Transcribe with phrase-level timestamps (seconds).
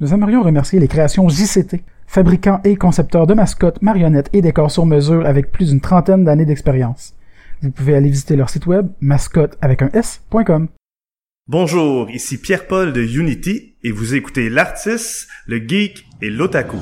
[0.00, 4.86] Nous aimerions remercier les créations JCT, fabricants et concepteurs de mascottes, marionnettes et décors sur
[4.86, 7.14] mesure avec plus d'une trentaine d'années d'expérience.
[7.62, 10.68] Vous pouvez aller visiter leur site web mascotte avec un s.com.
[11.48, 16.76] Bonjour, ici Pierre-Paul de Unity et vous écoutez l'artiste, le geek et l'otaku.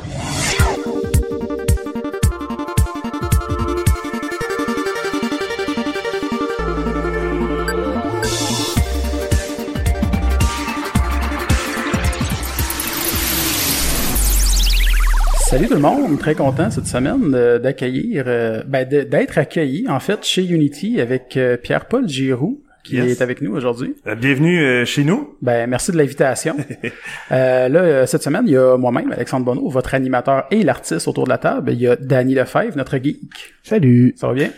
[15.56, 20.00] Salut tout le monde, très content cette semaine euh, d'accueillir, euh, ben, d'être accueilli en
[20.00, 23.12] fait chez Unity avec euh, Pierre-Paul Giroux qui Yes.
[23.18, 23.94] est avec nous aujourd'hui.
[24.18, 25.34] Bienvenue chez nous.
[25.40, 26.56] Ben merci de l'invitation.
[27.32, 31.24] euh, là cette semaine il y a moi-même Alexandre Bonneau, votre animateur et l'artiste autour
[31.24, 31.72] de la table.
[31.72, 33.18] Il y a Danny Lefebvre, notre geek.
[33.62, 34.12] Salut.
[34.18, 34.50] Ça va bien?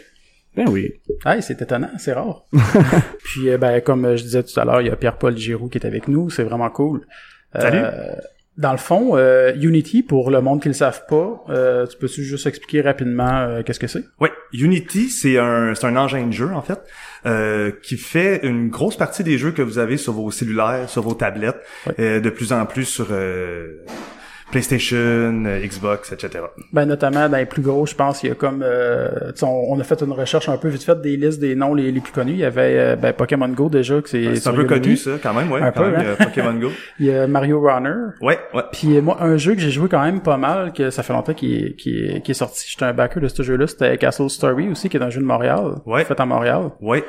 [0.57, 0.95] Ben oui.
[1.25, 2.43] Hey, c'est étonnant, c'est rare.
[3.23, 5.87] Puis ben comme je disais tout à l'heure, il y a Pierre-Paul Giroux qui est
[5.87, 7.07] avec nous, c'est vraiment cool.
[7.55, 7.79] Euh, Salut.
[8.59, 12.25] Dans le fond, euh, Unity, pour le monde qui le savent pas, euh, tu peux-tu
[12.25, 14.05] juste expliquer rapidement euh, qu'est-ce que c'est?
[14.21, 16.81] Ouais, Unity, c'est un, c'est un engin de jeu en fait,
[17.25, 21.03] euh, qui fait une grosse partie des jeux que vous avez sur vos cellulaires, sur
[21.03, 21.61] vos tablettes,
[22.01, 23.85] euh, de plus en plus sur euh,
[24.51, 26.45] PlayStation, euh, Xbox, etc.
[26.73, 29.81] Ben notamment dans les plus gros, je pense, il y a comme euh, on, on
[29.81, 32.13] a fait une recherche un peu vite fait des listes des noms les, les plus
[32.13, 32.33] connus.
[32.33, 35.13] Il y avait euh, ben, Pokémon Go déjà que c'est C'est un peu connu ça,
[35.23, 35.61] quand même, ouais.
[35.61, 36.03] Un quand peu, même, hein.
[36.05, 36.69] il y a Pokémon Go.
[37.01, 37.95] Il y a Mario Runner.
[38.21, 38.63] Ouais, ouais.
[38.73, 41.13] Puis euh, moi, un jeu que j'ai joué quand même pas mal, que ça fait
[41.13, 42.67] longtemps qu'il est, qu'il est, sorti.
[42.69, 43.67] J'étais un backer de ce jeu-là.
[43.67, 45.77] C'était Castle Story aussi, qui est un jeu de Montréal.
[45.87, 46.05] Ouais.
[46.05, 47.05] Fait à Montréal, Ouais.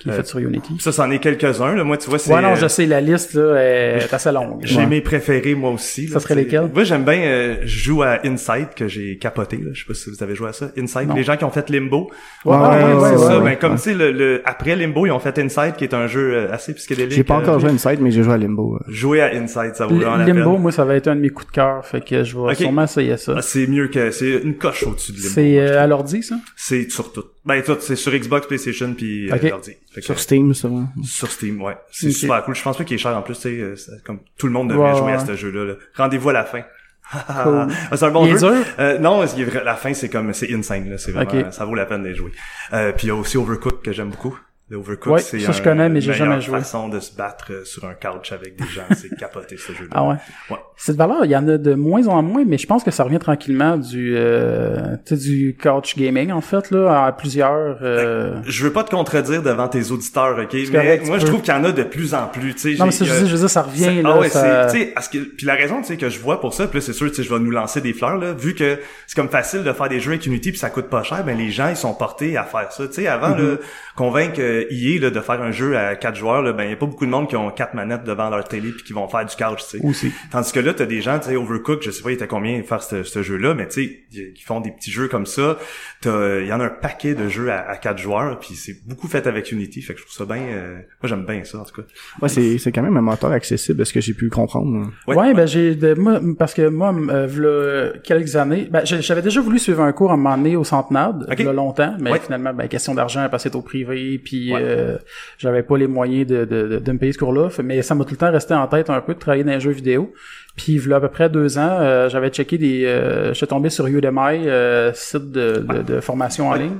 [0.00, 0.76] Qui est Euh, fait sur Unity.
[0.80, 1.74] Ça, c'en est quelques-uns.
[1.74, 1.84] Là.
[1.84, 2.32] Moi, tu vois, c'est.
[2.32, 4.60] Ouais, non, euh, je sais, la liste là est assez longue.
[4.62, 4.86] J'ai Ouais.
[4.86, 6.06] mes préférés moi aussi.
[6.06, 6.70] là, Ça serait lesquels?
[6.74, 9.70] Moi j'aime bien euh, je joue à Inside que j'ai capoté là.
[9.72, 10.70] Je sais pas si vous avez joué à ça.
[10.78, 11.14] Inside, Non.
[11.14, 12.10] les gens qui ont fait Limbo.
[12.44, 13.38] Ouais, Ouais, ouais, ouais, ouais, c'est ça.
[13.38, 13.44] ouais.
[13.44, 16.06] Ben comme tu sais le, le- après Limbo, ils ont fait Inside qui est un
[16.06, 17.12] jeu euh, assez psychédélique.
[17.12, 18.76] J'ai pas euh, encore joué à Inside, mais j'ai joué à Limbo.
[18.76, 18.78] euh.
[18.88, 20.62] Jouer à Inside, ça vaut vraiment la Limbo, peine.
[20.62, 21.84] moi, ça va être un de mes coups de cœur.
[21.84, 23.34] Fait que je vais sûrement essayer ça.
[23.36, 25.28] Ah, c'est mieux que c'est une coche au-dessus de Limbo.
[25.34, 26.36] C'est euh, à l'ordi, ça?
[26.56, 27.24] C'est sur tout.
[27.44, 29.72] Ben tout, c'est sur Xbox, PlayStation puis euh, l'ordi.
[29.94, 30.68] Que, Sur Steam, ça.
[30.68, 30.84] va.
[31.02, 31.76] sur Steam, ouais.
[31.90, 32.54] C'est super cool.
[32.54, 33.74] Je pense pas qu'il est cher en plus, tu sais, euh,
[34.04, 35.64] comme tout le monde devrait jouer à ce jeu-là.
[35.64, 35.74] là.
[35.96, 36.60] Rendez-vous à la fin.
[36.62, 36.66] Cool.
[37.90, 38.54] Ah, c'est un bon Il est jeu.
[38.54, 38.64] dur?
[38.78, 39.24] Euh, non,
[39.64, 41.52] la fin c'est comme c'est insane là, c'est vraiment Ok.
[41.52, 42.30] ça vaut la peine de jouer.
[42.72, 44.38] Euh, puis il y a aussi Overcooked que j'aime beaucoup.
[44.70, 46.58] Le Overcooked, Ouais, c'est ça, je connais, mais j'ai jamais joué.
[46.60, 49.90] façon de se battre euh, sur un couch avec des gens, c'est capoté ce jeu-là.
[49.92, 50.14] Ah ouais?
[50.48, 50.58] Ouais.
[50.76, 53.02] Cette valeur, il y en a de moins en moins, mais je pense que ça
[53.02, 58.36] revient tranquillement du, euh, du couch gaming, en fait, là, à plusieurs, euh...
[58.46, 61.52] Je veux pas te contredire devant tes auditeurs, ok, mais correct, moi je trouve qu'il
[61.52, 62.78] y en a de plus en plus, tu sais.
[62.78, 64.78] Non, mais ça, je, euh, je veux dire, ça revient, là, ah ouais, ça- c'est,
[64.78, 66.80] tu sais, parce que, puis la raison, tu sais, que je vois pour ça, puis
[66.80, 69.28] c'est sûr, tu sais, je vais nous lancer des fleurs, là, vu que c'est comme
[69.30, 71.68] facile de faire des jeux avec Unity puis ça coûte pas cher, ben, les gens,
[71.68, 73.56] ils sont portés à faire ça, tu sais, avant, là,
[73.96, 76.76] convaincre euh, EA, là, de faire un jeu à quatre joueurs, là, ben, y a
[76.76, 79.24] pas beaucoup de monde qui ont quatre manettes devant leur télé puis qui vont faire
[79.24, 79.84] du couch, tu sais.
[79.86, 80.12] Aussi.
[80.30, 82.62] Tandis que là, t'as des gens, tu sais, Overcooked, je sais pas, il était combien
[82.62, 85.58] faire ce, ce jeu-là, mais tu sais, ils font des petits jeux comme ça.
[86.00, 88.76] T'as, il y en a un paquet de jeux à, à quatre joueurs, puis c'est
[88.86, 91.58] beaucoup fait avec Unity, fait que je trouve ça bien, euh, moi j'aime bien ça,
[91.58, 91.88] en tout cas.
[92.22, 94.86] Ouais, c'est, c'est quand même un moteur accessible, est-ce que j'ai pu comprendre.
[95.06, 95.34] Ouais, Ouais, ouais.
[95.34, 99.82] ben j'ai de, moi parce que moi euh, quelques années, ben j'avais déjà voulu suivre
[99.82, 101.36] un cours à un moment donné au Centenade, Ok.
[101.38, 102.20] il y a longtemps, mais Ouais.
[102.20, 104.60] finalement ben question d'argent c'est au privé puis Ouais.
[104.62, 104.98] euh,
[105.38, 108.04] j'avais pas les moyens de, de, de, de me payer ce cours-là, mais ça m'a
[108.04, 110.12] tout le temps resté en tête un peu de travailler dans les jeux vidéo.
[110.56, 113.46] Puis il y a à peu près deux ans, euh, j'avais checké des euh, j'étais
[113.46, 116.78] tombé sur Udemy euh, site de, de, de formation en ligne.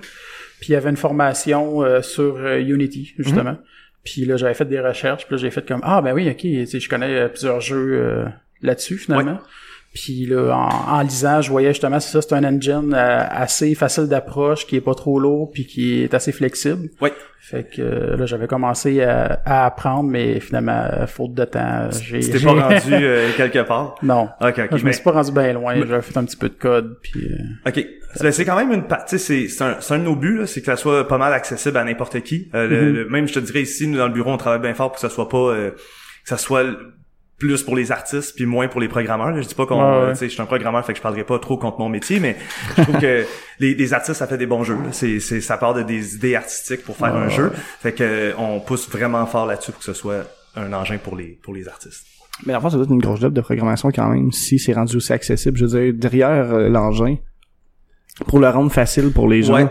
[0.61, 3.57] Puis il y avait une formation sur Unity justement.
[4.05, 6.41] Puis là, j'avais fait des recherches, puis là, j'ai fait comme ah ben oui, ok,
[6.43, 8.25] je connais plusieurs jeux
[8.63, 9.39] là-dessus finalement.
[9.93, 13.75] Puis là, en, en lisant, je voyais justement c'est ça, c'est un engine euh, assez
[13.75, 16.91] facile d'approche, qui est pas trop lourd, puis qui est assez flexible.
[17.01, 17.13] Ouais.
[17.41, 21.89] Fait que euh, là, j'avais commencé à, à apprendre, mais finalement, euh, faute de temps,
[21.91, 22.21] j'ai.
[22.21, 23.97] Tu t'es j'ai- pas rendu euh, quelque part?
[24.03, 24.29] non.
[24.41, 24.69] Ok, ok.
[24.71, 25.75] je me mais- suis pas rendu bien loin.
[25.75, 27.25] J'avais fait un petit peu de code, puis.
[27.25, 27.85] euh, OK.
[28.21, 30.17] Ben, c'est quand même une pa- tu sais c'est c'est un c'est un de nos
[30.17, 32.49] buts là, c'est que ça soit pas mal accessible à n'importe qui.
[32.55, 34.75] Euh, le- le- même je te dirais ici nous dans le bureau on travaille bien
[34.75, 36.65] fort pour que ça soit pas euh, que ça soit
[37.41, 39.35] plus pour les artistes puis moins pour les programmeurs.
[39.43, 40.13] Je dis pas qu'on Ouais, ouais.
[40.13, 42.21] tu sais je suis un programmeur fait que je parlerai pas trop contre mon métier
[42.21, 42.37] mais
[42.77, 43.25] je trouve que
[43.59, 44.79] les, les artistes ça fait des bons jeux.
[44.93, 47.51] C'est c'est ça part de des idées artistiques pour faire un jeu.
[47.81, 51.17] Fait que euh, on pousse vraiment fort là-dessus pour que ce soit un engin pour
[51.17, 52.05] les pour les artistes.
[52.47, 54.73] Mais en fait, ça doit être une grosse job de programmation quand même, si c'est
[54.73, 55.59] rendu aussi accessible.
[55.59, 57.17] Je veux dire, derrière euh, l'engin,
[58.27, 59.55] pour le rendre facile pour les gens.
[59.55, 59.67] Ouais.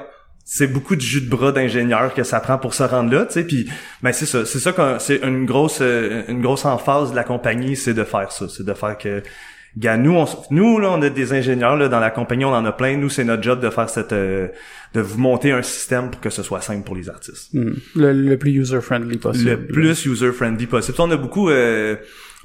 [0.51, 3.34] C'est beaucoup de jus de bras d'ingénieur que ça prend pour se rendre là, tu
[3.34, 3.44] sais.
[3.44, 3.69] Puis,
[4.01, 7.75] ben c'est ça, c'est ça c'est une grosse, euh, une grosse emphase de la compagnie,
[7.75, 9.22] c'est de faire ça, c'est de faire que,
[9.78, 12.66] gars, nous, on, nous là, on a des ingénieurs là dans la compagnie, on en
[12.66, 12.98] a plein.
[12.98, 14.48] Nous, c'est notre job de faire cette, euh,
[14.96, 17.54] de vous monter un système pour que ce soit simple pour les artistes.
[17.54, 19.51] hmm, le, le plus user-friendly possible.
[19.51, 20.98] Le plus user friendly possible.
[21.00, 21.96] On a beaucoup, euh,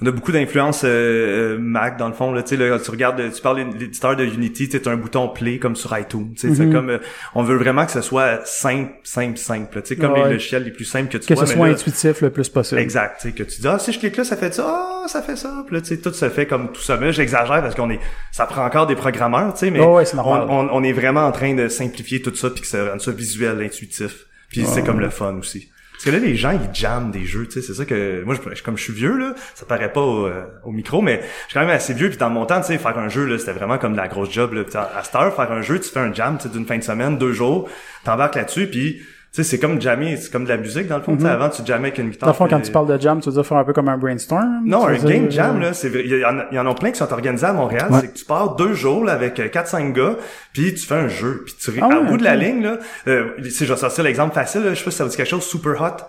[0.04, 3.32] on a beaucoup d'influence euh, Mac dans le fond là tu sais là, tu regardes
[3.32, 6.54] tu parles l'éditeur de Unity tu as un bouton play comme sur iTunes tu sais
[6.54, 6.72] c'est Mhm.
[6.72, 6.98] comme euh,
[7.34, 10.24] on veut vraiment que ce soit simple simple simple tu sais comme Ouais.
[10.24, 12.48] les logiciels les plus simples que tu Que vois ce soit là- intuitif le plus
[12.48, 12.80] possible.
[12.80, 15.08] Exact, tu sais, que tu dis, ah, si je clique là, ça fait ça, ah,
[15.08, 16.96] ça fait ça, puis là, tu sais, tout se fait comme tout ça.
[16.96, 18.00] Mais j'exagère parce qu'on est,
[18.32, 20.46] ça prend encore des programmeurs, tu sais, mais Oh ouais, c'est on, normal.
[20.50, 23.10] on, on est vraiment en train de simplifier tout ça puis que ça rende ça
[23.12, 24.26] visuel, intuitif.
[24.50, 25.68] Puis c'est comme le fun aussi.
[26.04, 28.34] Parce que là, les gens, ils jamment des jeux, tu sais, c'est ça que, moi,
[28.34, 31.26] je, comme je suis vieux, là, ça paraît pas au, euh, au micro, mais je
[31.26, 33.38] suis quand même assez vieux, puis dans mon temps, tu sais, faire un jeu, là,
[33.38, 34.64] c'était vraiment comme la grosse job, là.
[34.94, 36.82] À cette heure, faire un jeu, tu fais un jam, tu sais, d'une fin de
[36.82, 37.70] semaine, deux jours,
[38.04, 39.02] t'embarques là-dessus, puis
[39.34, 41.48] sais, c'est comme jammer, c'est comme de la musique, dans le fond, tu sais, avant,
[41.48, 42.28] tu jammais avec une guitare.
[42.28, 43.88] Dans le fond, quand tu parles de jam, tu veux dire faire un peu comme
[43.88, 44.62] un brainstorm?
[44.64, 46.02] non, un game jam, euh, là, c'est vrai.
[46.04, 47.88] Il y, en a, il y en a plein qui sont organisés à Montréal.
[47.90, 47.98] Ouais.
[48.00, 50.16] C'est que tu pars deux jours, là, avec euh, 4-5 gars,
[50.52, 51.42] puis tu fais un jeu.
[51.44, 52.78] Puis tu, Ah au bout de la ligne, là,
[53.08, 55.16] euh, si je vais sortir l'exemple facile, là, je sais pas si ça vous dit
[55.16, 56.04] quelque chose, Super Hot.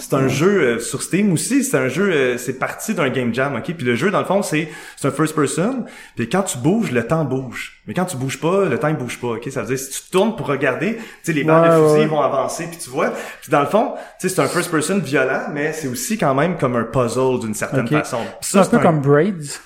[0.00, 3.32] C'est un jeu euh, sur Steam aussi, c'est un jeu, euh, c'est parti d'un game
[3.34, 3.74] jam, ok?
[3.74, 5.84] Puis le jeu, dans le fond, c'est c'est un first person,
[6.16, 7.80] puis quand tu bouges, le temps bouge.
[7.86, 9.48] Mais quand tu bouges pas, le temps il bouge pas, ok?
[9.50, 12.00] Ça veut dire, si tu tournes pour regarder, tu sais, les balles Ouais, de fusil
[12.00, 12.06] ouais.
[12.06, 13.10] vont avancer, puis tu vois.
[13.40, 16.34] Puis dans le fond, tu sais, c'est un first person violent, mais c'est aussi quand
[16.34, 18.18] même comme un puzzle d'une certaine façon.
[18.40, 19.60] C'est un peu comme Braids.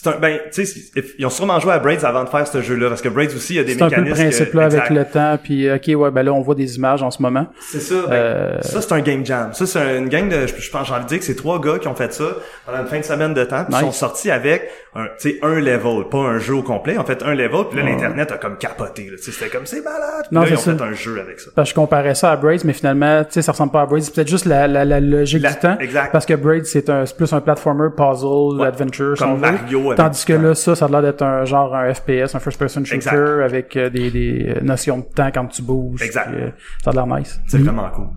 [0.00, 0.80] C'est un, ben, tu sais,
[1.18, 3.54] ils ont sûrement joué à Braids avant de faire ce jeu-là, parce que Braids aussi,
[3.54, 4.22] il y a des C'est un peu le mécanismes.
[4.28, 7.02] principe que- là avec le temps, puis ok, ouais, ben là, on voit des images
[7.02, 7.46] en ce moment.
[7.60, 9.52] C'est ça, ben, Euh, ça c'est un game jam.
[9.54, 11.78] Ça c'est une gang de, je, pense, j'ai envie de dire que c'est trois gars
[11.80, 12.24] qui ont fait ça
[12.64, 13.78] pendant une fin de semaine de temps, puis Nice.
[13.82, 16.96] ils sont sortis avec un, tu sais, un level, pas un jeu au complet.
[16.96, 19.10] En fait, un level, puis là l'internet a comme capoté.
[19.20, 20.26] C'était comme c'est malade.
[20.28, 21.50] Puis Non, là ils ont fait un jeu avec ça.
[21.56, 23.86] Parce que je comparais ça à Braids, mais finalement, tu sais, ça ressemble pas à
[23.86, 24.02] Braids.
[24.02, 25.76] C'est peut-être juste la, la, la logique La- du temps.
[25.80, 26.12] exact.
[26.12, 29.38] Parce que Braids, c'est un, plus un platformer, puzzle, adventure, Comme.
[29.40, 32.40] Mario avec Tandis que là, ça, ça a l'air d'être un genre un FPS, un
[32.40, 33.42] first-person shooter Exact.
[33.42, 36.02] avec euh, des, des euh, notions de temps quand tu bouges.
[36.02, 36.30] Exact.
[36.30, 36.50] puis, euh,
[36.82, 37.40] ça a l'air nice.
[37.46, 38.08] C'est vraiment cool.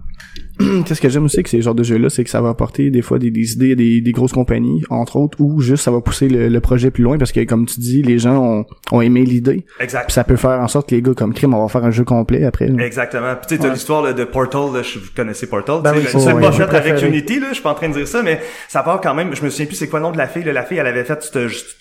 [0.86, 3.02] Qu'est-ce que j'aime aussi que ces genres de jeux-là, c'est que ça va apporter des
[3.02, 6.02] fois des, des idées à des, des grosses compagnies, entre autres, ou juste ça va
[6.02, 9.02] pousser le, le projet plus loin parce que comme tu dis, les gens ont, ont
[9.02, 9.66] aimé l'idée.
[9.80, 10.06] Exact.
[10.08, 11.92] Puis ça peut faire en sorte que les gars comme Crime, on va faire un
[11.92, 12.68] jeu complet après.
[12.68, 12.84] là.
[12.86, 13.36] Exactement.
[13.36, 13.74] Puis tu sais, t'as Ouais.
[13.74, 15.82] l'histoire de Portal, là, je- vous connaissez Portal.
[15.84, 17.02] Ben tu sais, oui, pas ouais, fait avec.
[17.02, 19.36] Unity, là, je suis pas en train de dire ça, mais ça part quand même,
[19.36, 20.54] je me souviens plus c'est quoi le nom de la fille, là.
[20.54, 21.20] la fille, elle avait fait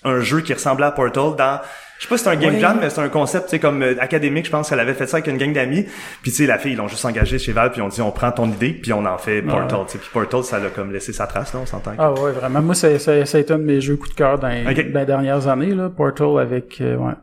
[0.03, 1.59] un jeu qui ressemblait à Portal dans,
[1.99, 2.59] je sais pas si c'est un game Ouais.
[2.59, 5.05] jam, mais c'est un concept, tu sais, comme euh, académique, je pense qu'elle avait fait
[5.07, 5.85] ça avec une gang d'amis.
[6.21, 8.11] Puis tu sais, la fille, ils l'ont juste engagé chez Valve, puis on dit, on
[8.11, 9.97] prend ton idée, puis on en fait Portal, tu sais.
[9.99, 11.91] Puis Portal, ça l'a comme laissé sa trace, là, on s'entend?
[11.97, 12.61] Ah ouais, vraiment.
[12.61, 14.91] Moi, ça, ça, ça a été un de mes jeux coup de cœur dans, Ok.
[14.91, 15.89] dans les dernières années, là.
[15.89, 17.13] Portal avec, euh, ouais.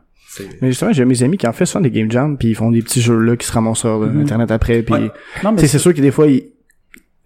[0.61, 2.69] Mais justement, j'ai mes amis qui en fait souvent des game jams, puis ils font
[2.71, 5.11] des petits jeux là qui se ramassent sur euh, internet après, puis Ouais.
[5.57, 6.43] C'est sûr que des fois ils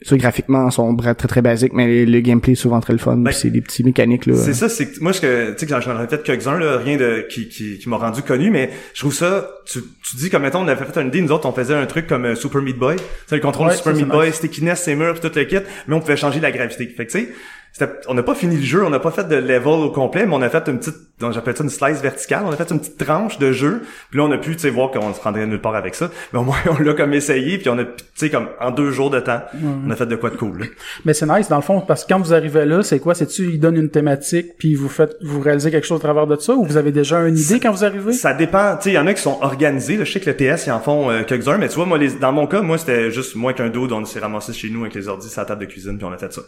[0.04, 3.18] ça, graphiquement, sont très très basiques, mais le gameplay est souvent très le fun.
[3.18, 4.36] Ben, c'est des petits mécaniques là.
[4.36, 6.78] C'est ça, c'est que moi ce que tu sais que j'en ai fait quelques-uns là,
[6.78, 9.80] rien de qui qui, qui m'a rendu connu, mais je trouve ça tu,
[10.10, 12.08] tu dis comme mettons on avait fait une idée nous autres on faisait un truc
[12.08, 12.96] comme euh, Super Meat Boy,
[13.28, 14.36] c'est le contrôle Ouais, de Super ça, Meat Boy, nice.
[14.36, 15.58] stickiness, c'est murs, puis tout le kit,
[15.88, 16.86] mais on pouvait changer la gravité.
[16.88, 17.34] Fait que tu sais, c'était-
[18.08, 20.36] on n'a pas fini le jeu, on n'a pas fait de level au complet, mais
[20.36, 20.96] on a fait une petite,
[21.32, 23.82] j'appelle ça une slice verticale, on a fait une petite tranche de jeu,
[24.12, 26.12] puis là on a pu, tu sais, voir qu'on se rendrait nulle part avec ça,
[26.32, 28.92] mais au moins on l'a comme essayé, puis on a, tu sais, comme en deux
[28.92, 29.42] jours de temps,
[29.86, 30.60] on a fait de quoi de cool.
[30.60, 30.66] là.
[31.06, 33.16] Mais c'est nice dans le fond parce que quand vous arrivez là, c'est quoi?
[33.16, 36.28] C'est tu ils donnent une thématique puis vous faites vous réalisez quelque chose au travers
[36.28, 38.14] de ça ou vous avez déjà une idée quand vous arrivez?
[38.14, 40.30] Ça dépend, tu sais, il y en a qui sont organisés, là, je sais que
[40.30, 42.62] le TS, ils en font euh, quelques-uns, mais tu vois, moi, les, dans mon cas,
[42.62, 45.42] moi, c'était juste moi qu'un dos, on s'est ramassé chez nous avec les ordis sur
[45.42, 46.42] la table de cuisine, puis on a fait ça.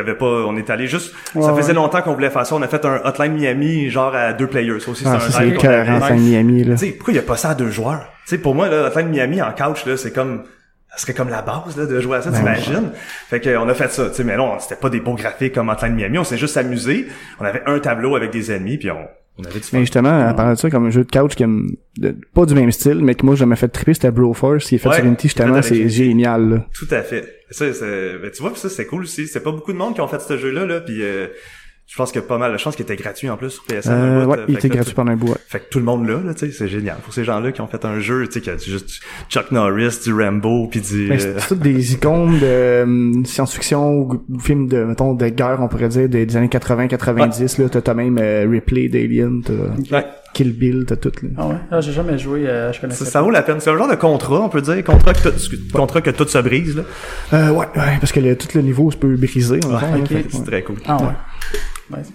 [0.00, 2.62] Avait pas, on est allé juste, Ouais, ça faisait longtemps qu'on voulait faire ça, on
[2.62, 6.14] a fait un Hotline Miami, genre à deux players, ça aussi, Ah, c'est un qu'on
[6.16, 6.74] de Miami là.
[6.96, 8.00] Pourquoi il y a pas ça à deux joueurs?
[8.26, 10.44] Tu sais, pour moi, là, Hotline Miami en couch, là, c'est comme,
[10.90, 12.90] ça serait comme la base, là, de jouer à ça, t'imagines?
[13.28, 15.54] Fait que, on a fait ça, tu sais, mais non, c'était pas des beaux graphiques
[15.54, 17.06] comme Hotline Miami, on s'est juste amusé,
[17.38, 19.06] on avait un tableau avec des ennemis, puis on,
[19.38, 19.60] on avait.
[19.72, 22.54] Mais justement, à part de ça, comme un jeu de couch qui de- pas du
[22.54, 25.04] même style, mais que moi, j'avais fait triper, c'était Broforce, qui est fait Ouais, sur
[25.04, 26.66] Unity, justement, c'est génial, là.
[26.74, 27.24] Tout à fait.
[27.50, 29.26] Ça, c'est, ben, tu vois, puis ça, c'est cool aussi.
[29.26, 31.26] C'est pas beaucoup de monde qui ont fait ce jeu-là, là, puis euh,
[31.92, 32.56] je pense que pas mal.
[32.56, 33.90] Je pense qu'il était gratuit en plus sur PSN.
[33.90, 35.38] Euh, ouais, euh, il fait était gratuit tout- pendant un bout, ouais.
[35.48, 36.98] Fait que tout le monde là, là, tu sais, c'est génial.
[37.02, 39.50] Pour ces gens-là qui ont fait un jeu, tu sais, qui a du- juste Chuck
[39.50, 41.08] Norris, du Rambo, puis du...
[41.08, 45.58] Mais euh, c'est toutes des icônes de euh, science-fiction ou, films de, mettons, de guerre,
[45.60, 47.68] on pourrait dire, des, des années 80-90, là.
[47.68, 50.06] T'as t'as même euh, Ripley d'Alien, t'as ouais.
[50.32, 51.28] Kill Bill, t'as tout, là.
[51.36, 53.58] Ah ouais, ah, j'ai jamais joué, euh, je connaissais ça, ça vaut la peine.
[53.58, 54.84] C'est un genre de contrat, on peut dire.
[54.84, 56.82] Contrat que tout, contrat que tout se brise, là.
[57.32, 60.38] Euh, ouais, ouais, parce que le- tout le niveau se peut briser, en que, C'est
[60.38, 60.44] ouais.
[60.46, 60.76] très cool.
[60.86, 61.08] Ah ouais.
[61.90, 62.12] Nice.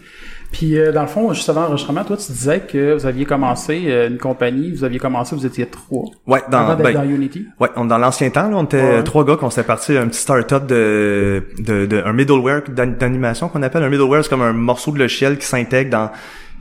[0.52, 3.84] Puis euh, dans le fond, juste avant l'enregistrement, toi tu disais que vous aviez commencé
[3.88, 6.06] euh, une compagnie, vous aviez commencé, vous étiez trois.
[6.28, 7.46] Ouais, dans, avant ben, dans Unity.
[7.60, 9.04] Ouais, on, dans l'ancien temps, là, on était Ouais.
[9.04, 13.50] trois gars qu'on s'était parti un petit start-up de, de, de un middleware d'an- d'animation
[13.50, 16.12] qu'on appelle un middleware, c'est comme un morceau de logiciel qui s'intègre dans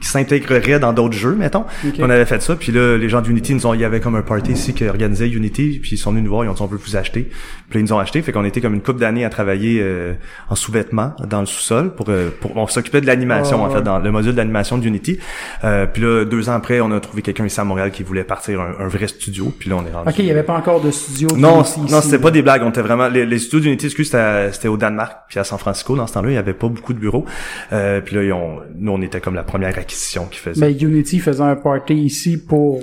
[0.01, 1.65] qui s'intégrerait dans d'autres jeux, mettons.
[1.99, 4.17] On avait fait ça, puis là, les gens d'Unity nous ont, il y avait comme
[4.17, 6.63] un party ici qui organisait Unity, puis ils sont venus nous voir, ils ont dit
[6.63, 7.31] on veut vous acheter.
[7.69, 9.81] Puis là, ils nous ont acheté, fait qu'on était comme une couple d'années à travailler
[9.83, 10.15] euh,
[10.49, 13.99] en sous-vêtements dans le sous-sol pour, euh, pour on s'occupait de l'animation en fait dans
[13.99, 15.19] le module d'animation d'Unity.
[15.65, 18.25] Euh, puis là, deux ans après, on a trouvé quelqu'un ici à Montréal qui voulait
[18.25, 20.09] partir un, un vrai studio, puis là on est rendu.
[20.09, 21.29] Ok, il y avait pas encore de studio.
[21.37, 22.63] Non, ici, non, c'était pas des blagues.
[22.65, 25.97] On était vraiment les, les studios d'Unity, c'était, c'était au Danemark puis à San Francisco
[25.97, 26.31] dans ce temps-là.
[26.31, 27.25] Il y avait pas beaucoup de bureaux.
[27.73, 29.73] Euh, puis là, ils ont, nous, on était comme la première
[30.61, 32.81] Mais Unity faisait un party ici pour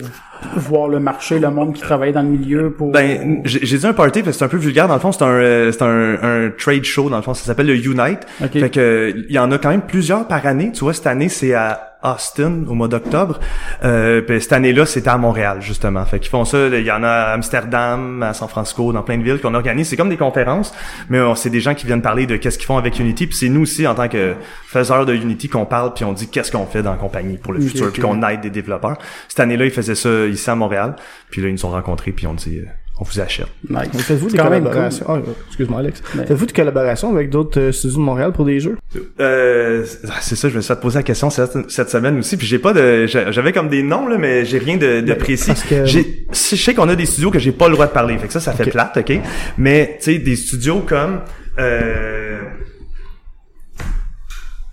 [0.55, 2.91] voir le marché, le monde qui travaillait dans le milieu pour.
[2.91, 4.87] Ben, j'ai dit un party parce que c'est un peu vulgaire.
[4.87, 7.09] Dans le fond, c'est un, euh, c'est un, un trade show.
[7.09, 8.19] Dans le fond, ça s'appelle le Unite.
[8.43, 8.53] Ok.
[8.53, 10.71] Fait que il y en a quand même plusieurs par année.
[10.73, 13.39] Tu vois, cette année, c'est à Austin au mois d'octobre.
[13.83, 16.03] Euh, puis cette année-là, c'était à Montréal justement.
[16.05, 16.67] Fait qu'ils font ça.
[16.67, 19.89] Il y en a à Amsterdam, à San Francisco, dans plein de villes qu'on organise.
[19.89, 20.73] C'est comme des conférences,
[21.09, 23.27] mais c'est des gens qui viennent parler de qu'est-ce qu'ils font avec Unity.
[23.27, 24.35] Puis c'est nous aussi en tant que
[24.67, 27.53] faiseurs de Unity qu'on parle puis on dit qu'est-ce qu'on fait dans la compagnie pour
[27.53, 28.97] le futur, puis qu'on aide des développeurs.
[29.27, 30.95] Cette année-là, ils faisaient ça ici à Montréal.
[31.29, 32.65] Puis là, ils nous ont rencontrés puis on dit euh,
[33.01, 33.47] on vous achète.
[33.67, 33.89] Nice.
[33.93, 35.05] Mais Faites-vous des collaborations?
[35.09, 35.17] Ah,
[35.47, 36.03] excuse-moi, Alex.
[36.13, 38.77] Mais- Faites-vous des collaborations avec d'autres euh, studios de Montréal pour des jeux?
[39.19, 39.83] Euh,
[40.21, 42.59] c'est ça, je me suis fait poser la question cette, cette semaine aussi, puis j'ai
[42.59, 45.47] pas de, j'a- j'avais comme des noms là, mais j'ai rien de, de Mais précis.
[45.47, 47.91] parce que- J'ai, je sais qu'on a des studios que j'ai pas le droit de
[47.91, 49.19] parler, fait que ça, ça fait plate, ok?
[49.57, 51.21] Mais tu sais, des studios comme
[51.59, 52.39] euh,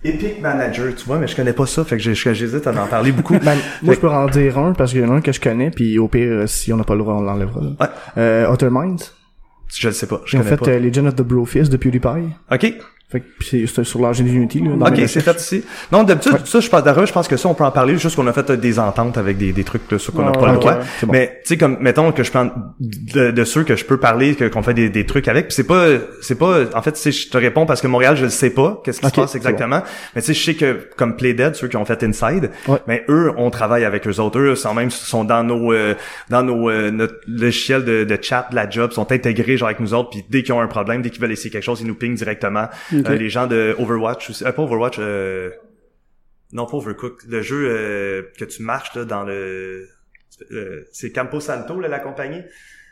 [0.03, 2.87] Epic Manager, tu vois, mais je connais pas ça, fait que j'ai- j'hésite à en
[2.87, 3.33] parler beaucoup.
[3.43, 5.41] Ben, moi, je peux en dire un parce qu'il y en a un que je
[5.41, 7.59] connais, puis au pire, euh, si on n'a pas le droit, on l'enlèvera.
[7.61, 7.87] Ouais.
[8.17, 9.13] Euh, Outer Minds?
[9.75, 10.69] je le sais pas, je connais fait pas.
[10.71, 12.29] euh, Legend of the Brofist de PewDiePie.
[12.51, 12.73] Ok,
[13.11, 14.69] Fait que c'est sur l'engin Unity, là.
[14.75, 15.63] dans ok, c'est fait ici.
[15.91, 18.15] Non, d'habitude, ça, je pense, d'ailleurs, je pense que ça, on peut en parler, juste
[18.15, 20.37] qu'on a fait euh, des ententes avec des, des trucs, là, sur qu'on n'a Ah,
[20.37, 20.73] pas le droit.
[20.73, 21.11] ouais, bon.
[21.11, 24.35] Mais, tu sais, comme, mettons que je prends de, de ceux que je peux parler,
[24.35, 25.87] que, qu'on fait des, des trucs avec, puis c'est pas,
[26.21, 28.79] c'est pas, en fait, sais, je te réponds parce que Montréal, je le sais pas,
[28.85, 29.81] qu'est-ce qui se passe exactement.
[30.15, 32.77] Mais tu sais, je sais que, comme Playdead, ceux qui ont fait Inside, Ouais.
[32.87, 34.37] mais eux, on travaille avec eux autres.
[34.37, 35.95] Eux, sont même, sont dans nos, euh,
[36.29, 39.79] dans nos, euh, notre logiciel de, de chat de la job, sont intégrés, genre, avec
[39.79, 41.87] nous autres, puis dès qu'ils ont un problème, dès qu'ils veulent essayer quelque chose, ils
[41.87, 42.67] nous pingent directement.
[42.93, 42.98] Ok.
[43.07, 45.51] Euh, les gens de Overwatch aussi, euh, pas Overwatch, euh,
[46.51, 49.87] non pas Overcook, le jeu euh, que tu marches là dans le,
[50.51, 52.41] euh, c'est Campo Santo là, la compagnie.
[52.41, 52.49] Tu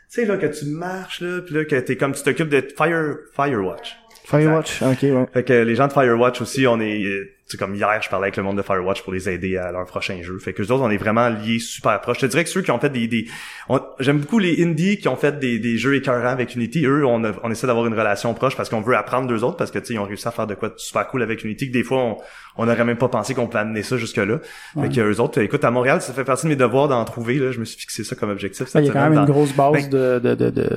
[0.08, 3.16] sais là que tu marches là, puis là que t'es comme tu t'occupes de Fire
[3.34, 3.96] Firewatch.
[4.24, 5.26] Firewatch, ok, ouais.
[5.32, 7.02] Fait que les gens de Firewatch aussi, on est,
[7.52, 9.86] sais, comme hier, je parlais avec le monde de Firewatch pour les aider à leur
[9.86, 10.38] prochain jeu.
[10.38, 12.18] Fait que eux autres, on est vraiment liés super proches.
[12.20, 13.26] Je te dirais que ceux qui ont fait des, des,
[13.68, 16.84] on- j'aime beaucoup les indies qui ont fait des, des jeux écœurants avec Unity.
[16.86, 19.56] Eux, on, a- on essaie d'avoir une relation proche parce qu'on veut apprendre d'eux autres
[19.56, 21.44] parce que tu sais, ils ont réussi à faire de quoi de super cool avec
[21.44, 22.16] Unity que des fois, on,
[22.60, 24.40] on n'aurait même pas pensé qu'on pouvait amener ça jusque là.
[24.80, 27.34] Fait que eux autres, écoute, à Montréal, ça fait partie de mes devoirs d'en trouver,
[27.36, 27.52] là.
[27.52, 28.66] Je me suis fixé ça comme objectif.
[28.66, 30.68] Cette il y a quand même une grosse base Ben, de, de, de, de,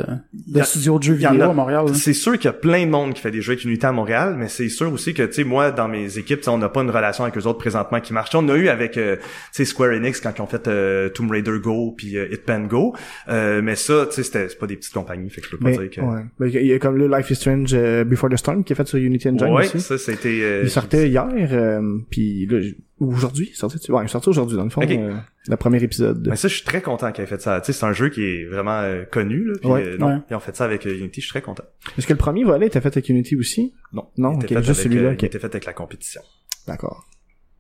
[0.47, 1.85] de a- studios de jeux vidéo a- à Montréal.
[1.87, 1.93] là.
[1.95, 3.91] C'est sûr qu'il y a plein de monde qui fait des jeux avec Unity à
[3.91, 6.81] Montréal, mais c'est sûr aussi que, tu sais, moi, dans mes équipes, on n'a pas
[6.81, 8.33] une relation avec eux autres présentement qui marche.
[8.35, 11.29] On a eu avec, euh, tu sais, Square Enix quand ils ont fait euh, Tomb
[11.29, 12.95] Raider Go puis euh, Hitman Go,
[13.27, 15.57] euh, mais ça, tu sais, c'était c'est pas des petites compagnies, fait que je peux
[15.57, 16.01] pas Mais, dire que...
[16.01, 16.21] ouais.
[16.39, 18.75] Mais il y a comme le Life is Strange euh, Before the Storm qui est
[18.75, 19.81] fait sur Unity Engine Ouais, aussi.
[19.81, 20.39] ça, c'était...
[20.41, 22.59] euh, Il sortait hier, euh, puis là,
[22.99, 24.91] aujourd'hui, il sortait, ouais, il sortait aujourd'hui dans le fond, Ok.
[24.91, 25.13] euh,
[25.47, 26.27] le premier épisode.
[26.29, 27.59] Mais ça, je suis très content qu'ils aient fait ça.
[27.61, 29.53] Tu sais, c'est un jeu qui est vraiment connu, là.
[29.59, 29.83] Puis, Ouais.
[29.87, 30.17] euh, non, Ouais.
[30.29, 31.63] ils ont fait ça avec Unity, je suis très content.
[31.97, 33.73] Est-ce que le premier volet était fait avec Unity aussi?
[33.91, 36.21] Non, Non, il était fait juste celui-là, euh, il était fait avec la compétition.
[36.67, 37.05] D'accord.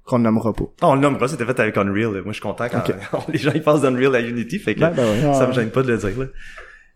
[0.05, 0.63] Qu'on ne nommera pas.
[0.81, 2.11] Non, on le nomme pas, c'était fait avec Unreal.
[2.11, 2.83] Moi, je suis content quand
[3.31, 5.33] les gens ils passent d'Unreal à Unity, fait que Ben, ben ouais.
[5.33, 6.25] ça me gêne pas de le dire, là.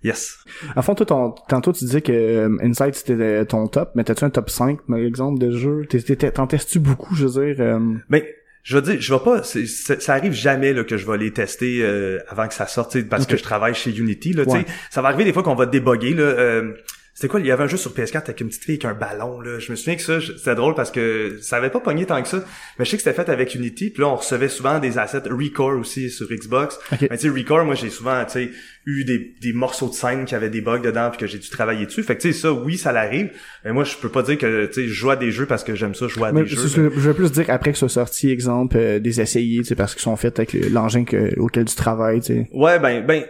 [0.03, 0.37] Yes.
[0.75, 4.03] À fond, toi, ton, tantôt, tu disais que euh, Inside, c'était euh, ton top, mais
[4.03, 7.63] t'as-tu un top 5, par exemple, de t'es- T'en testes-tu beaucoup, je veux dire?
[7.65, 8.27] euh, Mais
[8.61, 11.79] je veux dire, je vais pas, ça arrive jamais là que je vais les tester
[11.81, 14.33] euh, avant que ça sorte, parce que je travaille chez Unity.
[14.33, 14.43] Là.
[14.43, 14.65] Ouais.
[14.91, 16.13] ça va arriver des fois qu'on va déboguer.
[16.13, 16.73] Là, euh,
[17.15, 18.93] c'était quoi Il y avait un jeu sur PS4 avec une petite fille avec un
[18.93, 19.39] ballon.
[19.39, 22.21] Là, je me souviens que ça, c'était drôle parce que ça avait pas pogné tant
[22.21, 22.43] que ça.
[22.77, 23.89] Mais je sais que c'était fait avec Unity.
[23.89, 26.77] Puis là, on recevait souvent des assets Recore aussi sur Xbox.
[26.99, 28.51] Mais tu sais, Recore, moi, j'ai souvent, tu sais,
[28.87, 31.49] eu des, des morceaux de scène qui avaient des bugs dedans puis que j'ai dû
[31.49, 32.03] travailler dessus.
[32.03, 33.31] Fait que tu sais, ça, oui, ça l'arrive.
[33.63, 35.63] Mais moi, je peux pas dire que tu sais, je joue à des jeux parce
[35.63, 36.57] que j'aime ça, jouer à mais des jeux.
[36.67, 39.59] ce que je veux plus dire après que ce soit sorti, exemple, euh, des essayés,
[39.59, 42.49] tu sais, parce qu'ils sont faits avec le- l'engin que- auquel tu travailles, tu sais.
[42.53, 43.23] Ouais, ben, ben,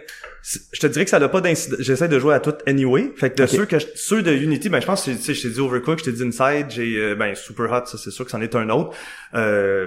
[0.72, 1.76] je te dirais que ça n'a pas d'incident.
[1.80, 3.10] J'essaie de jouer à tout anyway.
[3.16, 5.34] Fait que de ceux que je- ceux de Unity, ben, je pense que tu sais,
[5.34, 8.10] je t'ai dit Overcooked, je t'ai dit Inside, j'ai, euh, ben, Super Hot, ça, c'est
[8.10, 8.94] sûr que c'en est un autre.
[9.34, 9.86] Euh,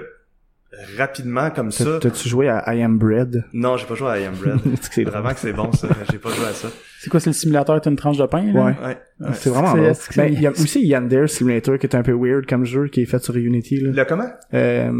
[0.96, 1.98] rapidement, comme T'as- ça.
[2.00, 3.44] T'as-tu joué à I Am Bread?
[3.52, 4.58] Non, j'ai pas joué à I Am Bread.
[4.92, 5.04] C'est.
[5.04, 5.88] Vraiment que c'est bon, ça.
[6.10, 6.68] J'ai pas joué à ça.
[7.00, 8.42] C'est quoi, c'est le simulateur, t'as une tranche de pain?
[8.52, 8.64] là?
[8.64, 8.76] Ouais.
[8.86, 9.28] Ouais.
[9.34, 12.46] C'est vraiment c'est- Ben, il y a aussi Yandere Simulator qui est un peu weird
[12.46, 13.90] comme jeu qui est fait sur Unity, là.
[13.90, 14.28] Le comment?
[14.54, 14.92] Euh,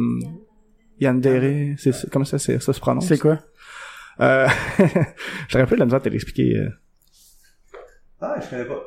[0.99, 3.07] Yandere, c'est, c'est- comment ça, c'est, ça se prononce?
[3.07, 3.39] C'est quoi?
[4.21, 4.47] Euh,
[5.49, 6.57] j'aurais pas de la misère de te l'expliquer.
[6.57, 6.69] euh.
[8.21, 8.83] Ah, je connais pas.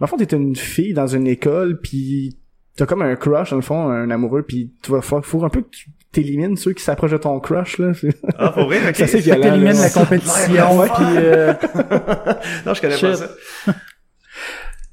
[0.00, 2.38] Le fond, t'es une fille dans une école, puis
[2.76, 5.48] t'as comme un crush, dans le fond, un amoureux, puis tu vas faut, faut un
[5.48, 7.92] peu que tu t'élimines ceux qui s'approchent de ton crush là.
[8.38, 8.78] Ah, pour vrai?
[8.88, 8.96] Ok.
[8.96, 10.88] Ça, c'est violent, t'élimines la compétition, Ouais.
[10.94, 11.04] puis...
[11.16, 11.52] euh,
[12.66, 13.02] non, je connais Shit.
[13.10, 13.28] pas ça.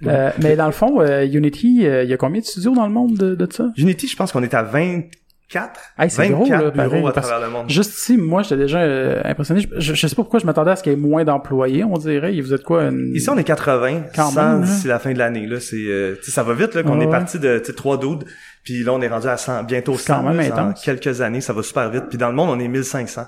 [0.08, 2.86] euh, mais dans le fond, euh, Unity, euh, il y a combien de studios dans
[2.86, 3.72] le monde de, de ça?
[3.78, 4.64] Unity, je pense qu'on est à
[5.54, 5.80] 24.
[6.00, 7.70] Hey, c'est 24 gros, là, bureaux à travers le monde.
[7.70, 9.68] Juste ici, moi, j'étais déjà euh, impressionné.
[9.78, 11.98] Je, je, sais pas pourquoi je m'attendais à ce qu'il y ait moins d'employés, on
[11.98, 12.40] dirait.
[12.42, 12.86] Vous êtes quoi?
[12.86, 13.14] Une...
[13.16, 14.60] Ici, on est 80, Quand 100 même, hein.
[14.66, 15.46] d'ici la fin de l'année.
[15.46, 18.26] Là, c'est, euh, ça va vite là, qu'on est parti de tu sais, 3 dudes,
[18.64, 20.34] puis là, on est rendu à 100, bientôt C'est quand 100.
[20.34, 22.06] même là, quelques années, ça va super vite.
[22.10, 23.26] Puis dans le monde, on est 1500.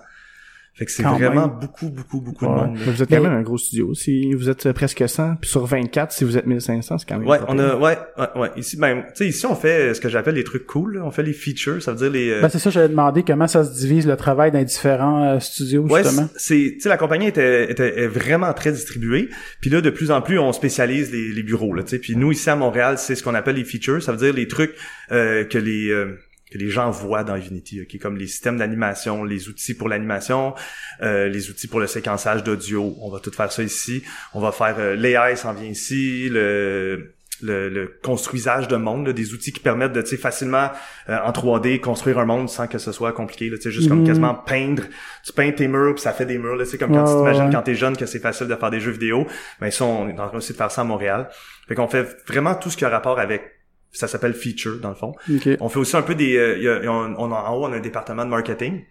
[0.78, 1.60] Fait que c'est Quand vraiment même.
[1.60, 2.52] beaucoup, beaucoup, beaucoup Ouais.
[2.52, 2.78] de monde.
[2.86, 3.96] Mais vous êtes quand même un gros studio.
[3.96, 7.18] Si vous êtes euh, presque 100, puis sur 24, si vous êtes 1500, c'est quand
[7.18, 8.50] même Ouais, on a, ouais, ouais, ouais.
[8.58, 10.98] Ici, ben, tu sais, ici, on fait ce que j'appelle les trucs cool.
[10.98, 11.02] là.
[11.04, 12.30] On fait les features, ça veut dire les.
[12.30, 15.24] euh, Ben, c'est ça, j'avais demandé comment ça se divise le travail dans les différents
[15.24, 16.30] euh, studios, Ouais, justement.
[16.36, 19.30] c'est, tu sais, la compagnie était, était est vraiment très distribuée.
[19.62, 21.98] Puis là, de plus en plus, on spécialise les, les bureaux, là, tu sais.
[22.00, 24.04] Puis nous, ici à Montréal, c'est ce qu'on appelle les features.
[24.04, 24.76] Ça veut dire les trucs
[25.12, 26.20] euh, que les euh,
[26.52, 30.54] que les gens voient dans Unity, ok, comme les systèmes d'animation, les outils pour l'animation,
[31.02, 32.96] euh, les outils pour le séquençage d'audio.
[33.02, 34.04] On va tout faire ça ici.
[34.34, 39.14] On va faire euh, l'AI s'en vient ici, le le, le construisage de monde, là,
[39.14, 40.72] des outils qui permettent de tu sais, facilement
[41.08, 43.50] euh, en 3D construire un monde sans que ce soit compliqué.
[43.50, 44.08] Là, tu sais, juste comme Mhm.
[44.08, 44.84] quasiment peindre.
[45.24, 46.56] Tu peins tes murs puis ça fait des murs.
[46.56, 47.52] Là, comme quand tu t'imagines ouais.
[47.52, 49.28] quand t'es jeune que c'est facile de faire des jeux vidéo.
[49.62, 51.30] Ben ça, on est en train aussi de faire ça à Montréal.
[51.68, 53.57] Fait qu'on fait vraiment tout ce qui a rapport avec
[53.98, 55.14] ça s'appelle feature dans le fond.
[55.34, 55.50] OK.
[55.60, 57.74] On fait aussi un peu des euh, y a- on, on a- en haut on
[57.74, 58.84] a un département de marketing.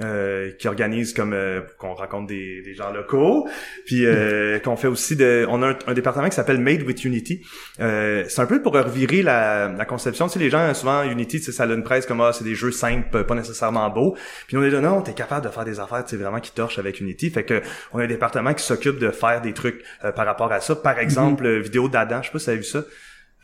[0.00, 3.48] euh, qui organise comme euh, qu'on rencontre des, des gens locaux.
[3.84, 7.04] Puis euh, qu'on fait aussi de on a un, un département qui s'appelle Made with
[7.04, 7.44] Unity.
[7.80, 10.26] Euh, c'est un peu pour revirer la, la conception.
[10.28, 12.44] Tu sais les gens souvent Unity tu sais, ça a une presse comme ah c'est
[12.44, 14.16] des jeux simples pas nécessairement beaux.
[14.46, 16.52] Puis on est là non t'es capable de faire des affaires tu sais vraiment qui
[16.52, 17.30] torchent avec Unity.
[17.30, 17.60] Fait que
[17.92, 20.76] on a un département qui s'occupe de faire des trucs euh, par rapport à ça.
[20.76, 22.84] Par exemple euh, vidéo d'Adam je sais pas si vous avez vu ça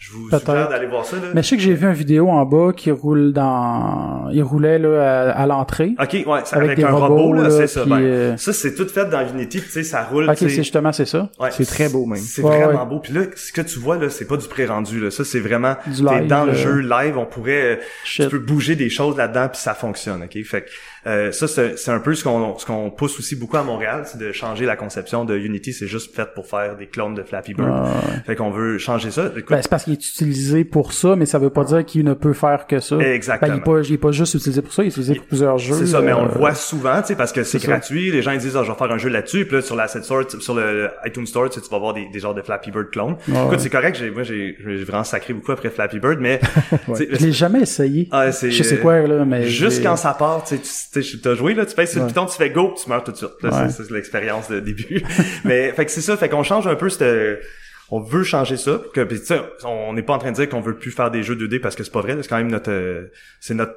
[0.07, 2.29] je vous suggère d'aller voir ça là Mais je sais que j'ai vu une vidéo
[2.29, 4.29] en bas qui roule dans...
[4.33, 5.95] Il roulait là, à, à l'entrée.
[6.01, 7.85] Ok, ouais, Avec avec, des un robots, robot, là, c'est ça.
[7.85, 10.29] ben, euh, Ça, c'est tout fait dans Unity, tu sais, ça roule.
[10.29, 11.31] OK, c'est justement, c'est ça.
[11.41, 12.19] Ouais, C'est très beau, même.
[12.19, 12.89] C'est Ouais, vraiment ouais.
[12.89, 12.99] beau.
[13.01, 15.11] Puis là, ce que tu vois là, c'est pas du pré-rendu là.
[15.11, 17.17] Ça, c'est vraiment Du live, dans le euh, jeu live.
[17.17, 18.25] On pourrait, euh, Shit.
[18.25, 20.23] tu peux bouger des choses là-dedans, puis ça fonctionne.
[20.25, 20.69] Ok, fait que
[21.07, 24.19] euh, ça, c'est un peu ce qu'on ce qu'on pousse aussi beaucoup à Montréal, c'est
[24.19, 25.73] de changer la conception de Unity.
[25.73, 27.71] C'est juste fait pour faire des clones de Flappy Bird.
[27.73, 27.87] Ah,
[28.27, 29.27] Fait qu'on veut changer ça.
[29.37, 32.05] Écoute, Ben, c'est parce qu'il est utilisé pour ça, mais ça veut pas dire qu'il
[32.05, 32.97] ne peut faire que ça.
[32.99, 33.49] Exactement.
[33.49, 35.27] Ben, il est pas, il est pas juste utilisé pour ça, il est utilisé pour
[35.27, 35.75] plusieurs jeux.
[35.75, 37.67] C'est ça, mais on le euh, voit souvent, tu sais, parce que c'est ça.
[37.69, 38.11] gratuit.
[38.11, 39.45] Les gens ils disent, ah, je vais faire un jeu là-dessus.
[39.47, 42.07] Puis là, sur l'asset store, sur le iTunes Store, tu sais, tu vas voir des,
[42.13, 43.17] des genres de Flappy Bird clones.
[43.29, 43.45] Ouais.
[43.47, 43.97] Écoute, c'est correct.
[43.99, 46.41] J'ai, moi, j'ai, j'ai vraiment sacré beaucoup après Flappy Bird, mais
[46.87, 48.09] tu sais, Je l'ai jamais essayé.
[48.13, 49.47] ah, c'est, Je sais quoi, là, mais.
[49.47, 52.09] Juste quand ça part, tu sais, t'as joué, là, tu pèses sur le Ouais.
[52.09, 53.31] piton, tu fais go, tu meurs tout de suite.
[53.43, 53.51] Ouais.
[53.71, 55.03] c'est l'expérience de début.
[55.45, 57.41] mais, fait que c'est ça, fait qu'on change un peu cette,
[57.91, 60.77] on veut changer ça, que, sais, on n'est pas en train de dire qu'on veut
[60.77, 63.11] plus faire des jeux 2D parce que c'est pas vrai, c'est quand même notre, euh,
[63.41, 63.75] c'est notre,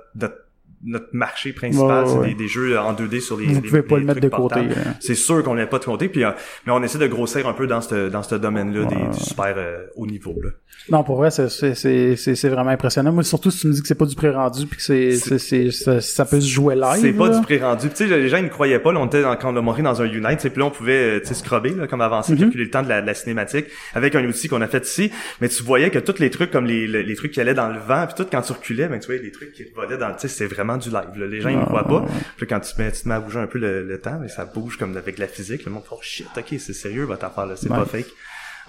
[0.85, 3.81] notre marché principal, Ouais, c'est des, des jeux en 2D sur les Vous les- pouvez
[3.81, 4.59] pas le mettre de côté.
[4.59, 4.93] hein.
[4.99, 6.31] C'est sûr qu'on n'est pas de côté, puis euh,
[6.65, 9.53] mais on essaie de grossir un peu dans ce dans ce domaine-là des, du super
[9.57, 10.49] euh, haut niveau là.
[10.89, 13.11] Non, pour vrai, c'est, c'est, c'est, c'est, c'est vraiment impressionnant.
[13.11, 15.39] Moi, surtout si tu me dis que c'est pas du pré-rendu puis que c'est, c'est,
[15.39, 16.99] c'est, ça, ça peut se jouer live.
[17.01, 17.35] C'est pas là.
[17.39, 17.89] du pré-rendu.
[17.89, 18.93] Tu sais, les gens ils ne croyaient pas.
[18.93, 20.71] Là, on était dans, quand on l'a montré dans un Unite, et puis là on
[20.71, 22.39] pouvait, euh, tu sais, scrubber là, comme avancer, Mhm.
[22.39, 25.11] calculer le temps de la, de la cinématique avec un outil qu'on a fait ici.
[25.41, 27.69] Mais tu voyais que tous les trucs comme les, les, les trucs qui allaient dans
[27.69, 30.09] le vent, puis tout quand tu reculais, ben tu voyais les trucs qui volaient dans
[30.09, 31.17] le, tu sais, c'est vraiment du live.
[31.17, 31.25] là.
[31.27, 32.05] Les gens ils ne Ah, croient pas.
[32.35, 34.17] Puis quand tu te mets, tu te mets à bouger un peu le, le temps,
[34.19, 35.63] mais ça bouge comme avec la physique.
[35.63, 37.77] Le monde fait oh shit, ok, c'est sérieux votre affaire là, c'est Ouais.
[37.77, 38.07] pas fake.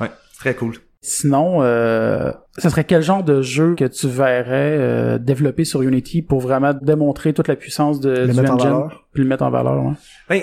[0.00, 0.74] Ouais, c'est très cool.
[1.00, 6.22] Sinon, euh, ce serait quel genre de jeu que tu verrais euh, développer sur Unity
[6.22, 9.06] pour vraiment démontrer toute la puissance de, Le du mettre en valeur.
[9.12, 9.92] puis le mettre en valeur, ouais.
[10.28, 10.42] Ben,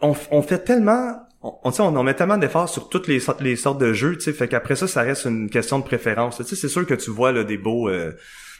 [0.00, 3.06] on, on fait tellement, on, on, tu sais, on en met tellement d'efforts sur toutes
[3.06, 5.78] les sortes, les sortes de jeux, tu sais, fait qu'après ça, ça reste une question
[5.78, 6.38] de préférence.
[6.38, 8.12] Tu sais, c'est sûr que tu vois là, des beaux, euh,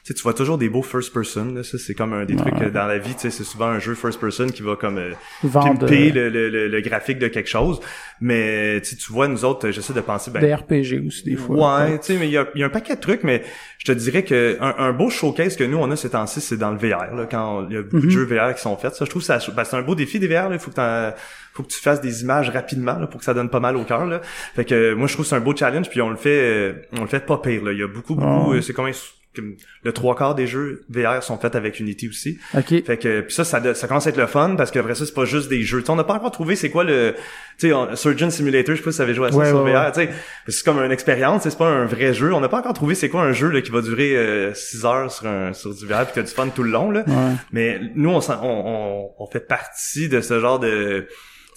[0.04, 1.52] sais, tu vois toujours des beaux first person.
[1.54, 2.66] Là, ça, c'est comme un des trucs Ouais.
[2.66, 3.14] euh, dans la vie.
[3.14, 5.12] Tu sais, c'est souvent un jeu first person qui va comme euh,
[5.52, 7.80] pimper euh, le, le, le, le graphique de quelque chose.
[8.20, 11.36] Mais tu sais, tu vois, nous autres, j'essaie de penser, ben, des RPG aussi, des
[11.36, 11.80] fois.
[11.84, 13.42] Ouais, tu sais, mais il y a, y a un paquet de trucs, mais
[13.78, 16.56] je te dirais que un, un beau showcase que nous on a ces temps-ci, c'est
[16.58, 17.14] dans le VR.
[17.14, 18.10] Là, quand il y a beaucoup de Mhm.
[18.10, 20.18] jeux VR qui sont faits, ça, je trouve que ça, ben, c'est un beau défi
[20.18, 20.52] des VR.
[20.52, 21.14] Il faut que t'en-
[21.54, 23.84] faut que tu fasses des images rapidement là, pour que ça donne pas mal au
[23.84, 24.06] cœur.
[24.06, 24.20] Là.
[24.54, 26.28] Fait que euh, moi je trouve que c'est un beau challenge, puis on le fait,
[26.40, 27.64] euh, on le fait pas pire.
[27.64, 27.72] Là.
[27.72, 28.92] Il y a beaucoup, beaucoup, euh, c'est combien
[29.34, 32.38] comme le trois quarts des jeux VR sont faits avec Unity aussi.
[32.82, 35.06] Fait que puis ça, ça, ça commence à être le fun parce que après ça,
[35.06, 35.84] c'est pas juste des jeux.
[35.88, 37.14] On n'a pas encore trouvé c'est quoi le,
[37.58, 38.74] tu sais, on- Surgeon Simulator.
[38.74, 39.92] Je sais pas si ça avait joué à ça Ouais, sur ouais, VR.
[39.92, 40.10] Tu sais,
[40.48, 41.42] c'est comme une expérience.
[41.44, 42.32] C'est pas un vrai jeu.
[42.34, 45.10] On n'a pas encore trouvé c'est quoi un jeu là qui va durer 6 heures
[45.12, 47.04] sur un sur du VR puis que du fun tout le long là.
[47.06, 47.32] Ouais.
[47.52, 51.06] Mais nous, on, on, on fait partie de ce genre de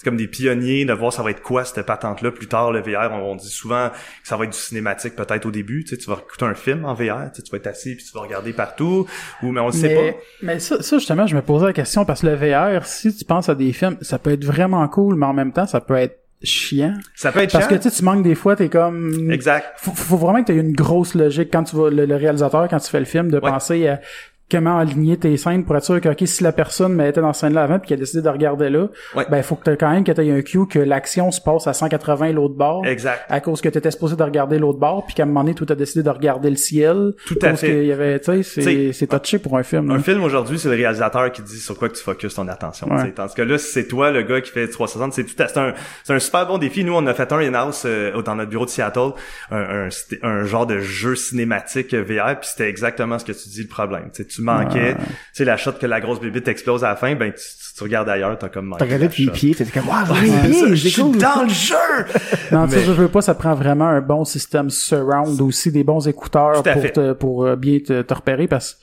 [0.04, 3.10] comme des pionniers de voir ça va être quoi cette patente-là plus tard le VR.
[3.12, 5.84] On, on dit souvent que ça va être du cinématique peut-être au début.
[5.84, 7.94] Tu sais, tu vas écouter un film en VR, tu, sais, tu vas être assis
[7.96, 9.06] puis tu vas regarder partout.
[9.42, 10.18] Ou mais on le sait mais, pas.
[10.42, 13.24] mais ça, ça, justement, je me posais la question parce que le VR, si tu
[13.24, 15.94] penses à des films, ça peut être vraiment cool, mais en même temps, ça peut
[15.96, 16.94] être chiant.
[17.14, 17.76] Ça peut être Parce chiant.
[17.78, 19.30] que tu sais, tu manques des fois, t'es comme...
[19.30, 19.66] Exact.
[19.78, 22.68] Faut, faut vraiment que tu aies une grosse logique quand tu vas, le, le réalisateur,
[22.68, 23.50] quand tu fais le film, de Ouais.
[23.50, 24.00] penser à
[24.50, 27.32] comment aligner tes scènes pour être sûr que, ok, si la personne mais, était dans
[27.32, 29.24] cette scène-là avant puis qu'elle a décidé de regarder là, Ouais.
[29.30, 31.72] ben, faut que t'aies quand même que t'aies un cue que l'action se passe à
[31.72, 32.86] 180 l'autre bord.
[32.86, 33.24] Exact.
[33.28, 35.66] À cause que t'étais supposé de regarder l'autre bord puis qu'à un moment donné, tout
[35.70, 37.12] a décidé de regarder le ciel.
[37.26, 37.66] Tout à fait.
[37.68, 39.88] qu'il y avait, tu sais, c'est, touché pour un film.
[39.88, 39.94] là.
[39.94, 42.88] Un film aujourd'hui, c'est le réalisateur qui dit sur quoi que tu focuses ton attention.
[42.90, 43.04] Ouais.
[43.06, 43.12] tu.
[43.14, 45.74] Tandis que là, c'est toi le gars qui fait 360, c'est tout à- c'est un
[46.02, 46.84] c'est un super bon défi.
[46.84, 49.12] Nous, on a fait un in-house euh, dans notre bureau de Seattle,
[49.50, 49.88] un, un,
[50.22, 54.10] un genre de jeu cinématique VR, puis c'était exactement ce que tu dis le problème.
[54.14, 55.00] Tu tu manquais, tu
[55.32, 57.82] sais la shot que la grosse bébite explose à la fin, ben tu, tu- tu
[57.82, 59.32] regardes ailleurs, t'as comme manqué T'as regardé shot.
[59.32, 61.74] pieds, t'étais comme, waouh, les je pieds, suis dans le jeu.
[62.52, 65.82] Non, tu sais, je veux pas, ça prend vraiment un bon système surround aussi, des
[65.84, 68.78] bons écouteurs pour te, pour euh, bien te, te repérer parce que,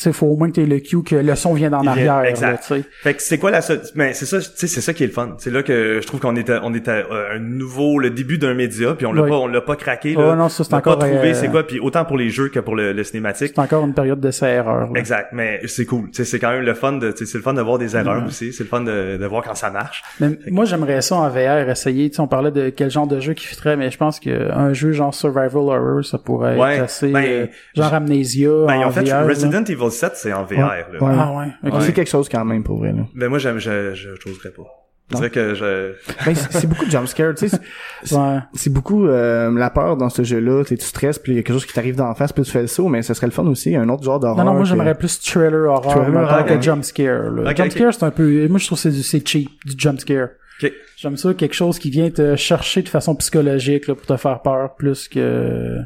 [0.00, 2.72] sais, faut au moins que t'aies le cue que le son vient d'en arrière, exact.
[3.02, 5.06] Fait que c'est quoi la seule mais c'est ça tu sais c'est ça qui est
[5.08, 5.34] le fun.
[5.38, 8.54] C'est là que je trouve qu'on était on était euh, un nouveau le début d'un
[8.54, 9.28] média puis on l'a Oui.
[9.30, 10.34] pas on l'a pas craqué Oh, là.
[10.36, 12.58] non, ça, c'est encore, pas trouvé euh, c'est quoi puis autant pour les jeux que
[12.60, 13.52] pour le, le cinématique.
[13.54, 14.90] C'est encore une période d'essai-erreur.
[14.92, 14.98] là.
[14.98, 16.06] Exact, mais c'est cool.
[16.10, 18.24] Tu sais, c'est quand même le fun de, c'est le fun de voir des erreurs
[18.26, 18.52] aussi.
[18.52, 20.02] C'est le fun de, de voir quand ça marche.
[20.20, 22.10] Mais moi, j'aimerais ça en VR, essayer.
[22.10, 24.72] Tu sais, on parlait de quel genre de jeu qui fitterait, mais je pense qu'un
[24.72, 27.08] jeu genre Survival Horror, ça pourrait Ouais, être assez...
[27.10, 29.08] ben, euh, genre Amnesia Ben, en en fait, VR.
[29.20, 29.22] là.
[29.26, 30.56] Resident Evil 7, c'est en VR.
[30.58, 30.84] Là.
[31.00, 31.14] Ouais.
[31.18, 31.80] Ah ouais.
[31.80, 33.02] C'est quelque chose quand même, pour vrai, là.
[33.14, 34.62] Ben moi, j'aime, je, je, j'oserais pas.
[35.10, 35.20] Je Non.
[35.20, 35.92] dirais que je,
[36.24, 37.58] Ben, c'est c'est beaucoup de jumpscares, tu sais.
[38.02, 38.38] c'est- Ouais.
[38.54, 40.62] C'est beaucoup euh, la peur dans ce jeu-là.
[40.64, 42.42] Tu sais, tu stresses, puis il y a quelque chose qui t'arrive d'en face, puis
[42.44, 44.36] tu fais le saut, mais ce serait le fun aussi, un autre genre d'horreur.
[44.38, 46.62] Non, non, moi que- j'aimerais plus thriller horror Thriller que ok.
[46.62, 47.30] jump scare.
[47.30, 47.50] Là.
[47.50, 47.72] Ok, jump ok.
[47.72, 48.48] scare, c'est un peu...
[48.48, 50.28] Moi, je trouve que c'est du- c'est cheap, du jump scare.
[50.62, 50.72] Ok.
[50.96, 54.40] J'aime ça, quelque chose qui vient te chercher de façon psychologique là, pour te faire
[54.40, 55.78] peur plus que...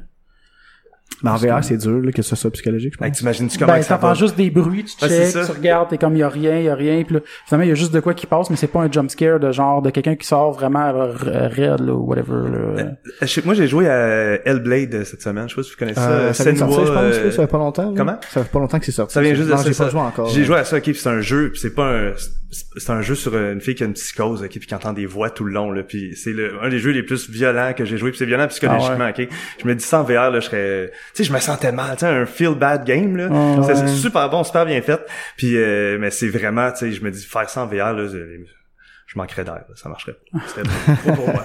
[1.22, 3.16] Mais en VR, c'est dur, là, que ce soit psychologique, je ben, pense.
[3.16, 4.14] t'imagines-tu comment Ben, que ça t'entends va?
[4.14, 5.46] juste des bruits, tu Ouais, c'est check, ça.
[5.46, 7.72] tu regardes, t'es comme, y a rien, y a rien, puis là, finalement, il y
[7.72, 9.88] a juste de quoi qui passe, mais c'est pas un jump scare de genre, de
[9.88, 12.58] quelqu'un qui sort vraiment raide, là, ou whatever, là.
[12.58, 12.84] Euh,
[13.22, 15.48] je sais- moi, j'ai joué à Hellblade euh, cette semaine.
[15.48, 16.34] Je sais pas si vous connaissez Euh, ça.
[16.34, 17.90] ça vient de sortir, je pense, euh, là, ça fait pas longtemps.
[17.90, 17.94] là.
[17.96, 18.18] comment?
[18.28, 19.14] Ça fait pas longtemps que c'est sorti.
[19.14, 20.28] Ça vient juste de ça, j'ai pas joué encore.
[20.28, 22.12] J'ai joué à ça, ok, puis c'est un jeu, c'est pas un,
[22.50, 25.06] c'est- un jeu sur une fille qui a une psychose, ok, puis qui entend des
[25.06, 27.84] voix tout le long, là, puis c'est le, un des jeux les plus violents que
[27.84, 29.28] j'ai joué, puis c'est violent psychologiquement, ok.
[29.62, 32.00] Je me dis en VR, là, je serais, tu sais, je me sentais mal, tu
[32.00, 33.28] sais, un feel bad game, là.
[33.28, 33.62] Ouais.
[33.66, 35.00] C'est c'est super bon, super bien fait,
[35.36, 38.06] puis euh, mais c'est vraiment, tu sais, je me dis faire ça en VR, là,
[39.16, 40.38] je, manquerais d'air, là, ça marcherait pas.
[40.46, 40.62] Ce serait
[41.04, 41.42] trop pour moi.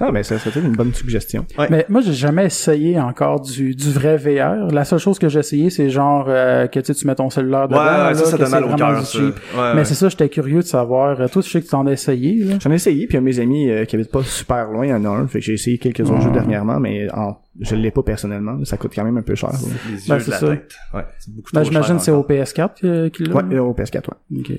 [0.00, 1.44] Ah, mais ça serait une bonne suggestion.
[1.58, 1.66] Ouais.
[1.70, 4.72] Mais moi, j'ai jamais essayé encore du, du vrai VR.
[4.72, 7.28] La seule chose que j'ai essayé, c'est genre, euh, que tu sais, tu mets ton
[7.30, 9.22] cellulaire Ouais, dedans, ouais, là, ça, ça que donne mal c'est au vraiment cœur.
[9.22, 9.32] Ouais,
[9.74, 9.84] Mais ouais.
[9.84, 11.20] c'est ça, j'étais curieux de savoir.
[11.20, 12.54] Euh, Toi, je sais que tu t'en as essayé, là.
[12.60, 15.04] J'en ai essayé, puis mes amis euh, qui habite pas super loin, il y en
[15.04, 16.20] a un, fait que j'ai essayé quelques autres Ouais.
[16.22, 19.50] jeux dernièrement, mais en, je l'ai pas personnellement, ça coûte quand même un peu cher.
[19.50, 19.58] là.
[19.90, 20.46] Les Ben, yeux de la ça.
[20.48, 20.72] tête.
[20.94, 22.30] Ouais, c'est beaucoup Ben, trop j'imagine c'est au encore.
[22.36, 23.34] PS4 que- qu'il l'a.
[23.36, 24.40] Ouais, au PS4, ouais.
[24.40, 24.52] Ok.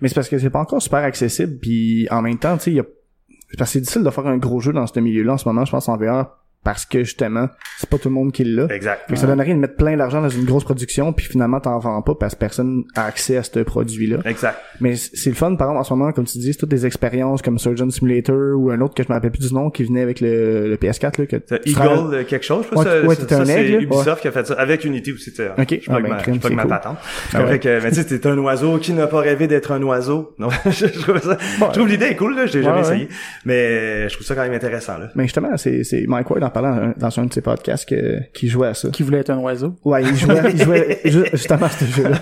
[0.00, 2.80] Mais c'est parce que c'est pas encore super accessible, puis en même temps, tu sais,
[2.80, 3.64] a...
[3.64, 5.88] c'est difficile de faire un gros jeu dans ce milieu-là en ce moment, je pense,
[5.88, 6.26] en VR,
[6.66, 7.48] parce que justement,
[7.78, 8.66] c'est pas tout le monde qui l'a.
[8.74, 9.08] Exact.
[9.08, 11.78] Que ça donne rien de mettre plein d'argent dans une grosse production, puis finalement t'en
[11.78, 14.18] vends pas parce que personne a accès à ce produit-là.
[14.24, 14.58] Exact.
[14.80, 16.84] Mais c'est le fun, par exemple, en ce moment, comme tu dis, c'est toutes des
[16.84, 19.84] expériences comme Surgeon Simulator ou un autre que je me rappelle plus du nom qui
[19.84, 23.28] venait avec le, le PS4, là, que Eagle euh, quelque chose, je pas Ouais, ça,
[23.28, 25.50] ça, un aigle, Ubisoft qui a fait ça avec Unity aussi, tu sais.
[25.56, 26.70] Ok, je ah plug ben, ma, je c'est ma cool.
[26.70, 26.96] patente.
[27.32, 27.46] Ah ouais.
[27.52, 30.34] Fait que, mais tu sais, t'es un oiseau qui n'a pas rêvé d'être un oiseau.
[30.40, 33.08] Non, je, trouve ça, je trouve l'idée est cool, là, j'ai jamais essayé.
[33.44, 35.10] Mais je trouve ça quand même intéressant, là.
[35.14, 37.88] Mais justement, c'est, c'est Mike Ward en parlant dans un- dans un de ses podcasts
[37.88, 38.88] que, qui jouait à ça.
[38.90, 39.74] Qui voulait être un oiseau.
[39.84, 42.18] Ouais, il jouait, il jouait ju- justement à ce jeu-là.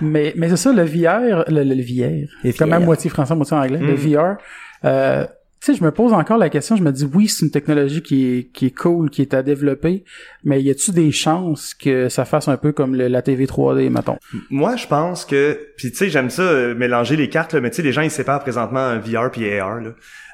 [0.00, 2.74] Mais, mais c'est ça, le VR, le, le, le VR, Le comme VR.
[2.74, 4.14] à moitié français, moitié anglais, le Mhm.
[4.14, 4.36] VR,
[4.84, 5.24] euh,
[5.58, 8.02] tu sais, je me pose encore la question, je me dis, oui, c'est une technologie
[8.02, 10.04] qui est, qui est cool, qui est à développer,
[10.44, 13.88] mais y a-tu des chances que ça fasse un peu comme le- la TV 3D,
[13.88, 14.18] mettons?
[14.50, 17.70] Moi, je pense que, puis tu sais, j'aime ça euh, mélanger les cartes, là, mais
[17.70, 19.80] tu sais, les gens ils séparent présentement VR puis AR.
[19.80, 19.90] Là.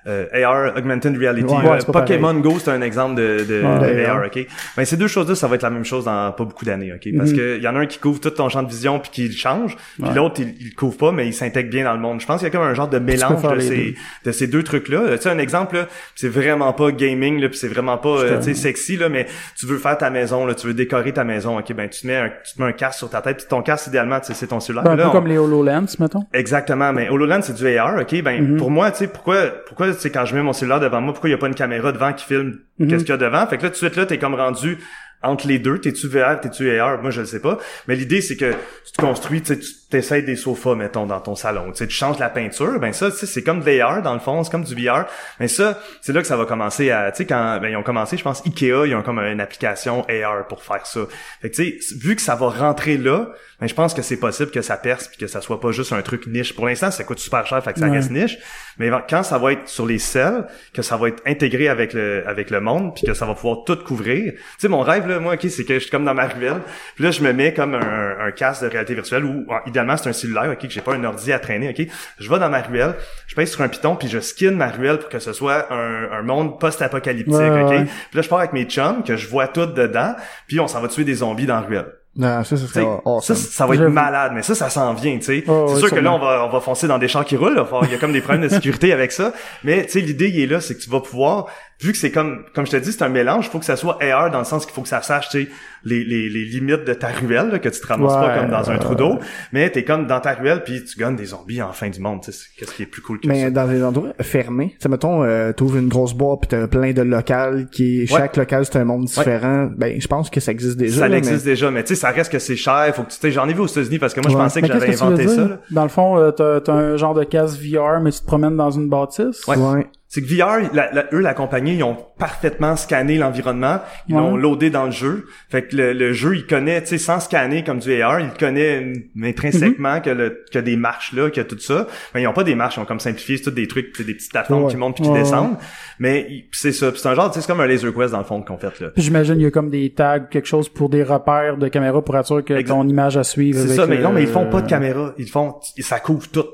[0.09, 1.55] Euh, AR, Augmented Reality.
[1.55, 3.95] Ouais, pas Pokémon Go, c'est un exemple de, de, Ouais.
[3.95, 4.47] de AR, ok?
[4.77, 7.09] Ben ces deux choses-là, ça va être la même chose dans pas beaucoup d'années, ok?
[7.17, 7.37] Parce Mhm.
[7.37, 9.35] que y en a un qui couvre tout ton champ de vision puis qui le
[9.37, 10.15] change, puis Ouais.
[10.15, 12.21] l'autre il, il couvre pas, mais il s'intègre bien dans le monde.
[12.21, 14.65] Je pense qu'il y a comme un genre de mélange de ces, de ces deux
[14.65, 14.99] trucs-là.
[15.03, 15.87] Euh, Tu sais, un exemple
[16.17, 19.27] c'est vraiment pas gaming là, puis c'est vraiment pas, euh, tu sais, sexy là, mais
[19.57, 21.73] tu veux faire ta maison là, tu veux décorer ta maison, ok?
[21.75, 23.63] Ben tu te mets un, tu te mets un casque sur ta tête, puis ton
[23.63, 24.83] casque idéalement, c'est ton cellulaire.
[24.85, 26.25] Ben, un Là, peu on- comme les HoloLens, mettons.
[26.33, 28.21] Exactement, mais HoloLens c'est du AR, ok?
[28.23, 28.57] Ben Mhm.
[28.57, 29.37] pour moi, tu sais, pourquoi,
[29.67, 31.55] pourquoi, sais, quand je mets mon cellulaire devant moi, pourquoi il y a pas une
[31.55, 32.89] caméra devant qui filme Mhm.
[32.89, 33.47] qu'est-ce qu'il y a devant?
[33.47, 34.79] Fait que là, tout de suite là, t'es comme rendu
[35.23, 35.79] entre les deux.
[35.79, 37.01] T'es-tu VR, t'es-tu AR?
[37.01, 37.59] Moi, je le sais pas.
[37.87, 41.21] Mais l'idée, c'est que tu te construis, tu sais, tu t'essayes des sofas, mettons, dans
[41.21, 41.67] ton salon.
[41.71, 42.81] Tu sais, tu changes la peinture.
[42.81, 44.43] Ben ça, tu sais, c'est comme de l'AR, dans le fond.
[44.43, 45.05] C'est comme du VR.
[45.39, 47.83] Mais ça, c'est là que ça va commencer à, tu sais, quand, ben, ils ont
[47.83, 51.01] commencé, je pense, Ikea, ils ont comme une application AR pour faire ça.
[51.41, 53.29] Fait que, tu sais, vu que ça va rentrer là,
[53.61, 55.93] ben, je pense que c'est possible que ça perce puis que ça soit pas juste
[55.93, 56.55] un truc niche.
[56.55, 57.93] Pour l'instant, ça coûte super cher, fait que ça Ouais.
[57.93, 58.39] reste niche.
[58.79, 62.25] Mais quand ça va être sur les selles, que ça va être intégré avec le
[62.27, 64.33] avec le monde, puis que ça va pouvoir tout couvrir.
[64.33, 66.63] Tu sais, mon rêve là, moi, ok, c'est que je suis comme dans ma ruelle.
[66.97, 69.97] Puis là, je me mets comme un, un casque de réalité virtuelle ou ah, idéalement
[69.97, 71.87] c'est un cellulaire, ok, que j'ai pas un ordi à traîner, ok.
[72.19, 72.95] Je vais dans ma ruelle,
[73.27, 76.11] je pèse sur un piton puis je skin ma ruelle pour que ce soit un,
[76.13, 77.71] un monde post-apocalyptique, Ouais, ok.
[77.71, 77.85] ouais.
[77.85, 80.15] Puis là, je pars avec mes chums que je vois tout dedans,
[80.47, 81.93] puis on s'en va tuer des zombies dans la ruelle.
[82.15, 83.35] Non, ça, ça serait awesome.
[83.35, 85.45] ça, ça va être malade, mais ça, ça s'en vient, tu sais.
[85.49, 87.55] Oh, c'est sûr que là, on va, on va foncer dans des chars qui roulent,
[87.55, 87.67] là.
[87.85, 89.33] Il y a comme des problèmes de sécurité avec ça.
[89.65, 91.47] Mais, tu sais, l'idée, il est là, c'est que tu vas pouvoir,
[91.81, 93.77] vu que c'est comme, comme je te dis, c'est un mélange, il faut que ça
[93.77, 95.51] soit AR dans le sens qu'il faut que ça sache, tu sais,
[95.85, 98.71] les, les, les limites de ta ruelle, là, que tu te ramasses pas comme dans
[98.71, 99.19] un trou d'eau.
[99.53, 102.21] Mais t'es comme dans ta ruelle, puis tu gagnes des zombies en fin du monde,
[102.23, 102.45] tu sais.
[102.59, 103.51] Qu'est-ce qui est plus cool que Mais ça?
[103.51, 106.93] dans des endroits fermés, tu sais, mettons, euh, t'ouvres une grosse boîte pis t'as plein
[106.93, 109.71] de locales qui, chaque local c'est un monde différent.
[109.77, 111.01] Ben, je pense que ça existe déjà.
[111.01, 112.93] ça là, existe déjà, mais tu sais, ça reste que c'est cher.
[112.95, 114.67] Faut que tu sais, j'en ai vu aux États-Unis parce que moi, je pensais que
[114.67, 115.43] Mais j'avais inventé ça.
[115.43, 115.59] là.
[115.71, 118.57] Dans le fond, euh, t'as, t'as un genre de casque VR, mais tu te promènes
[118.57, 119.47] dans une bâtisse?
[119.47, 119.87] Ouais.
[120.15, 124.21] C'est que VR, la, la- eux, la compagnie, ils ont parfaitement scanné l'environnement, ils Ouais.
[124.21, 125.25] l'ont loadé dans le jeu.
[125.49, 128.29] Fait que le, le jeu, il connaît, tu sais, sans scanner comme du AR, il
[128.39, 130.03] connaît mm, intrinsèquement Mhm.
[130.03, 131.87] que le que des marches là, que tout ça.
[132.15, 134.05] Mais ils ont pas des marches, ils ont comme simplifié, c'est tout des trucs, c'est
[134.05, 134.71] des petites plateformes Ouais.
[134.71, 135.57] qui montent puis qui Ouais, descendent.
[135.99, 138.25] Mais c'est ça, c'est un genre, tu sais, c'est comme un laser quest dans le
[138.25, 138.89] fond qu'on fait là.
[138.99, 142.19] J'imagine il y a comme des tags, quelque chose pour des repères de caméra pour
[142.19, 142.75] être sûr que Exact.
[142.75, 143.59] ton image à suivre.
[143.67, 146.45] C'est ça, mais non, mais ils font pas de caméra, ils font, ça couvre tout.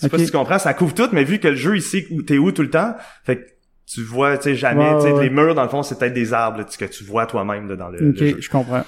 [0.00, 1.82] Je sais pas si tu comprends, ça couvre tout, mais vu que le jeu, il
[1.82, 3.46] sait où t'es où tout le temps, fait que
[3.86, 5.24] tu vois, tu sais, jamais, Ouais, tu sais, ouais.
[5.24, 7.76] les murs, dans le fond, c'est peut-être des arbres, là, que tu vois toi-même, là,
[7.76, 8.36] dans le, jeu.
[8.40, 8.84] je comprends.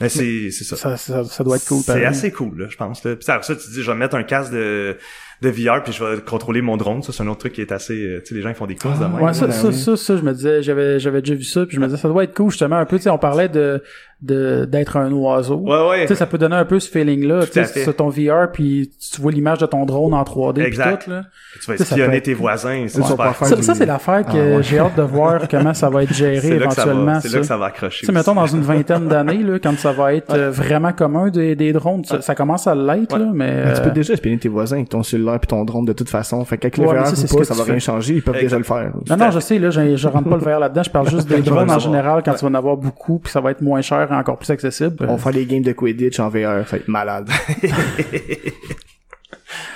[0.00, 0.76] Mais c'est, c'est ça.
[0.76, 1.82] Ça, ça, ça doit être cool.
[1.82, 3.16] C'est assez cool, là, je pense, là.
[3.16, 4.96] Puis après ça, tu dis, je vais mettre un casque de,
[5.42, 7.02] de VR, puis je vais contrôler mon drone.
[7.02, 8.66] Ça, c'est un autre truc qui est assez, euh, tu sais, les gens, ils font
[8.66, 9.20] des courses de même.
[9.22, 11.76] Ouais, ça, ben ça, ça, ça, je me disais, j'avais, j'avais déjà vu ça, puis
[11.76, 13.82] je me disais, ça doit être cool, justement, un peu, tu sais, on parlait de,
[14.22, 15.56] de, d'être un oiseau.
[15.56, 16.02] Ouais, ouais.
[16.02, 18.50] Tu sais, ça peut donner un peu ce feeling-là, Tout tu sais, c'est ton VR,
[18.52, 21.04] puis tu vois l'image de ton drone en 3D, puis Exact.
[21.04, 21.24] tout, là.
[21.60, 23.36] Tu vas espionner tes voisins, c'est super.
[23.36, 24.62] faire Ça, du- ça, c'est l'affaire que Ah, ouais.
[24.62, 27.46] j'ai hâte de voir comment ça va être géré là que éventuellement, c'est là que
[27.46, 27.56] ça.
[27.58, 28.00] va accrocher.
[28.00, 31.28] Tu sais, mettons, dans une vingtaine d'années, là, quand ça va être euh, vraiment commun
[31.28, 33.18] des, des drones, ça, ça commence à l'être, Ouais.
[33.18, 33.64] là, mais...
[33.66, 35.92] Mais tu peux euh, déjà espionner tes voisins avec ton cellulaire puis ton drone de
[35.92, 36.44] toute façon.
[36.44, 38.14] Fait qu'avec le Ouais, VR ça, ou pas, que ça tu va rien changer.
[38.14, 38.92] Ils peuvent déjà le faire.
[39.08, 41.28] Non, non, je sais, là, je, je rentre pas le VR là-dedans, je parle juste
[41.28, 42.36] des tu vas drones en général, quand Ouais.
[42.38, 44.96] tu vas en avoir beaucoup, puis ça va être moins cher et encore plus accessible.
[45.08, 46.64] On va faire des games de Quidditch en VR.
[46.66, 47.28] Ça va être malade.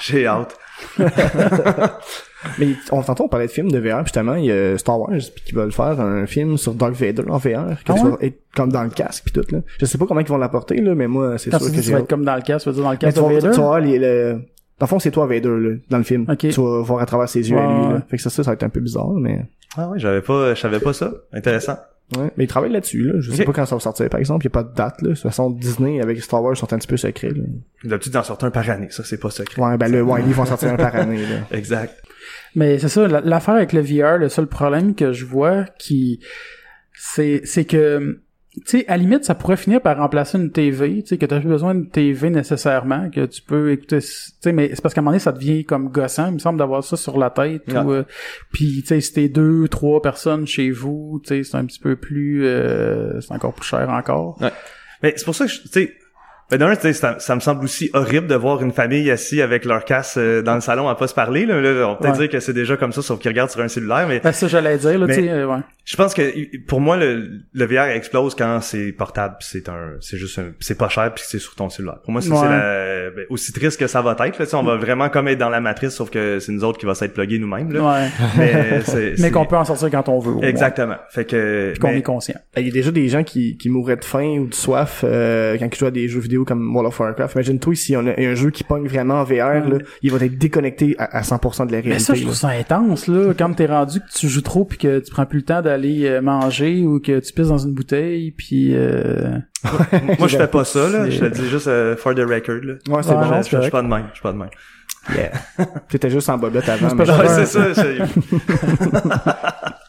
[0.00, 0.56] J'ai hâte.
[2.58, 4.98] Mais on, tantôt, on parlait de films de VR, puis justement, il y a Star
[4.98, 7.92] Wars puis qui veulent faire un film sur Dark Vader en VR, que Ah tu
[7.92, 8.10] ouais?
[8.10, 9.60] vas être comme dans le casque puis tout là.
[9.78, 11.76] Je sais pas comment ils vont l'apporter là, mais moi c'est sûr tu que que
[11.76, 12.04] j'ai ça va hâte.
[12.04, 13.50] être comme dans le casque, tu veux dire dans le casque tu de vas, Vader?
[13.50, 14.40] tu vas voir les, le...
[14.80, 16.24] Dans le fond, c'est toi Vader là, dans le film.
[16.28, 16.38] Ok.
[16.38, 17.86] Tu vas voir à travers ses yeux à Ouais, lui.
[17.86, 17.92] ouais.
[17.94, 18.02] Là.
[18.08, 20.54] Fait que ça, ça, ça va être un peu bizarre, mais Ah ouais, j'avais pas,
[20.54, 21.12] je savais pas ça.
[21.32, 21.76] Intéressant.
[22.16, 22.30] ouais.
[22.36, 23.12] Mais ils travaillent là-dessus là.
[23.20, 24.08] Je sais pas quand ça va sortir.
[24.08, 25.10] Par exemple, il y a pas de date là.
[25.10, 27.28] De toute façon, Disney avec Star Wars sont un petit peu secrets.
[27.30, 27.44] Là.
[27.84, 28.88] D'habitude, d'en sortir un par année.
[28.90, 29.62] Ça, c'est pas secret.
[29.62, 31.36] Ouais, ben le ouais, ils vont sortir un par année là.
[31.56, 31.94] Exact.
[32.56, 36.20] Mais c'est ça, la- l'affaire avec le VR, le seul problème que je vois qui
[36.94, 38.20] c'est c'est que
[38.66, 41.40] sais à la limite ça pourrait finir par remplacer une TV, tu sais que tu
[41.40, 44.06] plus besoin d'une TV nécessairement, que tu peux écouter tu
[44.40, 46.58] sais mais c'est parce qu'à un moment donné ça devient comme gossant, il me semble
[46.58, 47.78] d'avoir ça sur la tête Ouais.
[47.78, 48.02] ou euh,
[48.52, 51.80] puis tu sais si t'es deux, trois personnes chez vous, tu sais c'est un petit
[51.80, 54.38] peu plus euh, c'est encore plus cher encore.
[55.02, 55.92] Mais c'est pour ça que, je- tu sais,
[56.50, 59.40] ben d'un, tu sais, ça, ça me semble aussi horrible de voir une famille assise
[59.40, 61.46] avec leur casse euh, dans le salon à pas se parler.
[61.46, 62.26] Là, Là, on peut peut-être Ouais.
[62.26, 64.06] dire que c'est déjà comme ça, sauf qu'ils regardent sur un cellulaire.
[64.08, 65.60] Mais Ben ça j'allais dire là, Mais- tu sais euh, ouais.
[65.90, 69.94] Je pense que pour moi, le, le VR explose quand c'est portable, puis c'est un,
[70.00, 71.98] c'est juste, un- c'est pas cher, puis c'est sur ton cellulaire.
[72.04, 72.38] Pour moi, c'est Ouais.
[73.16, 74.38] ben, aussi triste que ça va être.
[74.38, 76.62] Là, tu sais, on va vraiment comme être dans la matrice, sauf que c'est nous
[76.62, 77.72] autres qui va s'être plugués nous-mêmes.
[77.72, 77.82] Là.
[77.82, 78.08] Ouais.
[78.38, 80.30] Mais, c'est- mais qu'on peut en sortir quand on veut.
[80.30, 80.46] au moins.
[80.46, 80.96] Exactement.
[81.10, 81.70] Fait que.
[81.72, 82.38] Puis qu'on mais- est conscient.
[82.56, 85.56] Il y a déjà des gens qui, qui mourraient de faim ou de soif euh,
[85.58, 87.34] quand ils jouent à des jeux vidéo comme World of Warcraft.
[87.34, 90.38] Imagine-toi si on a un jeu qui pogne vraiment en VR, là, il va être
[90.38, 91.88] déconnecté à, à 100% de la réalité.
[91.94, 93.32] Mais ça, je trouve ça intense, là.
[93.36, 95.79] Quand t'es rendu que tu joues trop puis que tu prends plus le temps d'aller
[95.88, 99.38] euh, manger ou que tu pisses dans une bouteille puis euh...
[100.18, 101.08] moi, je fais pas ça, là.
[101.10, 102.74] Je te le dis juste euh, for the record, là.
[102.88, 103.42] Ouais, c'est Ouais, bon.
[103.42, 104.04] Je- je, je suis pas de même.
[104.10, 104.50] Je suis pas de même.
[105.14, 105.30] Yeah.
[105.88, 106.90] T'étais juste en bobette avant.
[106.90, 107.84] C'est mais Ouais, c'est ça.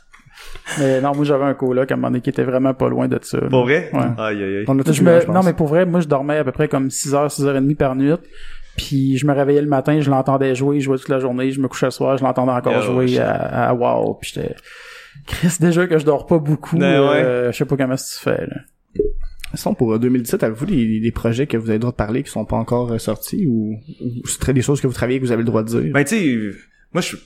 [0.80, 3.08] mais non, moi j'avais un coloc à un moment donné qui était vraiment pas loin
[3.08, 3.40] de ça.
[3.50, 3.90] Pour vrai?
[3.94, 4.00] Ouais.
[4.18, 4.66] Aïe, aïe, aïe.
[4.68, 5.12] On a tous Je eu me...
[5.12, 5.36] un, je pense.
[5.36, 8.14] non, mais pour vrai, moi je dormais à peu près comme 6h, 6h30 par nuit.
[8.78, 11.68] Puis je me réveillais le matin, je l'entendais jouer, jouait toute la journée, je me
[11.68, 14.56] couchais le soir, je l'entendais encore Oh, jouer à, à WoW, puis j'étais
[15.28, 17.24] Chris, déjà que je dors pas beaucoup, Ben ouais.
[17.24, 18.56] euh, je sais pas comment tu fais, là.
[19.54, 22.24] Sinon, pour euh, 2017, avez-vous des, des projets que vous avez le droit de parler
[22.24, 25.20] qui sont pas encore euh, sortis ou, ou c'est très des choses que vous travaillez
[25.20, 25.92] que vous avez le droit de dire?
[25.94, 26.16] Ben tu
[26.52, 26.58] sais,
[26.94, 27.18] moi je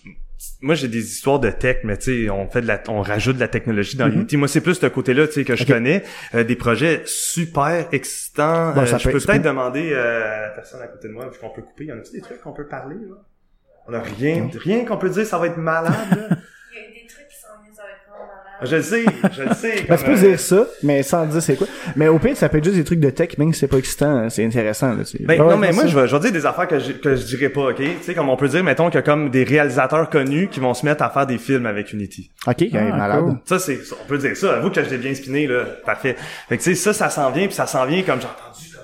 [0.62, 3.36] moi j'ai des histoires de tech, mais tu sais, on fait de la, on rajoute
[3.36, 4.10] de la technologie dans.
[4.10, 4.38] Unity.
[4.38, 6.04] Moi c'est plus ce côté-là, tu sais, que je connais,
[6.34, 8.74] Euh, des projets super excitants.
[8.74, 11.08] Bon, Euh, ça je peux ça peut-être peut- demander euh, à la personne à côté
[11.08, 11.86] de moi, qu'on peut couper.
[11.86, 13.16] Y en a des trucs qu'on peut parler là?
[13.88, 15.94] On a rien, rien qu'on peut dire, ça va être malade.
[16.10, 16.16] là.
[16.18, 18.45] Il y a des trucs qui sont venus, ça va être vraiment malade.
[18.64, 19.86] Je le sais, je le sais.
[19.88, 21.68] Ben, tu peux euh, dire ça, mais sans dire c'est quoi.
[21.96, 23.78] Mais au pire, ça peut être juste des trucs de tech, même si c'est pas
[23.78, 25.04] excitant, euh, c'est intéressant, là.
[25.22, 27.16] Ben, Ouais, non, mais moi, je vais, je vais dire des affaires que je, que
[27.16, 27.76] je dirais pas, ok?
[27.78, 30.60] Tu sais, comme on peut dire, mettons qu'il y a comme des réalisateurs connus qui
[30.60, 32.32] vont se mettre à faire des films avec Unity.
[32.48, 33.20] Ok, Ah, malade.
[33.22, 33.38] cool.
[33.46, 34.56] Ça, c'est, on peut dire ça.
[34.58, 35.64] Avoue que je l'ai bien spiné, là.
[35.86, 36.16] Parfait.
[36.50, 38.74] Fait que, tu sais, ça, ça s'en vient, puis ça s'en vient comme j'ai entendu,
[38.74, 38.80] là,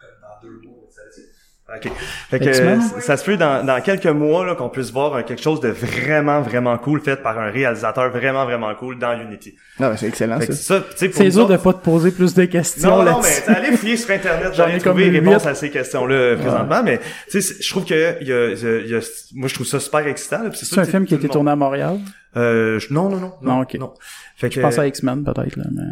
[0.00, 1.28] comme dans deux mois, ça, tu sais.
[1.76, 1.92] OK.
[2.30, 5.22] Fait que, euh, ça se peut dans, dans quelques mois, là, qu'on puisse voir euh,
[5.22, 9.54] quelque chose de vraiment, vraiment cool fait par un réalisateur vraiment, vraiment cool dans Unity.
[9.78, 10.80] Ben, c'est excellent, Fait ça.
[10.80, 13.20] ça, tu sais, pour C'est dur de pas te poser plus de questions non, non,
[13.22, 15.20] mais allé fouiller sur Internet, J'en ai trouvé huit.
[15.20, 18.58] réponse à ces questions-là présentement, mais tu sais, je trouve que il y a, il
[18.58, 20.40] y a- il y a- moi je trouve ça super excitant.
[20.52, 21.98] C'est un film qui a été tourné à Montréal?
[22.36, 23.74] Euh, je- non, non, non, non, Non, ok.
[23.74, 23.94] non.
[24.36, 25.82] Fait que, Je pense à X-Men, peut-être, là, mais...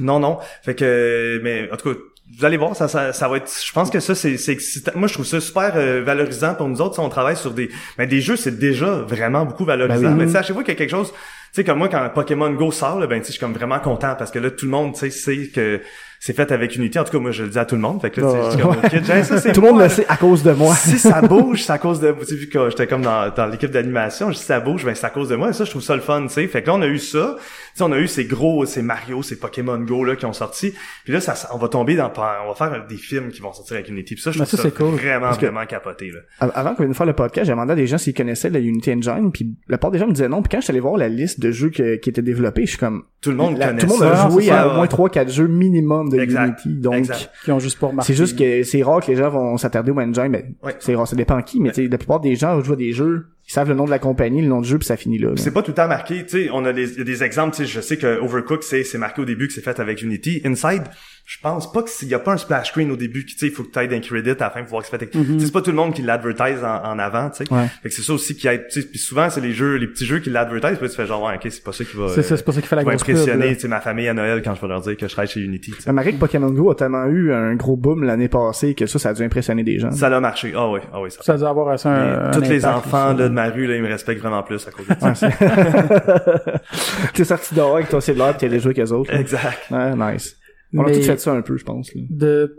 [0.00, 0.38] non, non.
[0.62, 1.98] Fait que, mais en tout cas,
[2.38, 3.50] vous allez voir, ça, ça, ça va être.
[3.64, 4.92] Je pense que ça, c'est, excitant.
[4.94, 6.94] Moi, je trouve ça super euh, valorisant pour nous autres.
[6.94, 10.00] Si on travaille sur des, mais des jeux, c'est déjà vraiment beaucoup valorisant.
[10.00, 10.18] Ben oui.
[10.18, 11.16] Mais tu sais, à chaque fois qu'il y a quelque chose, tu
[11.52, 13.78] sais, comme moi, quand Pokémon Go sort, là, ben, tu sais, je suis comme vraiment
[13.78, 15.80] content parce que là, tout le monde, tu sais, sait que
[16.18, 16.98] c'est fait avec Unity.
[16.98, 18.00] En tout cas, moi, je le dis à tout le monde.
[18.00, 18.78] Fait que là, tu suis comme, Ouais.
[18.82, 20.74] ok, Jay, ça, Tout le monde le sait à cause de moi.
[20.74, 23.46] si ça bouge, c'est à cause de tu sais, vu que j'étais comme dans, dans
[23.46, 25.50] l'équipe d'animation, je dis si ça bouge, ben c'est à cause de moi.
[25.50, 26.46] Et ça, je trouve ça le fun, tu sais.
[26.48, 27.36] Fait que là, on a eu ça.
[27.74, 30.32] Tu sais, on a eu ces gros, ces Mario, ces Pokémon Go là qui ont
[30.32, 30.72] sorti.
[31.02, 33.74] Puis là, ça, on va tomber dans, on va faire des films qui vont sortir
[33.74, 34.14] avec Unity.
[34.14, 34.94] Puis ça, je Ben, trouve ça, ça, c'est cool.
[34.94, 36.20] vraiment, Parce que- vraiment capoté là.
[36.38, 38.60] Av- Avant qu'on vienne faire le podcast, j'ai demandé à des gens s'ils connaissaient la
[38.60, 40.40] Unity Engine, puis la plupart des gens me disaient non.
[40.40, 42.70] Puis quand je suis allé voir la liste de jeux que- qui étaient développés, je
[42.70, 44.26] suis comme Tout le monde la- connaît tout le monde ça.
[44.26, 44.88] a joué à au moins ouais.
[44.88, 46.64] 3-4 jeux minimum de Exact.
[46.64, 46.80] Unity.
[46.80, 47.30] Donc Exact.
[47.44, 48.12] Qui ont juste pas remarqué.
[48.12, 50.76] c'est juste que c'est rare que les gens vont s'attarder au engine, mais Ouais.
[50.78, 52.92] c'est rare, ça dépend qui, mais tu sais, la plupart des gens jouent à des
[52.92, 55.18] jeux, ils savent le nom de la compagnie, le nom du jeu, puis ça finit
[55.18, 55.30] là.
[55.36, 57.22] C'est pas tout le temps marqué, tu sais, on a des, il y a des
[57.22, 59.78] exemples, tu sais, je sais que Overcooked, c'est, c'est marqué au début que c'est fait
[59.80, 60.40] avec Unity.
[60.44, 60.84] Inside,
[61.26, 63.40] je pense pas que s'il y a pas un splash screen au début, qui, tu
[63.40, 64.96] sais, il faut que tu ailles d'un credit à la fin pour voir que c'est
[64.96, 65.10] fait avec...
[65.10, 67.52] Tu sais, C'est pas tout le monde qui l'advertise en, en avant, tu sais.
[67.52, 67.66] Ouais.
[67.82, 69.86] Fait que c'est ça aussi qui aide, tu sais, puis souvent, c'est les jeux, les
[69.86, 72.08] petits jeux qui l'advertisent, puis tu fais genre, ouais, ok, c'est pas ça qui va...
[72.08, 74.14] C'est ça, c'est pas ça qui fait la grosse impressionner, tu sais, ma famille à
[74.14, 75.90] Noël quand je vais leur dire que je travaille chez Unity, tu sais.
[75.92, 79.14] Que Pokémon Go a tellement eu un gros boom l'année passée que ça, ça a
[79.14, 79.90] dû impressionner des gens.
[79.90, 80.52] Ça a marché.
[80.56, 81.22] Ah oui, ah oui, ça.
[81.22, 83.88] Ça a dû avoir assez un, Tous les enfants là, ma rue, là, ils me
[83.88, 85.28] respectent vraiment plus à cause de ça.
[85.28, 85.34] Ouais,
[87.14, 89.12] T'es sorti dehors avec ton cellulaire pis t'es allé jouer avec eux autres.
[89.12, 89.20] là.
[89.20, 89.70] exact.
[89.70, 90.36] Ouais, nice.
[90.74, 92.02] On a Mais- tous fait ça un peu, je pense, là.
[92.10, 92.56] De...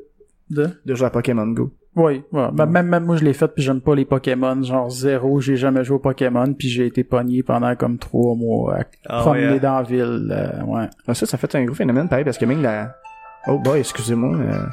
[0.50, 0.70] De...
[0.86, 1.72] De jouer à Pokémon Go.
[1.96, 2.52] Oui, ouais.
[2.68, 5.84] Même, même moi je l'ai fait puis j'aime pas les Pokémon, genre zéro, j'ai jamais
[5.86, 9.54] joué au Pokémon puis j'ai été pogné pendant comme trois mois à Ah promener ouais,
[9.54, 9.60] hein?
[9.62, 10.86] dans la ville, euh, ouais.
[11.08, 12.96] Ah, ça, ça fait un gros phénomène, pareil, parce que même la...
[13.48, 14.38] Oh boy, excusez-moi.
[14.38, 14.66] euh,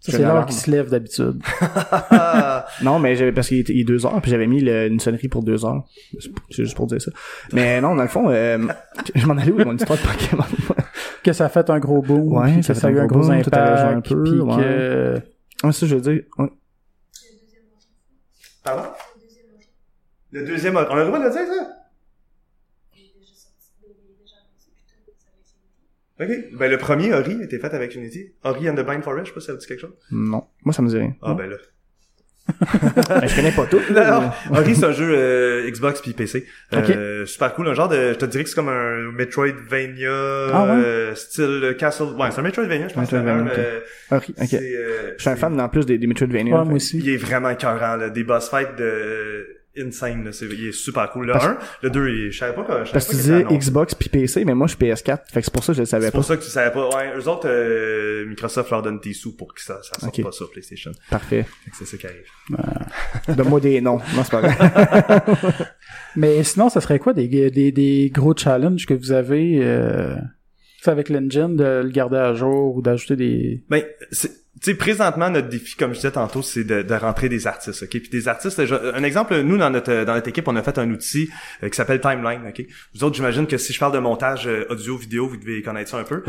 [0.00, 1.40] c'est l'heure qui se lève d'habitude.
[2.82, 5.42] Non, mais j'avais parce qu'il est deux heures, puis j'avais mis le- une sonnerie pour
[5.42, 5.84] deux heures.
[6.50, 7.10] C'est juste pour dire ça.
[7.52, 8.58] Mais non, dans le fond, euh,
[9.14, 10.44] je m'en allais où, mon histoire de Pokémon?
[11.22, 12.94] Que ça a fait un gros boom, Ouais, puis ça que fait ça a un
[12.94, 14.56] eu un gros gros boom, rejoué un impact, peu, puis ouais.
[14.56, 15.20] que...
[15.64, 16.48] ah, ça, je veux dire, ouais.
[18.62, 18.82] Pardon?
[20.32, 21.68] Le deuxième, on a le droit de le dire, ça?
[26.20, 26.28] Ok.
[26.58, 28.32] Ben, le premier, Ori, était fait avec Unity.
[28.44, 29.94] Ori and the Blind Forest, je sais pas si ça vous dit quelque chose.
[30.10, 30.44] Non.
[30.64, 31.14] Moi, ça me dit rien.
[31.22, 31.56] Ah, ben là.
[33.08, 33.80] Ben, je connais pas tout.
[33.92, 34.30] Non, non.
[34.56, 36.46] Ori, c'est un jeu euh, Xbox puis PC.
[36.72, 36.90] Ok.
[36.90, 37.66] Euh, super cool.
[37.68, 40.10] Un genre de, je te dirais que c'est comme un Metroidvania,
[40.52, 40.84] Ah ouais?
[40.84, 42.14] euh, style Castle.
[42.18, 43.02] Ouais, c'est un Metroidvania, je pense.
[43.10, 44.54] Metroidvania, c'est un, euh, ok.
[44.54, 46.56] euh, Je suis un fan, en plus, des, des Metroidvania.
[46.56, 46.98] Ouais, moi aussi.
[46.98, 48.10] Il est vraiment écœurant, là.
[48.10, 50.32] Des boss fights de insane, là.
[50.32, 51.26] C'est, il est super cool.
[51.26, 53.44] Le Parce- 1, le 2, il- je savais pas je savais Parce que tu disais.
[53.44, 55.20] Xbox puis PC, mais moi, je suis PS4.
[55.32, 56.18] Fait que c'est pour ça que je le savais C'est pas.
[56.18, 56.88] pour ça que tu savais pas.
[56.96, 60.32] Ouais, eux autres, euh, Microsoft leur donne des sous pour que ça, ça sorte pas
[60.32, 60.92] sur PlayStation.
[61.10, 61.46] Parfait.
[61.78, 63.36] C'est ça qui arrive.
[63.36, 63.98] Donne-moi des noms.
[64.14, 65.22] Non, c'est pas vrai.
[66.16, 70.14] Mais sinon, ça serait quoi des, des, des gros challenges que vous avez euh,
[70.86, 73.64] avec l'engine de le garder à jour ou d'ajouter des...
[73.68, 74.30] Ben, c'est,
[74.62, 77.82] tu sais, présentement, notre défi, comme je disais tantôt, c'est de, de rentrer des artistes,
[77.82, 77.90] ok?
[77.90, 80.90] Puis des artistes, un exemple, nous, dans notre, dans notre équipe, on a fait un
[80.90, 81.28] outil
[81.62, 82.64] euh, qui s'appelle Timeline, ok?
[82.94, 85.90] Vous autres, j'imagine que si je parle de montage euh, audio, vidéo, vous devez connaître
[85.90, 86.22] ça un peu.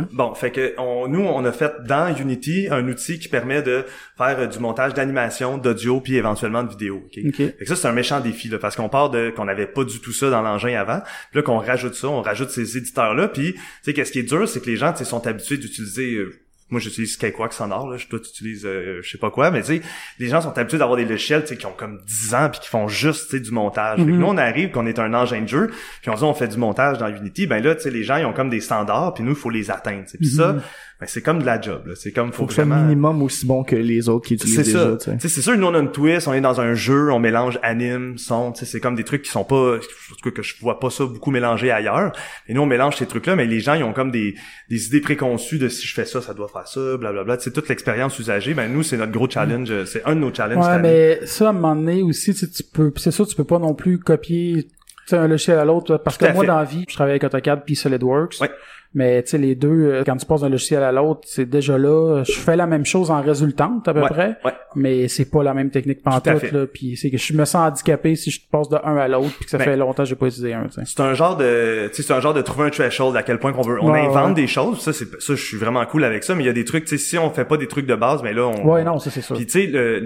[0.00, 0.04] Ouais.
[0.12, 3.84] Bon, fait que on, nous, on a fait dans Unity un outil qui permet de
[4.18, 7.24] faire euh, du montage d'animation, d'audio, puis éventuellement de vidéo, ok?
[7.28, 7.36] Ok.
[7.36, 9.84] Fait que ça, c'est un méchant défi, là, parce qu'on part de qu'on n'avait pas
[9.84, 11.00] du tout ça dans l'engin avant.
[11.30, 13.28] Puis là, qu'on rajoute ça, on rajoute ces éditeurs-là.
[13.28, 16.14] Puis, tu sais, qu'est-ce qui est dur, c'est que les gens, tu sont habitués d'utiliser...
[16.16, 16.38] euh,
[16.72, 19.66] moi j'utilise Cakewalk Sonore là, toi tu utilises euh, je sais pas quoi, mais tu
[19.78, 19.82] sais,
[20.18, 22.58] les gens sont habitués d'avoir des logiciels tu sais qui ont comme 10 ans puis
[22.60, 23.98] qui font juste tu sais du montage.
[23.98, 24.18] Fait que Mhm.
[24.18, 25.70] nous on arrive qu'on est un engin de jeu,
[26.00, 28.16] puis on dit on fait du montage dans Unity, ben là tu sais les gens
[28.16, 30.04] ils ont comme des standards puis nous il faut les atteindre.
[30.18, 30.56] Puis ça,
[31.02, 33.44] ben, c'est comme de la job là, c'est comme faut, Faut que soit minimum aussi
[33.44, 35.14] bon que les autres qui utilisent c'est déjà, ça.
[35.14, 37.18] Tu sais, c'est sûr, nous on a une twist, on est dans un jeu, on
[37.18, 40.54] mélange anime, son, c'est comme des trucs qui sont pas, en tout cas, que je
[40.60, 42.12] vois pas ça beaucoup mélangé ailleurs.
[42.46, 44.36] Et nous on mélange ces trucs-là, mais les gens ils ont comme des,
[44.70, 47.40] des idées préconçues de si je fais ça, ça doit faire ça, blablabla.
[47.40, 50.32] Sais, toute l'expérience usagée, ben nous c'est notre gros challenge, euh, c'est un de nos
[50.32, 50.64] challenges.
[50.64, 53.58] Ouais, mais ça, à un moment donné aussi, tu peux, c'est sûr, tu peux pas
[53.58, 54.68] non plus copier,
[55.10, 56.46] un logiciel à l'autre, parce Tout que moi, fait.
[56.46, 58.40] dans la vie, je travaille avec AutoCAD puis SolidWorks.
[58.40, 58.50] Ouais.
[58.94, 61.78] Mais, tu sais, les deux, euh, quand tu passes d'un logiciel à l'autre, c'est déjà
[61.78, 64.36] là, je fais la même chose en résultante, à peu Ouais, près.
[64.44, 64.52] ouais.
[64.74, 66.66] Mais c'est pas la même technique pantoute, là.
[66.66, 69.44] Puis c'est que je me sens handicapé si je passe de un à l'autre puis
[69.46, 70.82] que ça Ben, fait longtemps que j'ai pas utilisé un, tu sais.
[70.84, 73.38] C'est un genre de, tu sais, c'est un genre de trouver un threshold à quel
[73.38, 74.80] point qu'on veut, on Ouais, invente des choses.
[74.80, 76.34] Ça, c'est, ça, je suis vraiment cool avec ça.
[76.34, 77.94] Mais il y a des trucs, tu sais, si on fait pas des trucs de
[77.94, 79.36] base, mais là, on, Ouais, non, ça c'est sûr.
[79.36, 80.00] Puis tu sais,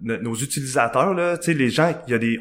[0.00, 2.38] nos utilisateurs là, tu sais, les gens, il y a des,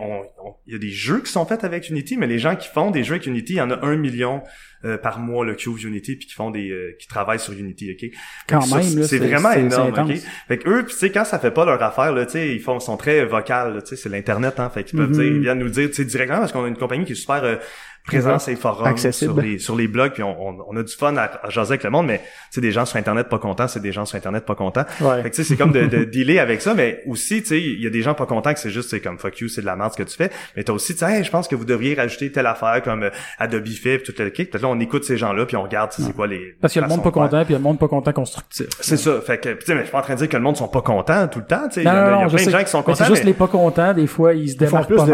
[0.68, 2.92] il y a des jeux qui sont faits avec Unity, mais les gens qui font
[2.92, 4.42] des jeux avec Unity, il y en a un million
[4.86, 7.54] euh, par mois le qui ouvrent Unity puis qui font des, euh, qui travaillent sur
[7.54, 8.00] Unity, ok?
[8.00, 8.12] Fait
[8.48, 10.16] Quand ça, même, c'est vraiment énorme, ok?
[10.48, 12.62] Fait que eux, tu sais, quand ça fait pas leur affaire là, tu sais, ils
[12.62, 14.70] font, sont très vocales, tu sais, c'est l'internet, hein.
[14.70, 15.14] Fait qu'ils peuvent Mhm.
[15.16, 17.16] dire, ils viennent nous dire, tu sais, directement parce qu'on a une compagnie qui est
[17.16, 17.60] super
[18.08, 19.34] présente sur les forums, Accessible.
[19.34, 21.74] sur les, sur les blogs, puis on, on, on a du fun à, à jaser
[21.74, 24.06] avec le monde, mais tu sais, des gens sur internet pas contents, c'est des gens
[24.06, 24.86] sur internet pas contents.
[25.02, 25.22] Ouais.
[25.22, 27.62] Fait que tu sais, c'est comme de, de dealer avec ça, mais aussi, tu sais,
[27.62, 29.62] il y a des gens pas contents que c'est juste, c'est comme fuck you, c'est
[29.62, 30.32] de la merde ce que tu fais.
[30.56, 33.04] Mais t'as aussi, tu sais, hey, je pense que vous devriez rajouter telle affaire comme
[33.04, 34.50] euh, Adobe puis tout le kick.
[34.50, 36.56] Puis là, on écoute ces gens-là, puis on regarde, tu sais, c'est quoi les.
[36.62, 37.88] Parce qu'il y a le monde pas content puis il y a le monde pas
[37.88, 38.68] content constructif.
[38.80, 39.20] C'est ça.
[39.22, 40.58] Fait que, tu sais, mais je suis pas en train de dire que le monde
[40.58, 41.82] sont pas contents tout le temps, tu sais.
[41.82, 42.58] Il y a, non, il y a non, je plein de sais.
[42.58, 42.98] gens qui sont Mais contents.
[42.98, 45.06] C'est juste mais les pas contents, des fois, ils se démarquent plus pas.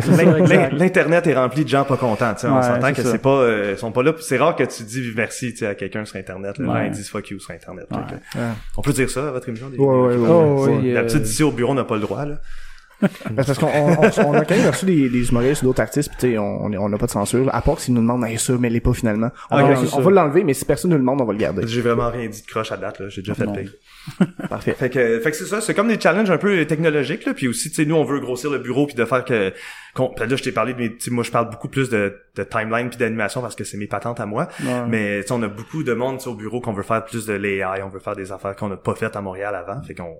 [0.00, 2.52] C'est L'internet est rempli de gens pas contents, tu sais.
[2.52, 4.12] on s'entend c'est que c'est pas, euh, ils sont pas là.
[4.20, 6.58] C'est rare que tu dis merci, tu sais, à quelqu'un sur internet.
[6.58, 6.72] Là, Ouais.
[6.74, 7.86] Les gens, ils disent fuck you sur internet.
[7.90, 8.40] Ouais.
[8.76, 9.68] On peut dire ça à votre émission.
[9.70, 10.92] des- Ouais, ouais, ouais.
[10.92, 12.36] La euh, petite ici au bureau n'a pas le droit, là.
[13.30, 16.10] Ben, parce qu'on on, on- on a quand même reçu des, des humoristes, d'autres artistes,
[16.18, 17.48] sais, on on n'a pas de censure.
[17.54, 19.30] À part s'ils nous demandent, hey, ça, mais les pas finalement.
[19.50, 21.62] On, Ok, va, on l'enlever, mais si personne nous le demande, on va le garder.
[21.66, 23.08] J'ai vraiment rien dit de croche à date, là.
[23.08, 23.52] J'ai déjà fait Non.
[23.54, 23.72] pire.
[24.48, 24.72] Parfait.
[24.72, 27.34] Fait que, fait que c'est ça, c'est comme des challenges un peu technologiques, là.
[27.34, 29.52] Puis aussi, tu sais, nous, on veut grossir le bureau puis de faire que,
[29.94, 32.42] qu'on, puis là, je t'ai parlé de mes, moi, je parle beaucoup plus de, de
[32.44, 34.48] timeline puis d'animation parce que c'est mes patentes à moi.
[34.64, 34.82] Ouais.
[34.88, 37.88] Mais, on a beaucoup de monde, au bureau qu'on veut faire plus de l'AI, on
[37.88, 39.80] veut faire des affaires qu'on n'a pas faites à Montréal avant.
[39.82, 40.16] Fait qu'on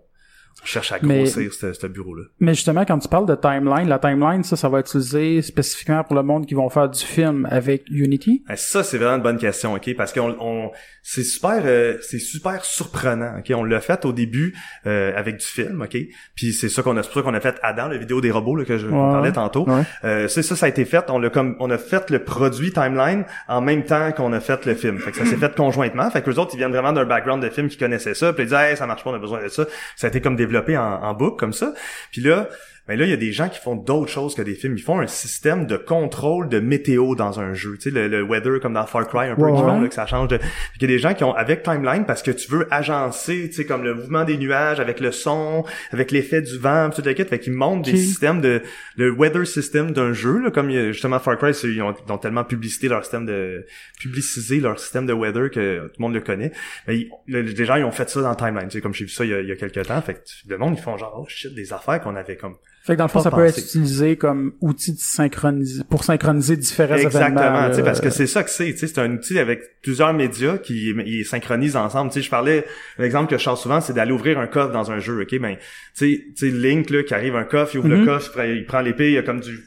[0.63, 2.25] on cherche à Mais- grossir ce, ce bureau-là.
[2.39, 6.05] Mais justement, quand tu parles de timeline, la timeline, ça, ça va être utilisé spécifiquement
[6.05, 8.45] pour le monde qui vont faire du film avec Unity?
[8.47, 9.95] Ben, Ça, c'est vraiment une bonne question, ok?
[9.97, 10.71] Parce qu'on, on,
[11.03, 13.53] c'est super, euh, c'est super surprenant, ok?
[13.57, 14.55] On l'a fait au début
[14.87, 15.97] euh, avec du film, ok?
[16.35, 18.31] Puis c'est ça qu'on a, c'est pour ça qu'on a fait Adam, la vidéo des
[18.31, 18.93] robots là, que je Ouais.
[18.93, 19.67] parlais tantôt.
[19.69, 19.83] Ouais.
[20.05, 21.05] Euh, c'est ça, ça a été fait.
[21.09, 24.67] On l'a comme, on a fait le produit timeline en même temps qu'on a fait
[24.67, 24.99] le film.
[24.99, 26.11] Fait que ça s'est fait conjointement.
[26.11, 28.33] Fait que les autres, ils viennent vraiment d'un background de film qui connaissaient ça.
[28.33, 29.65] Puis ils disent, hey, ça marche pas, on a besoin de ça.
[29.97, 31.73] Ça a été comme développé en, en boucle comme ça.
[32.11, 32.49] Puis là.
[32.91, 34.77] Ben là, il y a des gens qui font d'autres choses que des films.
[34.77, 37.77] Ils font un système de contrôle de météo dans un jeu.
[37.77, 39.81] Tu sais, le, le weather comme dans Far Cry, un peu Ouais, qui ouais.
[39.81, 40.41] là, que ça change de...
[40.77, 43.53] Il y a des gens qui ont, avec Timeline, parce que tu veux agencer, tu
[43.53, 47.13] sais, comme le mouvement des nuages, avec le son, avec l'effet du vent, tout le
[47.13, 47.23] kit.
[47.25, 48.61] Fait qu'ils montent des systèmes de,
[48.97, 52.43] le weather system d'un jeu, là, comme justement Far Cry, ils ont, ils ont tellement
[52.43, 53.67] publicité leur système de,
[54.01, 56.51] publicisé leur système de weather que tout le monde le connaît.
[56.89, 59.05] Mais ils- le- les gens, ils ont fait ça dans Timeline, tu sais, comme j'ai
[59.05, 60.03] vu ça il y a, il y a quelques temps.
[60.03, 62.95] Fait que le monde, ils font genre, oh shit, des affaires qu'on avait comme Fait
[62.95, 66.97] que dans le fond, ça peut être utilisé comme outil de synchroniser, pour synchroniser différents
[66.97, 67.69] Exactement, événements.
[67.69, 67.85] tu sais, là.
[67.85, 70.95] parce que c'est ça que c'est, tu sais, c'est un outil avec plusieurs médias qui
[71.07, 72.11] ils synchronisent ensemble.
[72.11, 72.65] Tu sais, je parlais,
[72.99, 75.57] l'exemple que je sors souvent, c'est d'aller ouvrir un coffre dans un jeu, ok, ben,
[75.57, 75.61] tu
[75.95, 78.01] sais, tu sais, Link là qui arrive un coffre, il ouvre Mhm.
[78.01, 79.59] le coffre, il prend- il prend l'épée, il y a comme du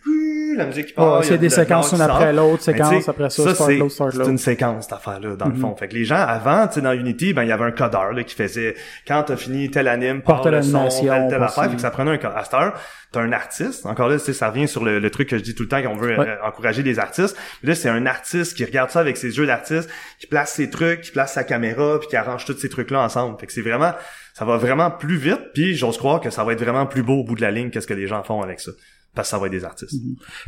[0.58, 0.94] la musique
[1.24, 4.94] c'est des de séquences une après l'autre, séquence après ça, start c'est, une séquence cette
[4.94, 5.60] affaire-là dans le Mhm.
[5.62, 5.76] fond.
[5.76, 8.14] Fait que les gens avant, tu sais, dans Unity, ben il y avait un codeur
[8.14, 8.76] là qui faisait
[9.08, 12.12] quand t'as fini tel anime, Porte le son, telle, telle affaire, fait que ça prenait
[12.12, 12.74] un co- à cette heure,
[13.12, 13.86] t'as un artiste.
[13.86, 15.70] Encore là, tu sais, ça revient sur le, le truc que je dis tout le
[15.70, 16.28] temps qu'on veut Ouais.
[16.28, 17.38] euh, encourager les artistes.
[17.64, 19.90] Là, c'est un artiste qui regarde ça avec ses yeux d'artiste,
[20.20, 23.40] qui place ses trucs, qui place sa caméra, puis qui arrange tous ces trucs-là ensemble.
[23.40, 23.94] Fait que c'est vraiment,
[24.34, 25.40] ça va vraiment plus vite.
[25.54, 27.70] Puis j'ose croire que ça va être vraiment plus beau au bout de la ligne
[27.70, 28.72] qu'est-ce que les gens font avec ça.
[29.16, 30.02] Parce que ça va être des artistes.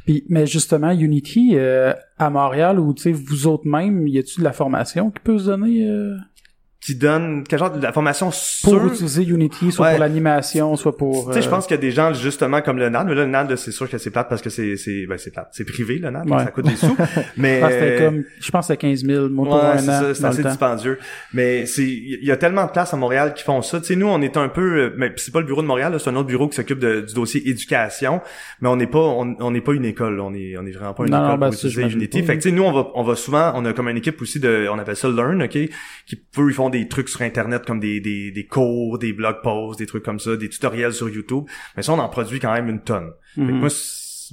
[0.05, 4.39] Puis, mais justement, Unity, euh, à Montréal, ou tu sais, vous autres même, y a-tu
[4.39, 6.15] de la formation qui peut se donner euh,
[6.85, 9.91] Qui donne quel genre de la formation pour sur utiliser Unity, soit Ouais.
[9.93, 11.29] pour l'animation, soit pour...
[11.29, 13.15] Tu sais, je euh, pense qu'il y a des gens justement comme le NAD, mais
[13.15, 15.49] là le NAD c'est sûr que c'est plate parce que c'est c'est ben c'est plate,
[15.51, 16.43] c'est privé le NAD, Ouais.
[16.43, 16.95] ça coûte des sous.
[17.37, 19.77] mais ah, comme, je pense c'était 15 000, moi, pour Ouais, un
[20.13, 20.99] c'est an, assez dispendieux.
[21.33, 23.79] Mais c'est, il y a tellement de places à Montréal qui font ça.
[23.79, 25.95] Tu sais, nous, on est un peu, euh, mais c'est pas le bureau de Montréal,
[25.99, 28.21] c'est un autre bureau qui s'occupe du dossier éducation.
[28.61, 30.19] Mais on n'est pas, on n'est pas une école.
[30.19, 32.23] On est, on est vraiment pas une Non, école non, ben, pour ça, utiliser Unity.
[32.23, 34.21] Fait que tu sais, nous, on va, on va souvent, on a comme une équipe
[34.21, 37.65] aussi de, on appelle ça Learn, ok, qui eux, ils font des trucs sur internet
[37.65, 41.09] comme des, des, des cours, des blog posts, des trucs comme ça, des tutoriels sur
[41.09, 41.45] YouTube.
[41.75, 43.11] Mais ça, on en produit quand même une tonne.
[43.35, 43.59] Fait que Mhm.
[43.59, 43.69] moi,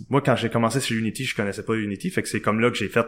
[0.09, 2.11] moi, quand j'ai commencé sur Unity, je connaissais pas Unity.
[2.11, 3.07] Fait que c'est comme là que j'ai fait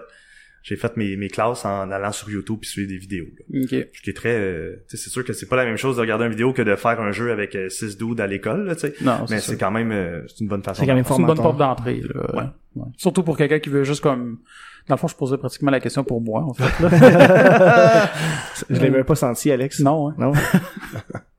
[0.66, 3.26] j'ai fait mes, mes classes en allant sur YouTube puis suivre des vidéos.
[3.38, 3.60] là.
[3.62, 3.86] Ok.
[3.92, 4.34] Ce qui est très...
[4.34, 6.52] euh, tu sais, c'est sûr que c'est pas la même chose de regarder une vidéo
[6.54, 8.94] que de faire un jeu avec 6 dudes à l'école, là, tu sais.
[9.02, 9.92] Non, Mais c'est quand même...
[9.92, 10.80] euh, c'est une bonne façon.
[10.80, 12.00] C'est quand même C'est une bonne porte d'entrée.
[12.14, 12.34] Là.
[12.34, 12.42] Ouais.
[12.76, 12.88] Ouais.
[12.96, 14.38] Surtout pour quelqu'un qui veut juste comme...
[14.88, 16.82] Dans le fond, je posais pratiquement la question pour moi, en fait.
[16.82, 18.10] là.
[18.70, 19.80] Je l'avais même pas senti, Alex.
[19.80, 20.14] non, hein.
[20.18, 20.32] Non?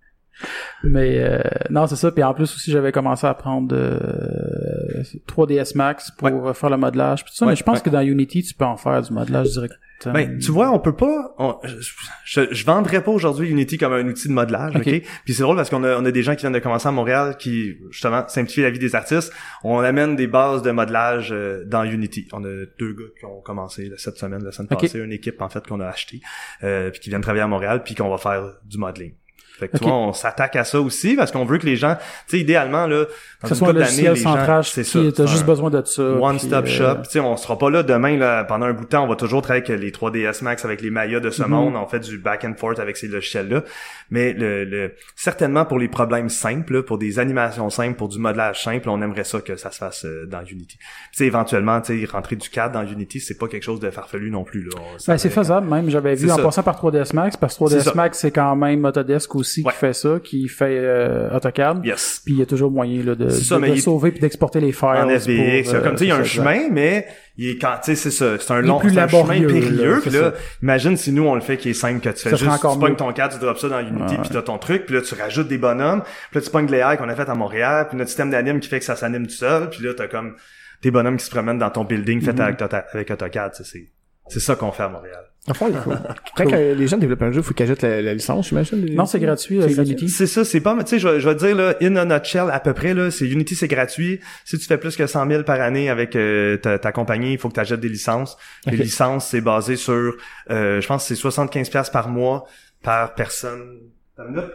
[0.84, 2.12] Mais euh, non, c'est ça.
[2.12, 6.78] Puis en plus aussi, j'avais commencé à apprendre euh, 3ds Max pour euh, faire le
[6.78, 7.24] modelage.
[7.24, 7.46] Puis tout ça.
[7.46, 7.84] Ouais, mais je pense ouais.
[7.84, 9.80] que dans Unity, tu peux en faire du modelage directement.
[10.14, 11.92] Ben, tu vois, on peut pas, on- je,
[12.26, 14.84] je, je vendrais pas aujourd'hui Unity comme un outil de modelage, ok?
[15.24, 16.92] Puis c'est drôle parce qu'on a, on a des gens qui viennent de commencer à
[16.92, 19.32] Montréal qui, justement, simplifient la vie des artistes.
[19.64, 22.28] On amène des bases de modelage euh, dans Unity.
[22.34, 25.50] On a deux gars qui ont commencé cette semaine, la semaine passée, une équipe, en
[25.50, 26.20] fait, qu'on a acheté,
[26.64, 29.14] euh, puis qui viennent travailler à Montréal, puis qu'on va faire du modeling.
[29.60, 32.02] Fait que vois, on s'attaque à ça aussi parce qu'on veut que les gens, tu
[32.38, 33.06] sais, idéalement, là,
[33.42, 35.00] dans que ce une soit les gens, c'est ça.
[35.16, 36.04] t'as juste besoin de ça.
[36.04, 37.02] One stop euh, shop.
[37.04, 39.04] Tu sais, on sera pas là demain là, pendant un bout de temps.
[39.04, 41.50] On va toujours travailler avec les 3ds Max, avec les Maya de ce Mhm.
[41.50, 41.76] monde.
[41.76, 43.64] On fait du back and forth avec ces logiciels-là.
[44.10, 48.20] Mais le, le certainement pour les problèmes simples, là, pour des animations simples, pour du
[48.20, 50.78] modelage simple, on aimerait ça que ça se fasse euh, dans Unity.
[50.78, 53.90] Tu sais, éventuellement, tu sais, rentrer du cadre dans Unity, c'est pas quelque chose de
[53.90, 54.64] farfelu non plus.
[54.64, 54.72] Là.
[55.08, 55.90] Ben, c'est faisable même.
[55.90, 56.44] J'avais vu en ça.
[56.44, 57.94] passant par 3ds Max, parce que C'est 3ds ça.
[57.96, 59.72] Max, c'est quand même Autodesk aussi Ouais.
[59.72, 61.86] qui fait ça, qui fait euh, AutoCAD.
[61.86, 62.22] Yes.
[62.26, 64.20] Puis il y a toujours moyen là, de, ça, de- mais de il- sauver puis
[64.20, 64.88] d'exporter les files.
[64.88, 67.50] en FBX, pour, euh, comme tu sais, il y a un ça, chemin, mais il
[67.50, 70.02] est quand, tu sais, c'est ça, c'est un long, plus un chemin périlleux.
[70.06, 70.34] là, là,
[70.64, 72.80] imagine si nous on le fait qui est simple, que tu fais Ça juste, tu
[72.80, 75.16] pognes ton cadre, tu drops ça dans Unity, puis t'as ton truc, puis là tu
[75.16, 77.98] rajoutes des bonhommes, puis là tu pognes les AI qu'on a fait à Montréal, puis
[77.98, 80.36] notre système d'anime qui fait que ça s'anime tout seul, puis là t'as comme
[80.82, 82.42] tes bonhommes qui se promènent dans ton building fait Mhm.
[82.42, 83.52] avec, Auto- avec AutoCAD,
[84.28, 85.24] c'est ça qu'on fait à Montréal.
[85.54, 85.72] Faut-
[86.36, 88.96] Quand que les gens développent un jeu, il faut qu'ils achètent la, la licence, j'imagine.
[88.96, 89.92] Non, c'est gratuit, euh, C'est gratuit.
[89.92, 90.10] Unity.
[90.10, 92.06] C'est ça, c'est pas, tu sais, je, vais- je vais te dire, là, in a
[92.06, 94.20] nutshell, à peu près, là, c'est Unity, c'est gratuit.
[94.44, 97.38] Si tu fais plus que 100 000 par année avec euh, ta, ta compagnie, il
[97.38, 98.38] faut que tu achètes des licences.
[98.66, 100.16] Les licences, c'est basé sur,
[100.50, 102.46] euh, je pense que c'est 75 pièces par mois
[102.82, 103.82] par personne.
[104.18, 104.52] T'as une minute?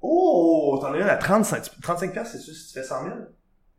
[0.00, 3.14] Oh, t'en as une à 35, 35 pièces, c'est sûr, si tu fais 100 000?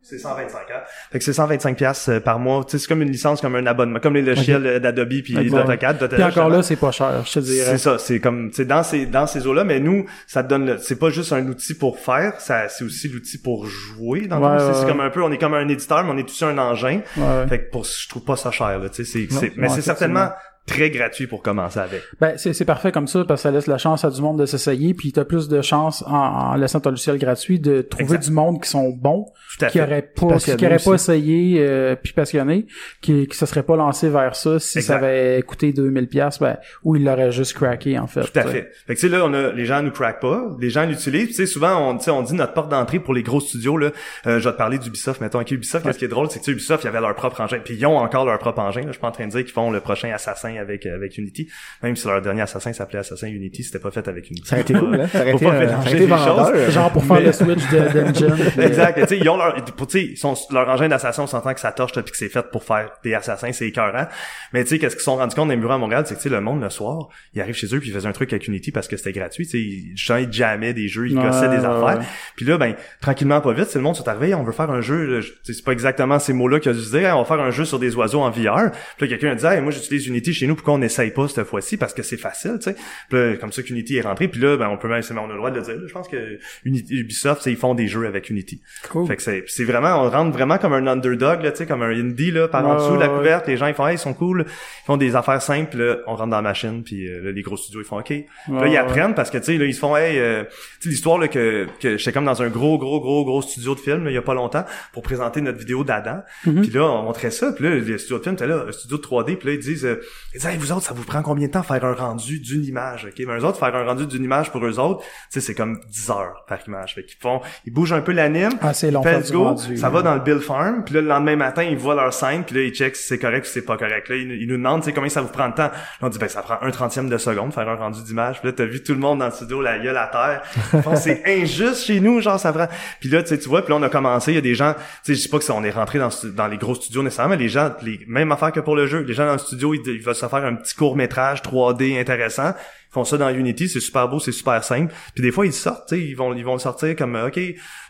[0.06, 0.80] C'est 125, hein?
[1.10, 2.62] Fait que c'est 125 pièces euh, par mois.
[2.64, 5.34] Tu sais, c'est comme une licence, comme un abonnement, comme les logiciels euh, d'Adobe puis
[5.36, 5.46] Ok.
[5.46, 6.08] d'AutoCAD.
[6.10, 7.70] Puis encore là, c'est pas cher, je te dirais.
[7.70, 10.48] C'est ça, c'est comme tu sais dans ces dans ces eaux-là, mais nous ça te
[10.48, 14.26] donne le- c'est pas juste un outil pour faire, ça c'est aussi l'outil pour jouer
[14.26, 14.58] dans le Ouais.
[14.58, 14.86] C'est- ouais, c'est ouais.
[14.92, 17.00] comme un peu on est comme un éditeur mais on est aussi un engin.
[17.48, 20.28] Fait que pour je trouve pas ça cher là, tu sais c'est mais c'est certainement
[20.66, 22.02] très gratuit pour commencer avec.
[22.20, 24.38] Ben, c'est, c'est parfait comme ça parce que ça laisse la chance à du monde
[24.38, 28.04] de s'essayer puis t'as plus de chance en, en laissant ton logiciel gratuit de trouver
[28.14, 28.24] Exact.
[28.24, 29.26] du monde qui sont bons,
[29.58, 29.84] Tout à qui fait.
[29.84, 32.66] auraient pas, qui auraient pas essayé euh, puis passionné,
[33.02, 36.56] qui, qui se seraient pas lancé vers ça si ça avait coûté 2000 pièces ben,
[36.82, 38.22] ou ils l'auraient juste craqué en fait.
[38.22, 38.70] Tout à fait.
[38.86, 41.28] Fait que tu sais là on a les gens nous craquent pas, les gens l'utilisent,
[41.28, 43.76] tu sais souvent on tu sais on dit notre porte d'entrée pour les gros studios
[43.76, 43.90] là,
[44.26, 46.44] euh, je vais te parler d'Ubisoft mettons avec Ubisoft, ce qui est drôle c'est que
[46.44, 48.60] tu sais, Ubisoft il y avait leur propre engin, puis ils ont encore leur propre
[48.60, 50.86] engin, là, je suis pas en train de dire qu'ils font le prochain Assassin avec
[50.86, 51.48] euh, avec Unity,
[51.82, 54.46] même si leur dernier Assassin s'appelait Assassin Unity, c'était pas fait avec Unity.
[54.48, 55.06] Ça aurait été cool, hein?
[55.08, 55.66] Ça Faut été, pas euh,
[56.06, 56.70] vendeur.
[56.70, 58.26] Genre pour faire Mais- le switch de, d'engine.
[58.58, 59.00] euh, Exact.
[59.00, 61.54] Tu sais, ils ont leur, pour, tu sais, ils sont, leur engin d'assassin, on s'entend
[61.54, 64.06] que ça torche, là, puis que c'est fait pour faire des assassins, c'est écœurant.
[64.52, 66.14] Mais tu sais, qu'est-ce qu'ils se sont rendus compte dans les bureaux à Montréal, c'est
[66.14, 68.12] que, tu sais, le monde, le soir, ils arrivent chez eux, puis ils faisaient un
[68.12, 71.24] truc avec Unity parce que c'était gratuit, tu sais, ils, jammaient des jeux, ils Ouais,
[71.24, 71.98] gossaient des ouais, affaires.
[71.98, 72.04] ouais.
[72.36, 74.80] Puis là, ben, tranquillement, pas vite, c'est le monde sont arrivés, on veut faire un
[74.80, 77.40] jeu, c'est pas exactement ces mots-là qu'il a dû se dire, Hey, on va faire
[77.40, 78.70] un jeu sur des oiseaux en VR.
[78.96, 81.28] Puis là, quelqu'un a dit, Hey, moi, j'utilise Unity chez nous, pourquoi on n'essaye pas
[81.28, 81.76] cette fois-ci?
[81.76, 82.76] Parce que c'est facile, tu sais.
[83.08, 85.32] Puis là, comme ça qu'Unity est rentré, puis là, ben, on peut même, on a
[85.32, 85.86] le droit de le dire, là.
[85.86, 88.60] je pense que Unity, Ubisoft, ils font des jeux avec Unity.
[88.90, 89.06] Cool.
[89.06, 91.90] Fait que c'est vraiment on rentre vraiment comme un underdog là, tu sais comme un
[91.90, 94.14] indie là par en dessous de la couverte, les gens ils font hey, ils sont
[94.14, 97.32] cool, ils font des affaires simples, là, on rentre dans la machine puis euh, là,
[97.32, 98.06] les gros studios ils font OK.
[98.06, 100.84] Puis là ils apprennent parce que tu sais là ils se font hey euh, tu
[100.84, 103.80] sais l'histoire là que que j'étais comme dans un gros gros gros gros studio de
[103.80, 106.22] film il y a pas longtemps pour présenter notre vidéo d'Adam.
[106.46, 106.62] Mhm.
[106.62, 108.96] Puis là on montrait ça, puis là le studio de film était là, un studio
[108.96, 110.00] de 3D, puis là ils disent euh,
[110.34, 112.64] ils disent hey, vous autres ça vous prend combien de temps faire un rendu d'une
[112.64, 115.40] image OK, mais eux autres faire un rendu d'une image pour eux autres, tu sais
[115.40, 116.94] c'est comme 10 heures par image.
[116.94, 119.90] Fait qu'ils font ils bougent un peu l'anime, Ah, c'est long du go, rendu, ça
[119.90, 122.56] va dans le Bill Farm, puis là le lendemain matin, ils voient leur scène, puis
[122.56, 124.08] là ils checkent si c'est correct ou si c'est pas correct.
[124.08, 125.62] Là ils, ils nous demandent, tu sais combien ça vous prend de temps?
[125.62, 125.72] Là,
[126.02, 128.40] on dit ben ça prend un trentième de seconde faire un rendu d'image.
[128.40, 130.42] Puis là t'as vu tout le monde dans le studio, la gueule à terre.
[130.72, 132.66] Ils font, c'est injuste chez nous, genre ça prend.
[132.98, 134.56] Puis là tu sais tu vois, puis là on a commencé, il y a des
[134.56, 137.04] gens, tu sais je sais pas que ça, on est rentré dans, les gros studios
[137.04, 139.38] nécessairement, mais les gens, les mêmes affaires que pour le jeu, les gens dans le
[139.38, 142.50] studio ils, ils veulent se faire un petit court métrage 3D intéressant.
[142.90, 144.92] Ils font ça dans Unity, c'est super beau, c'est super simple.
[145.14, 147.40] Puis des fois ils sortent, ils vont ils vont sortir comme ok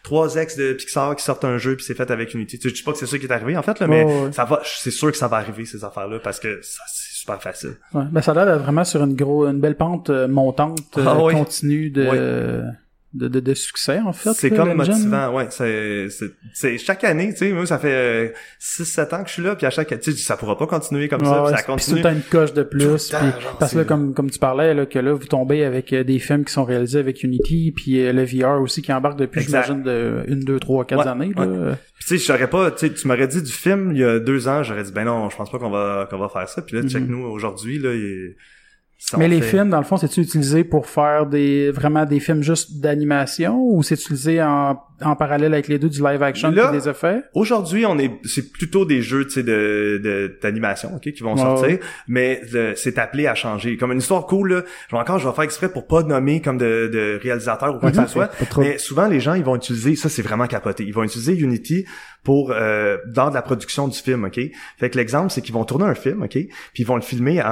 [0.02, 2.58] trois ex de Pixar qui sortent un jeu puis c'est fait avec Unity.
[2.62, 4.32] Je dis pas que c'est ça qui est arrivé en fait là, mais ouais.
[4.32, 7.14] ça va, c'est sûr que ça va arriver ces affaires là parce que ça, c'est
[7.20, 7.76] super facile.
[7.92, 11.04] Ouais, ben ça a l'air vraiment sur une gros, une belle pente euh, montante, euh,
[11.06, 11.34] Ah oui.
[11.34, 12.74] continue de, Oui.
[13.14, 14.32] De, de, de succès en fait.
[14.34, 15.46] C'est comme motivant, ouais.
[15.50, 19.42] C'est, c'est, c'est chaque année, tu sais, moi, ça fait 6-7 ans que je suis
[19.42, 21.54] là, puis à chaque, tu sais, ça pourra pas continuer comme ça, puis ouais, ça
[21.56, 21.96] puis tout continue.
[21.98, 22.78] le temps une coche de plus.
[22.84, 25.12] Tout le temps, puis- genre, parce que là, comme, comme tu parlais, là, que là,
[25.12, 28.60] vous tombez avec euh, des films qui sont réalisés avec Unity, puis euh, le VR
[28.60, 31.32] aussi qui embarque depuis, j'imagine, de une, deux, trois, quatre Ouais, années.
[31.36, 31.46] Là.
[31.46, 31.72] ouais.
[31.98, 34.18] Puis tu sais, j'aurais pas, tu sais, tu m'aurais dit du film il y a
[34.18, 36.62] deux ans, j'aurais dit ben non, je pense pas qu'on va qu'on va faire ça.
[36.62, 37.08] Puis là, check Mhm.
[37.10, 38.63] nous aujourd'hui là, il- ça,
[39.18, 42.42] Mais les fait- films, dans le fond, c'est-tu utilisé pour faire des vraiment des films
[42.42, 46.70] juste d'animation ou c'est utilisé en, en parallèle avec les deux du live action Là-
[46.72, 47.22] et des effets?
[47.34, 51.78] Aujourd'hui, on est, c'est plutôt des jeux, de, de d'animation, ok, qui vont sortir,
[52.08, 52.40] mais
[52.76, 53.76] c'est appelé à changer.
[53.76, 56.40] Comme une histoire cool, là, je vais encore, je vais faire exprès pour pas nommer
[56.40, 58.30] comme de, de réalisateur ou quoi que ce soit.
[58.58, 61.84] Mais souvent, les gens, ils vont utiliser, ça c'est vraiment capoté, ils vont utiliser Unity
[62.24, 64.40] pour euh, dans de la production du film, ok?
[64.78, 66.48] Fait que l'exemple, c'est qu'ils vont tourner un film, ok, puis
[66.78, 67.46] ils vont le filmer en,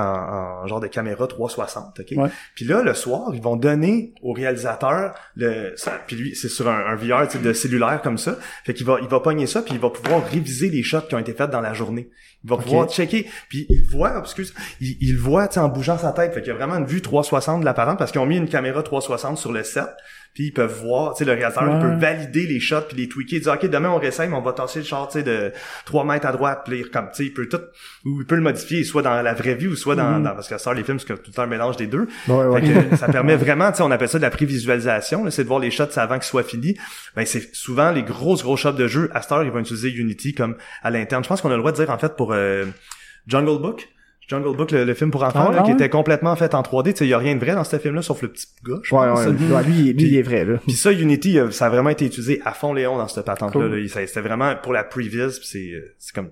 [0.62, 2.06] en genre de caméra 360, ok?
[2.16, 2.28] Ouais.
[2.54, 6.68] Puis là, le soir, ils vont donner au réalisateur le, ça- puis lui, c'est sur
[6.68, 8.36] un, un VR de cellulaire comme ça.
[8.64, 11.14] Fait qu'il va, il va pogner ça, puis il va pouvoir réviser les shots qui
[11.14, 12.08] ont été faits dans la journée.
[12.44, 16.34] Il va pouvoir checker, puis il voit, excuse, il, il voit, en bougeant sa tête.
[16.34, 18.48] Fait qu'il y a vraiment une vue 360 de l'apparent parce qu'ils ont mis une
[18.48, 19.84] caméra 360 sur le set.
[20.34, 21.80] Puis ils peuvent voir, tu sais, le réalisateur Ouais.
[21.80, 24.52] peut valider les shots puis les tweaker, dire ok demain on réessaye, mais on va
[24.54, 25.52] tasser le char, tu sais, de
[25.84, 27.60] 3 mètres à droite, puis comme tu sais, il peut tout,
[28.06, 30.48] ou il peut le modifier, soit dans la vraie vie ou soit dans, dans parce
[30.48, 32.08] que ça les films, c'est tout le temps un mélange des deux.
[32.28, 32.60] Ouais, ouais.
[32.62, 35.48] Fait que ça permet vraiment, tu sais, on appelle ça de la prévisualisation, c'est de
[35.48, 36.76] voir les shots avant qu'ils soient finis.
[37.14, 39.10] Ben c'est souvent les grosses gros shots de jeu.
[39.12, 41.22] À cette heure, ils vont utiliser Unity comme à l'interne.
[41.22, 42.64] Je pense qu'on a le droit de dire en fait pour euh,
[43.26, 43.88] Jungle Book.
[44.28, 45.74] Jungle Book, le, le film pour enfants, Ah, là, ah qui ouais?
[45.74, 46.92] était complètement fait en 3D.
[46.92, 48.76] Tu sais, il y a rien de vrai dans ce film-là, sauf le petit gars,
[48.82, 49.26] je Ouais, pense.
[49.26, 49.26] ouais.
[49.54, 50.58] Ouais, lui, lui, Puis- il est vrai, là.
[50.62, 53.68] Puis ça, Unity, euh, ça a vraiment été utilisé à fond Léon dans cette patente-là.
[53.68, 53.88] Cool.
[53.88, 56.30] C'était vraiment pour la previs, c'est euh, c'est comme...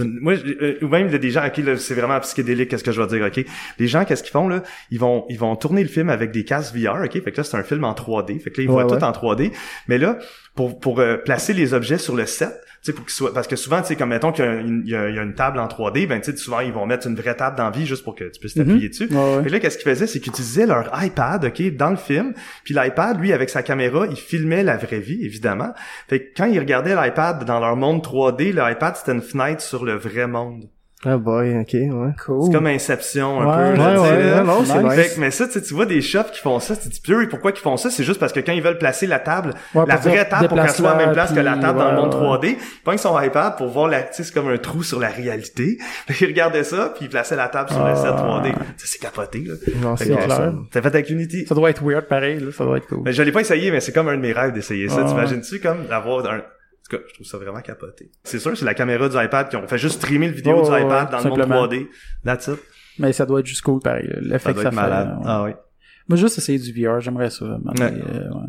[0.00, 2.18] une- moi, je- euh, ou même il y a des gens, ok, là, c'est vraiment
[2.20, 3.44] psychédélique, qu'est-ce que je vais dire, ok?
[3.78, 4.62] Les gens, qu'est-ce qu'ils font, là?
[4.90, 7.12] Ils vont, ils vont tourner le film avec des casques VR, ok?
[7.22, 8.38] Fait que là, c'est un film en 3D.
[8.40, 9.52] Fait que là, ils voient tout en 3D.
[9.88, 10.18] Mais là,
[10.54, 12.50] pour, pour euh, placer les objets sur le set,
[12.86, 14.96] sais, pour parce que souvent, tu sais, comme mettons qu'il y a, une, il y
[14.96, 17.06] a- il y a une table en 3D, ben, tu sais, souvent, ils vont mettre
[17.06, 19.08] une vraie table dans la vie juste pour que tu puisses t'appuyer dessus.
[19.10, 19.42] Ouais, ouais.
[19.46, 22.32] Et là, qu'est-ce qu'ils faisaient, c'est qu'ils utilisaient leur iPad, ok, dans le film.
[22.64, 25.72] Puis l'iPad, lui, avec sa caméra, il filmait la vraie vie, évidemment.
[26.08, 29.84] Fait que quand ils regardaient l'iPad dans leur monde 3D, l'iPad c'était une fenêtre sur
[29.84, 30.68] le vrai monde.
[31.04, 32.12] Ah boy, ok, ouais.
[32.24, 32.42] Cool.
[32.46, 33.78] C'est comme Inception un Ouais, peu.
[33.78, 34.40] là, Ouais, ouais, là.
[34.42, 34.92] non, non, c'est Nice.
[34.94, 37.00] Fait mais ça, tu sais, tu vois des shops qui font ça, tu te dis,
[37.00, 37.90] Purée, pourquoi qu'ils font ça?
[37.90, 40.56] C'est juste parce que quand ils veulent placer la table, Ouais, la vraie table pour
[40.58, 42.20] qu'elle soit à la même place que la table dans le monde ouais.
[42.20, 44.98] 3D, ils prennent son iPad pour voir la, tu sais, c'est comme un trou sur
[44.98, 45.76] la réalité.
[46.16, 47.96] Qu'ils regardaient ça, puis ils plaçaient la table sur le Ah.
[47.96, 48.52] set 3D.
[48.52, 49.54] Tu sais, c'est capoté, là.
[49.82, 50.52] Non, Fait c'est clair.
[50.72, 51.46] C'est fait avec Unity.
[51.46, 52.50] Ça doit être weird pareil, là.
[52.56, 53.02] Ça doit être cool.
[53.04, 55.02] Mais je l'ai pas essayé, mais c'est comme un de mes rêves d'essayer ça.
[55.04, 55.08] Ah.
[55.08, 56.40] T'imagines-tu comme d'avoir un...
[56.86, 58.10] En tout cas, je trouve ça vraiment capoté.
[58.22, 60.70] C'est sûr, c'est la caméra du iPad qui ont fait juste streamer le vidéo Oh,
[60.70, 61.88] du iPad dans le monde 3D.
[62.24, 62.58] That's it.
[62.98, 64.08] Mais ça doit être juste cool pareil.
[64.20, 64.80] L'effet Ça que doit ça être fait.
[64.80, 65.08] malade.
[65.18, 65.24] ouais.
[65.26, 65.50] Ah oui.
[66.08, 67.44] Moi, juste essayer du VR, j'aimerais ça.
[67.64, 67.92] mais, Ouais.
[68.14, 68.46] euh, ouais.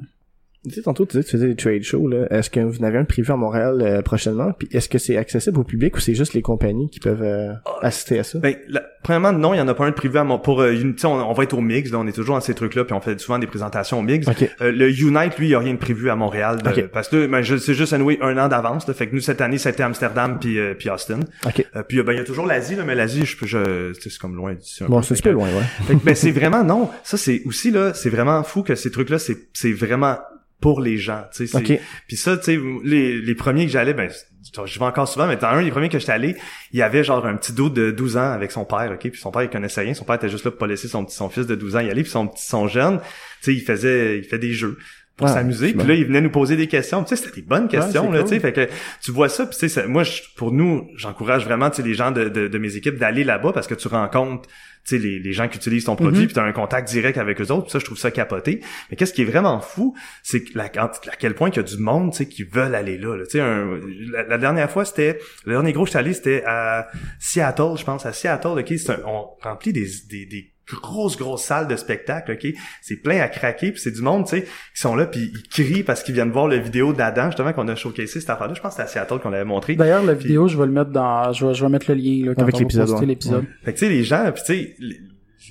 [0.67, 2.27] Tu sais, tantôt, tu disais que tu faisais des trade shows, là.
[2.31, 4.51] Est-ce que vous en avez un prévu à Montréal euh, prochainement?
[4.57, 7.53] Puis est-ce que c'est accessible au public ou c'est juste les compagnies qui peuvent euh,
[7.81, 8.39] assister à ça?
[8.39, 10.61] Ben, la- premièrement, non, il y en a pas un de privé à mon, pour
[10.61, 12.83] euh, Unity, on, on va être au Mix, là, on est toujours dans ces trucs-là,
[12.85, 14.27] puis on fait souvent des présentations au Mix.
[14.27, 14.49] Ok.
[14.61, 16.87] Euh, le Unite, lui, il y a rien de prévu à Montréal, de- Ok.
[16.91, 18.87] parce que ben, c'est juste anyway, un an d'avance.
[18.87, 18.93] là.
[18.93, 21.19] Fait que nous cette année, c'était Amsterdam puis euh, puis Austin.
[21.45, 21.65] Ok.
[21.75, 24.17] Euh, puis euh, ben il y a toujours l'Asie, là, mais l'Asie, je, je c'est
[24.17, 24.83] comme loin d'ici.
[24.87, 25.63] Bon, c'est un peu loin, ouais.
[25.87, 26.89] Fait que, ben, c'est vraiment non.
[27.03, 30.17] Ça c'est aussi là, c'est vraiment fou que ces trucs là, c'est c'est vraiment
[30.59, 31.23] pour les gens.
[31.31, 31.79] Tu sais, c'est- Ok.
[32.07, 34.09] Puis ça, tu sais, les les premiers que j'allais, ben
[34.65, 36.35] je vais encore souvent, mais dans un des premiers que j'étais allé,
[36.71, 39.19] il y avait genre un petit dos de 12 ans avec son père, ok, puis
[39.19, 41.15] son père il connaissait rien, son père était juste là pour pas laisser son petit
[41.15, 43.05] son fils de 12 ans y aller, puis son petit son jeune, tu
[43.41, 44.77] sais, il faisait il fait des jeux
[45.17, 47.45] pour Ah, s'amuser, puis là il venait nous poser des questions, tu sais, c'était des
[47.47, 48.67] bonnes questions là, tu sais, fait que
[49.03, 51.93] tu vois ça, puis tu sais, moi je- pour nous, j'encourage vraiment tu sais les
[51.95, 54.47] gens de, de, de mes équipes d'aller là-bas parce que tu rencontres
[54.89, 56.25] sais les, les gens qui utilisent ton produit Mhm.
[56.27, 58.61] puis tu as un contact direct avec eux autres puis ça je trouve ça capoté
[58.89, 61.67] mais qu'est-ce qui est vraiment fou c'est que la, à quel point qu'il y a
[61.67, 63.23] du monde tu sais qui veulent aller là, là.
[63.25, 63.79] tu sais un-
[64.11, 66.87] la, la dernière fois c'était le dernier gros que j'étais allé c'était à
[67.19, 71.43] Seattle je pense à Seattle ok c'est un- on remplit des, des, des grosses grosses
[71.43, 72.53] salles de spectacle ok?
[72.81, 75.47] C'est plein à craquer puis c'est du monde tu sais qui sont là puis ils
[75.49, 78.53] crient parce qu'ils viennent voir la vidéo d'Adam justement qu'on a showcasé cette affaire là
[78.53, 79.75] je pense que c'était à Seattle qu'on l'avait montré.
[79.75, 82.25] D'ailleurs, la vidéo, je vais le mettre dans, je vais, je vais mettre le lien,
[82.25, 83.15] là, quand Avec on va l'épisode, ouais.
[83.63, 84.75] fait que tu sais les gens puis tu sais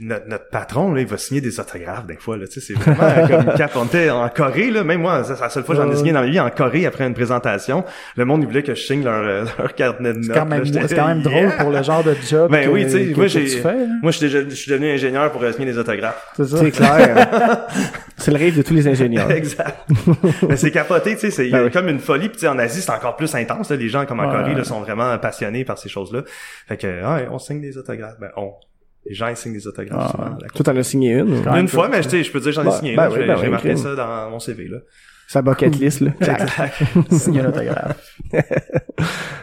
[0.01, 2.78] notre, notre patron, là, il va signer des autographes des fois, là, tu sais, c'est
[2.78, 5.82] vraiment comme quand on était en Corée, là, même moi, c'est la seule fois que
[5.82, 7.84] j'en ai signé dans ma vie en Corée après une présentation.
[8.16, 10.24] Le monde, il voulait que je signe leur, euh, leur carnet de notes.
[10.26, 10.64] C'est quand même, là.
[10.64, 11.51] J'étais c'est quand même drôle yeah!
[11.62, 13.59] pour le genre de job Ben que, oui, tu sais, que- moi, que j'ai- tu
[13.59, 13.72] fais.
[13.76, 13.86] là.
[14.03, 16.32] Moi, je suis, déjà- je suis devenu ingénieur pour euh, signer des autographes.
[16.36, 16.59] C'est ça.
[16.59, 17.66] C'est clair.
[18.16, 19.30] c'est le rêve de tous les ingénieurs.
[19.30, 19.88] exact.
[20.49, 21.70] Mais c'est capoté, tu sais, c'est il y a Ben oui.
[21.70, 22.28] comme une folie.
[22.28, 23.70] Puis tu sais, en Asie, c'est encore plus intense.
[23.70, 23.76] là.
[23.76, 24.64] Les gens comme en Ouais, Corée là, ouais.
[24.64, 26.22] sont vraiment passionnés par ces choses-là.
[26.68, 28.18] Fait que, ouais, on signe des autographes.
[28.20, 28.53] Ben, on.
[29.09, 30.36] Les gens, ils signent des autographes Ah.
[30.54, 31.42] Toi, t'en as signé une.
[31.54, 33.12] Une fois, mais je peux dire que j'en ai Ben, signé ben une.
[33.18, 34.78] oui, ben j'ai marqué ça dans mon CV, là.
[35.28, 36.12] Sa bucket list, là.
[37.11, 38.12] Signer l'autographe.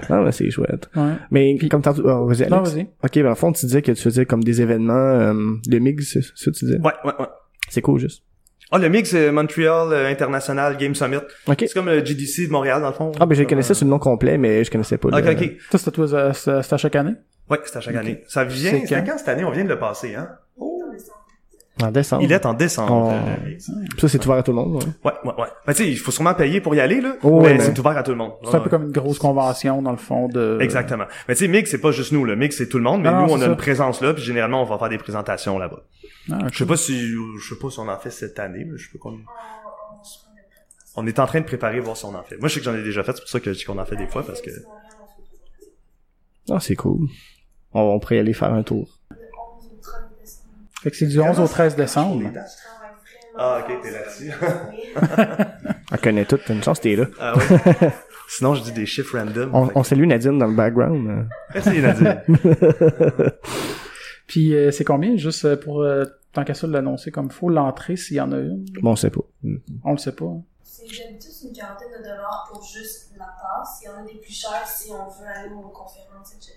[0.10, 0.90] ah, mais c'est chouette.
[0.96, 1.14] Ouais.
[1.32, 2.84] Mais comme tantôt, oh, vas-y, Non, vas-y.
[3.04, 5.34] Ok, ben, en fond, tu disais que tu faisais comme des événements, euh,
[5.70, 6.80] le MIG, c'est ça que tu disais?
[6.80, 7.26] Ouais, ouais, ouais.
[7.70, 8.24] C'est cool, juste.
[8.72, 11.18] Ah, le MIG, c'est Montreal euh, International Game Summit.
[11.48, 11.58] Ok.
[11.60, 13.12] C'est comme le GDC de Montréal, dans le fond.
[13.20, 15.10] Ah, ben, je connaissais sur le nom complet, mais je connaissais pas.
[15.10, 15.52] Ok, le- ok.
[15.78, 17.14] Ça, euh, c'est à chaque année?
[17.50, 18.24] Ouais, c'est à chaque année.
[18.28, 19.04] Ça vient, C'est quand?
[19.06, 19.44] quand cette année?
[19.44, 20.30] On vient de le passer, hein?
[21.82, 22.22] En décembre.
[22.24, 22.92] Il est en décembre.
[22.94, 23.58] On- euh.
[23.98, 24.90] Ça, c'est ouvert à tout le monde, ouais.
[25.06, 25.48] Ouais, ouais, ouais.
[25.68, 27.16] Mais tu sais, il faut sûrement payer pour y aller, là.
[27.24, 28.34] Oh, mais ouais, c'est ouvert à tout le monde.
[28.44, 30.60] C'est un peu comme une grosse convention, dans le fond, de...
[30.62, 31.06] Exactement.
[31.28, 33.12] Mais tu sais, MIG, c'est pas juste nous, le MIG, c'est tout le monde, mais
[33.12, 33.46] Non, nous, on a ça.
[33.48, 35.82] une présence là, puis généralement, on va faire des présentations là-bas.
[36.32, 38.78] Ah, Je sais pas si, je sais pas si on en fait cette année, mais
[38.78, 39.18] je sais pas qu'on...
[40.96, 42.38] On est en train de préparer, voir si on en fait.
[42.38, 43.80] Moi, je sais que j'en ai déjà fait, c'est pour ça que je dis qu'on
[43.80, 44.52] en fait des fois, parce que...
[46.52, 47.08] Ah, c'est cool.
[47.74, 48.88] On, on pourrait y aller faire un tour.
[50.82, 52.30] Fait que c'est du 11 au 13 décembre.
[53.38, 54.32] Ah, ok, t'es là-dessus.
[55.92, 57.06] On connaît tout, t'as une chance, t'es là.
[57.20, 57.92] ah ouais.
[58.28, 59.50] Sinon, je dis des chiffres random.
[59.54, 61.28] On, on salue Nadine dans le background.
[61.54, 62.24] Merci, Nadia.
[64.28, 67.96] Puis euh, c'est combien, juste euh, pour, euh, tant qu'à ça, l'annoncer comme faut, l'entrée,
[67.96, 68.66] s'il y en a une?
[68.82, 69.22] Bon, on sait pas.
[69.84, 70.26] On le sait pas.
[70.26, 70.42] hein.
[70.64, 70.84] C'est
[71.20, 73.82] tous une quarantaine de dollars pour juste la passe.
[73.82, 76.54] Il y en a des plus chers si on veut aller aux conférences, etc.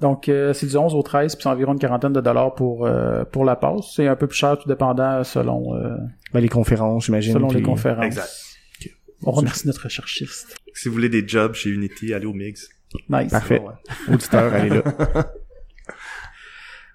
[0.00, 2.86] Donc, euh, c'est du 11 au 13, puis c'est environ une quarantaine de dollars pour
[2.86, 3.92] euh, pour la passe.
[3.94, 5.96] C'est un peu plus cher, tout dépendant selon euh,
[6.32, 7.34] Ben, les conférences, j'imagine.
[7.34, 8.04] selon les conférences.
[8.06, 8.30] Exact.
[9.24, 10.56] On remercie notre recherchiste.
[10.72, 12.68] si vous voulez des jobs chez Unity, allez au MIGS.
[13.10, 13.30] Nice.
[13.30, 13.58] Parfait.
[13.58, 14.14] Bon, ouais.
[14.14, 14.82] Auditeur, allez là.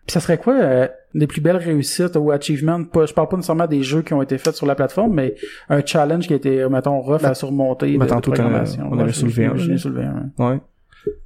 [0.06, 2.84] Puis ça serait quoi euh, les plus belles réussites ou achievements?
[2.84, 5.36] Pas, je parle pas nécessairement des jeux qui ont été faits sur la plateforme, mais
[5.70, 8.88] un challenge qui a été, mettons, rough à surmonter de, ben, de programmation.
[8.92, 10.32] on avait soulevé un, soulevé un.
[10.38, 10.60] Ouais.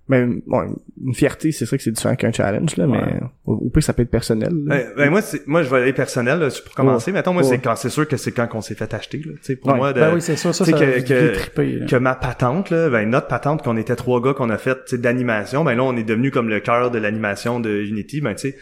[0.08, 0.76] Ben, bon,
[1.06, 2.98] une fierté, c'est sûr que c'est différent qu'un challenge, là, mais
[3.46, 4.50] au, au pire, ça peut être personnel.
[4.66, 4.76] là.
[4.78, 7.12] Ben, ben, moi, c'est, moi, je vais aller personnel, là, pour commencer.
[7.12, 7.48] Mettons, moi, Ouais.
[7.50, 9.34] c'est quand, c'est sûr que c'est quand qu'on s'est fait acheter, là.
[9.34, 9.78] Tu sais, pour Ouais.
[9.78, 13.08] moi, de, Ben oui, c'est ça, ça, ça que- triper, que ma patente, là, ben,
[13.08, 15.96] notre patente, qu'on était trois gars qu'on a fait, tu sais, d'animation, ben là, on
[15.96, 18.58] est devenu comme le cœur de l'animation de Unity, ben, tu sais,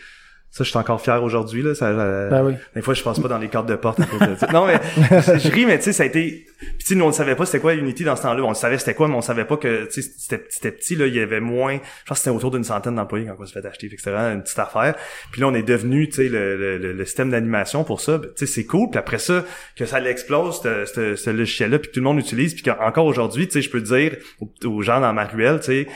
[0.50, 2.54] ça, je suis encore fier aujourd'hui, là, ça, euh, Ben oui.
[2.74, 4.48] des fois, je passe pas dans les cartes de porte à cause de ça.
[4.52, 6.46] Non, mais je, je ris, mais tu sais, ça a été...
[6.60, 8.42] Puis tu sais, nous, on ne savait pas c'était quoi Unity dans ce temps-là.
[8.44, 10.96] On le savait c'était quoi, mais on savait pas que, tu sais, c'était c'était petit,
[10.96, 11.74] là, il y avait moins...
[11.76, 13.88] Je pense que c'était autour d'une centaine d'employés quand on s'est fait acheter.
[13.90, 14.96] Fait que c'était vraiment une petite affaire.
[15.32, 18.20] Puis là, on est devenu, tu sais, le, le, le- le système d'animation pour ça.
[18.20, 18.90] Tu sais, c'est cool.
[18.90, 19.46] Puis après ça,
[19.76, 22.56] que ça l'explose, ce- logiciel-là, puis que tout le monde utilise.
[22.56, 25.66] Puis qu'encore aujourd'hui, tu sais, je peux dire aux, aux gens dans ma ruelle, tu
[25.66, 25.88] sais,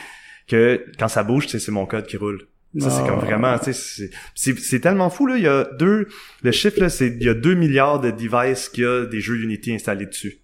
[0.46, 2.46] que quand ça bouge, tu sais, c'est mon code qui roule.
[2.78, 3.08] Ça, c'est Ah.
[3.08, 5.36] comme vraiment, tu sais, c'est- tellement fou, là.
[5.36, 6.08] Il y a deux,
[6.42, 9.20] le chiffre, là, c'est, il y a 2 milliards de devices qu'il y a des
[9.20, 10.38] jeux Unity installés dessus.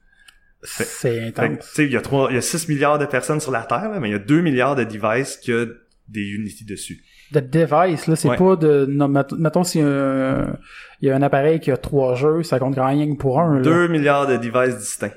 [0.63, 1.59] C'est intense.
[1.61, 3.63] tu sais, il y a trois, il y a 6 milliards de personnes sur la
[3.63, 5.67] Terre, là, mais il y a 2 milliards de devices qu'il y a
[6.09, 7.03] des Unity dessus.
[7.33, 8.37] De device, là, c'est Ouais.
[8.37, 10.57] pas de, non, mettons, mettons s'il y a un,
[11.01, 13.57] il y a un appareil qui a trois jeux, ça compte rien que pour un,
[13.57, 13.63] là.
[13.63, 15.13] 2 milliards de devices distincts.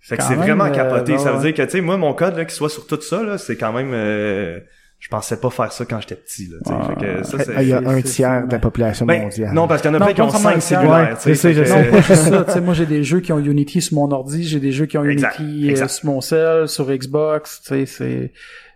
[0.00, 1.12] Fait que Quand c'est vraiment euh, capoté.
[1.12, 3.00] ouais, ça veut dire que, tu sais, moi, mon code, là, qui soit sur tout
[3.00, 4.58] ça, là, c'est quand même, euh,
[5.00, 6.76] je pensais pas faire ça quand j'étais petit, là, tu sais.
[6.78, 6.86] Ah.
[6.88, 7.52] Fait que ça, c'est...
[7.56, 9.52] Ah, Il y a c'est- un tiers c'est- de la population Ben, mondiale.
[9.54, 10.78] non, parce qu'il y en a Non, plein qui ont nécessairement 5 un tiers.
[10.80, 11.34] cellulaires, Ouais, tu sais.
[11.34, 11.84] ça, je que- sais.
[11.90, 12.44] Non, pas juste ça.
[12.44, 14.86] Tu sais, moi, j'ai des jeux qui ont Unity sur mon ordi, j'ai des jeux
[14.86, 18.32] qui ont Exact, Unity euh, sur mon cell, sur Xbox, tu sais, c'est...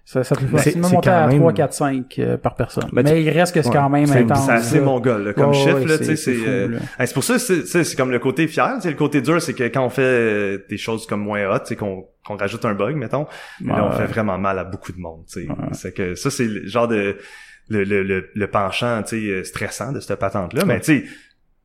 [0.06, 2.36] Ça, ça peut Mais c'est- facilement c'est monter à quand même- 3, 4, 5 euh,
[2.36, 2.88] par personne.
[2.92, 4.44] Ben, Mais il reste que c'est ouais, quand même c'est- intense.
[4.44, 4.84] C'est assez là.
[4.84, 6.34] mongol, là, comme Ouais, chiffre, ouais, là, tu sais, c'est...
[6.34, 8.96] fou, euh, c'est pour ça, c'est c'est- c'est comme le côté fier, tu sais, le
[8.96, 12.06] côté dur, c'est que quand on fait euh, des choses comme moins hot, c'est qu'on
[12.26, 13.26] qu'on rajoute un bug, mettons,
[13.60, 13.96] mais là, on Ouais.
[13.96, 15.48] fait vraiment mal à beaucoup de monde, tu sais.
[15.48, 15.56] Ouais.
[15.72, 17.16] C'est que ça, c'est le genre de...
[17.70, 21.04] Le, le, le, le penchant, tu sais, euh, stressant de cette patente-là, mais tu sais,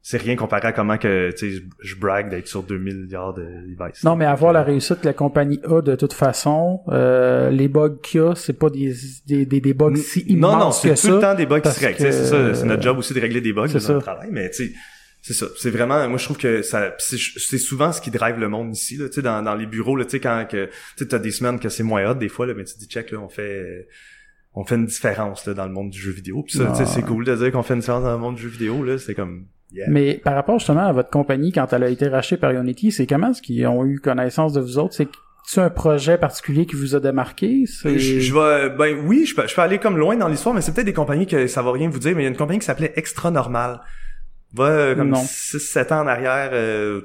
[0.01, 3.43] c'est rien comparé à comment que, tu sais, je brague d'être sur 2 milliards de
[3.43, 4.03] devices.
[4.03, 7.97] Non, mais avoir la réussite que la compagnie a de toute façon, euh, les bugs
[8.01, 8.93] qu'il y a, c'est pas des,
[9.27, 11.11] des, des, des bugs si immenses non, non, c'est tout ça.
[11.11, 11.97] le temps des bugs qui se règlent.
[11.99, 14.49] C'est ça, c'est notre job aussi de régler des bugs C'est dans notre travail, mais
[14.51, 14.73] tu sais,
[15.21, 15.47] c'est ça.
[15.57, 18.95] C'est vraiment, moi je trouve que ça, c'est souvent ce qui drive le monde ici,
[18.95, 21.31] là, tu sais, dans, dans les bureaux, là, tu sais, quand que, tu t'as des
[21.31, 23.85] semaines que c'est moins hot des fois, là, mais tu dis check, là, on fait,
[24.53, 26.41] on fait une différence là, dans le monde du jeu vidéo.
[26.43, 27.07] Puis ça, tu sais, c'est Ah.
[27.07, 29.13] cool de dire qu'on fait une différence dans le monde du jeu vidéo, là, c'est
[29.13, 29.85] comme, yeah.
[29.89, 33.05] Mais par rapport justement à votre compagnie, quand elle a été rachetée par Unity, c'est
[33.07, 34.93] comment est-ce qu'ils ont eu connaissance de vous autres?
[34.93, 35.07] C'est
[35.51, 37.63] tu un projet particulier qui vous a démarqué?
[37.65, 40.53] C'est- Je, je vais, ben oui, je peux, je peux aller comme loin dans l'histoire,
[40.53, 42.29] mais c'est peut-être des compagnies que ça va rien vous dire, mais il y a
[42.29, 43.79] une compagnie qui s'appelait Extra Normal.
[44.53, 45.21] Va euh, comme Non.
[45.23, 46.49] 6-7 ans en arrière.
[46.53, 47.01] euh,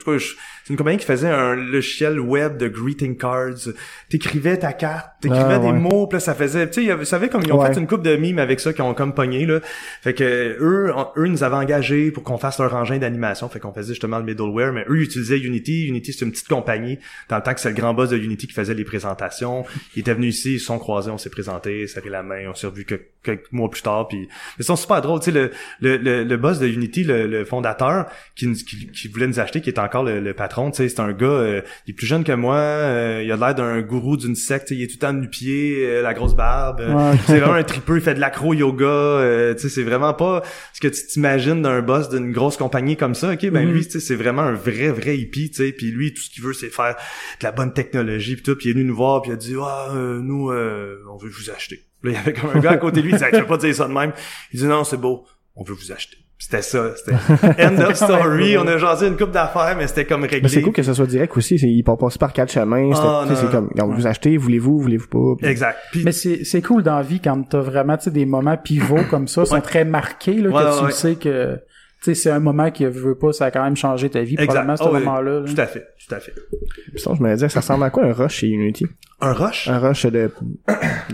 [0.66, 3.68] c'est une compagnie qui faisait un logiciel web de greeting cards.
[4.08, 5.72] T'écrivais ta carte, t'écrivais Ah, des ouais.
[5.74, 6.70] mots, puis là, ça faisait...
[6.70, 7.72] Tu sais, vous savez, comme ils ont Ouais.
[7.74, 9.60] fait une coupe de mimes avec ça, qui ont comme pogné, là.
[10.00, 10.24] Fait que
[10.58, 13.46] eux, eux nous avaient engagés pour qu'on fasse leur engin d'animation.
[13.50, 15.86] Fait qu'on faisait justement le middleware, mais eux, ils utilisaient Unity.
[15.88, 16.98] Unity, c'est une petite compagnie.
[17.28, 19.66] Dans le temps que c'est le grand boss de Unity qui faisait les présentations.
[19.96, 22.54] Ils étaient venus ici, ils se sont croisés, on s'est présentés, fait la main, on
[22.54, 24.08] s'est revus que- quelques mois plus tard.
[24.08, 24.26] Puis, mais
[24.60, 25.20] ils sont super drôles.
[25.20, 28.06] Tu sais, le, le, le, le boss de Unity, le, le fondateur,
[28.36, 31.00] qui, qui, qui voulait nous acheter, qui est encore le, le patron, tu sais, c'est
[31.00, 34.16] un gars, euh, il est plus jeune que moi, euh, il a l'air d'un gourou
[34.16, 36.80] d'une secte, il est tout le temps nu-pied, euh, la grosse barbe.
[36.80, 37.18] euh, Ouais.
[37.26, 40.80] c'est vraiment un tripeux, il fait de l'acro-yoga, euh, tu sais, c'est vraiment pas ce
[40.80, 43.72] que tu t'imagines d'un boss d'une grosse compagnie comme ça, ok, ben Mhm.
[43.72, 46.30] lui, tu sais, c'est vraiment un vrai, vrai hippie, tu sais, puis lui, tout ce
[46.30, 46.96] qu'il veut, c'est faire
[47.40, 49.36] de la bonne technologie, puis tout, puis il est venu nous voir, puis il a
[49.36, 51.80] dit, ah, euh, nous, euh, on veut vous acheter.
[52.02, 53.46] Là, il y avait comme un gars à côté de lui, il disait, je vais
[53.46, 54.12] pas dire ça de même.
[54.52, 55.26] Il dit, non, c'est beau,
[55.56, 56.18] on veut vous acheter.
[56.46, 57.12] C'était ça, c'était
[57.66, 60.40] end of story, on a jasé une coupe d'affaires, mais c'était comme réglé.
[60.42, 61.58] Mais c'est cool que ça soit direct aussi.
[61.58, 62.90] c'est- Ils passent pas par quatre chemins.
[62.94, 65.36] c'était- Ah, tu sais, non, c'est comme, vous achetez, voulez-vous, voulez-vous pas.
[65.38, 65.78] puis- Exact.
[65.90, 68.58] Puis, Mais c'est c'est cool dans la vie quand t'as vraiment tu sais des moments
[68.58, 69.60] pivots comme ça, sont Ouais.
[69.62, 71.58] très marqués là, Ouais, que ouais, tu sais que
[72.04, 74.46] sais c'est un moment qui veut pas, ça a quand même changé ta vie Exact.
[74.46, 75.40] probablement ce Ah oui, moment-là.
[75.40, 75.46] là.
[75.54, 76.32] tout à fait, tout à fait.
[76.92, 78.86] Puis sinon, je me disais, ça ressemble à quoi un rush chez Unity?
[79.20, 79.68] Un rush?
[79.68, 80.30] Un rush de, de,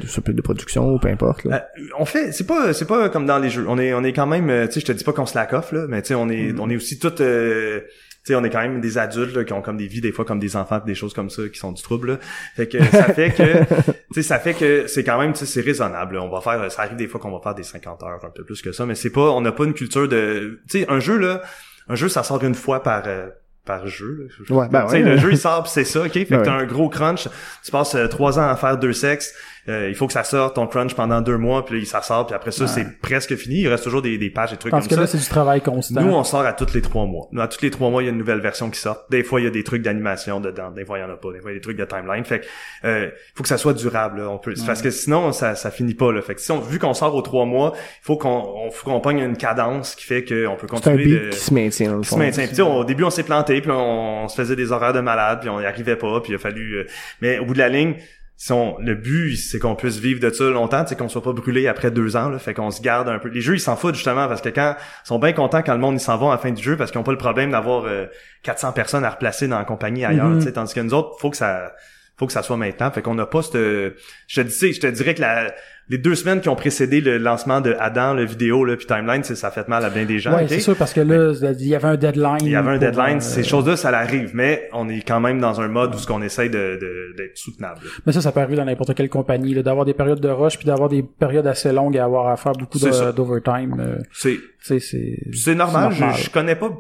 [0.07, 1.57] ça peut être de production ou peu importe, là.
[1.79, 3.65] Euh, on fait, c'est pas, c'est pas comme dans les jeux.
[3.69, 5.53] On est, on est quand même, euh, tu sais, je te dis pas qu'on slack
[5.53, 7.81] off là, mais tu sais, on est, on est aussi tout, euh,
[8.25, 10.25] sais, on est quand même des adultes là, qui ont comme des vies des fois
[10.25, 12.13] comme des enfants, des choses comme ça, qui sont du trouble.
[12.13, 12.19] Là.
[12.57, 15.47] Fait que ça fait que, tu sais, ça fait que c'est quand même, tu sais,
[15.47, 16.17] c'est raisonnable.
[16.17, 16.23] là.
[16.23, 18.45] On va faire, ça arrive des fois qu'on va faire des 50 heures, un peu
[18.45, 21.01] plus que ça, mais c'est pas, on n'a pas une culture de, tu sais, un
[21.01, 21.41] jeu là,
[21.89, 23.03] un jeu ça sort une fois par.
[23.07, 23.29] euh,
[23.67, 24.27] par jeu.
[24.49, 24.57] Là.
[24.57, 25.01] Ouais, ben ouais.
[25.03, 26.13] le jeu il sort pis c'est ça, ok?
[26.13, 26.63] Fait Ben que t'as ouais.
[26.63, 27.29] un gros crunch.
[27.63, 29.35] Tu passes euh, trois ans à faire deux sexes.
[29.71, 32.27] Euh, il faut que ça sorte ton crunch pendant deux mois, puis là, ça sort,
[32.27, 33.61] puis après ça, c'est presque fini.
[33.61, 35.13] Il reste toujours des, des pages et trucs Parce comme que là ça.
[35.17, 36.01] c'est du travail constant.
[36.01, 37.29] Nous, on sort à tous les trois mois.
[37.33, 39.05] Nous, à tous les trois mois, il y a une nouvelle version qui sort.
[39.11, 40.71] Des fois, il y a des trucs d'animation dedans.
[40.71, 41.33] Des fois, il y en a pas.
[41.33, 42.25] Des fois, il y a des trucs de timeline.
[42.25, 42.47] Fait que,
[42.85, 44.21] euh, faut que ça soit durable.
[44.21, 44.29] là.
[44.31, 46.13] On peut, parce que sinon, ça, ça finit pas.
[46.13, 46.21] Là.
[46.23, 48.29] Fait que si on, vu qu'on sort aux trois mois, il faut qu'on,
[48.67, 51.39] on, qu'on pogne une cadence qui fait qu'on peut C'est un continuer beat de qui
[51.39, 52.47] se maintient, qui se maintient.
[52.47, 55.41] Puis, au début, on s'est planté, puis on, on se faisait des horaires de malade,
[55.41, 56.79] puis on y arrivait pas, puis il a fallu.
[56.79, 56.87] euh,
[57.21, 57.95] mais au bout de la ligne,
[58.41, 61.35] si on, le but, c'est qu'on puisse vivre de ça longtemps, c'est qu'on soit pas
[61.35, 62.31] brûlé après deux ans.
[62.31, 63.29] Là, fait qu'on se garde un peu.
[63.29, 65.79] Les jeux, ils s'en foutent justement parce que quand ils sont bien contents quand le
[65.79, 67.51] monde ils s'en va à la fin du jeu parce qu'ils ont pas le problème
[67.51, 68.07] d'avoir euh,
[68.45, 70.39] 400 personnes à replacer dans la compagnie ailleurs.
[70.39, 71.75] Tu sais, Tandis que nous autres, faut que ça
[72.17, 72.91] faut que ça soit maintenant.
[72.91, 73.57] Fait qu'on n'a pas cette.
[73.57, 75.53] Je te dis, je te dirais que la,
[75.91, 79.25] les deux semaines qui ont précédé le lancement de Adam, le vidéo, là, puis Timeline,
[79.25, 80.33] c'est- ça a fait mal à bien des gens.
[80.35, 80.49] Ouais, ok?
[80.49, 82.39] c'est sûr parce que là il y avait un deadline.
[82.43, 85.41] Il y avait un deadline, euh, ces choses-là, ça l'arrive, mais on est quand même
[85.41, 87.81] dans un mode où ce qu'on essaye de, de- d'être soutenable.
[88.07, 90.67] Mais ça, ça peut arriver dans n'importe quelle compagnie, d'avoir des périodes de rush puis
[90.67, 92.79] d'avoir des périodes assez longues et avoir à faire beaucoup
[93.17, 93.75] d'overtime.
[94.13, 95.55] C'est, c'est.
[95.55, 96.15] normal, normal.
[96.17, 96.71] Je, je connais pas,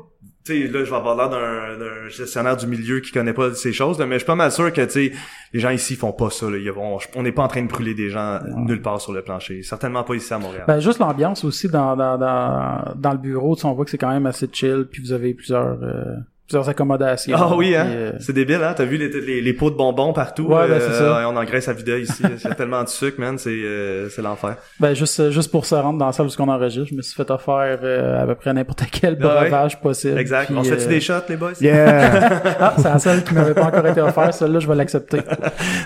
[0.45, 3.53] tu sais, là, je vais avoir l'air d'un, d'un gestionnaire du milieu qui connaît pas
[3.53, 5.12] ces choses, là, mais je suis pas mal sûr que, tu sais,
[5.53, 6.57] les gens ici font pas ça, là.
[6.57, 9.22] Ils vont, on n'est pas en train de brûler des gens nulle part sur le
[9.22, 9.62] plancher.
[9.62, 10.64] Certainement pas ici à Montréal.
[10.66, 13.91] Ben, juste l'ambiance aussi dans, dans, dans, dans le bureau, tu sais, on voit que
[13.91, 16.16] c'est quand même assez chill, puis vous avez plusieurs, euh,
[16.51, 17.36] plusieurs accommodations.
[17.38, 17.86] Ah oui, hein?
[17.88, 18.74] euh, C'est débile, hein?
[18.76, 20.46] T'as vu les, les, les pots de bonbons partout?
[20.48, 21.18] Ouais, ben, c'est ça.
[21.18, 22.22] ouais, on engraisse à vide ici.
[22.24, 23.38] Il y a tellement de sucre, man.
[23.38, 24.57] C'est, euh, c'est l'enfer.
[24.80, 27.03] Ben, juste, euh, juste pour se rendre dans la salle où on enregistre, je me
[27.03, 29.18] suis fait offrir euh, à peu près n'importe quel ouais?
[29.20, 30.18] breuvage possible.
[30.18, 30.46] Exact.
[30.46, 31.53] puis, on se fait-tu euh, des shots, les boys?
[31.61, 32.11] Yeah!
[32.62, 35.20] Ah, c'est la seule qui m'avait pas encore été offerte, celle-là, je vais l'accepter.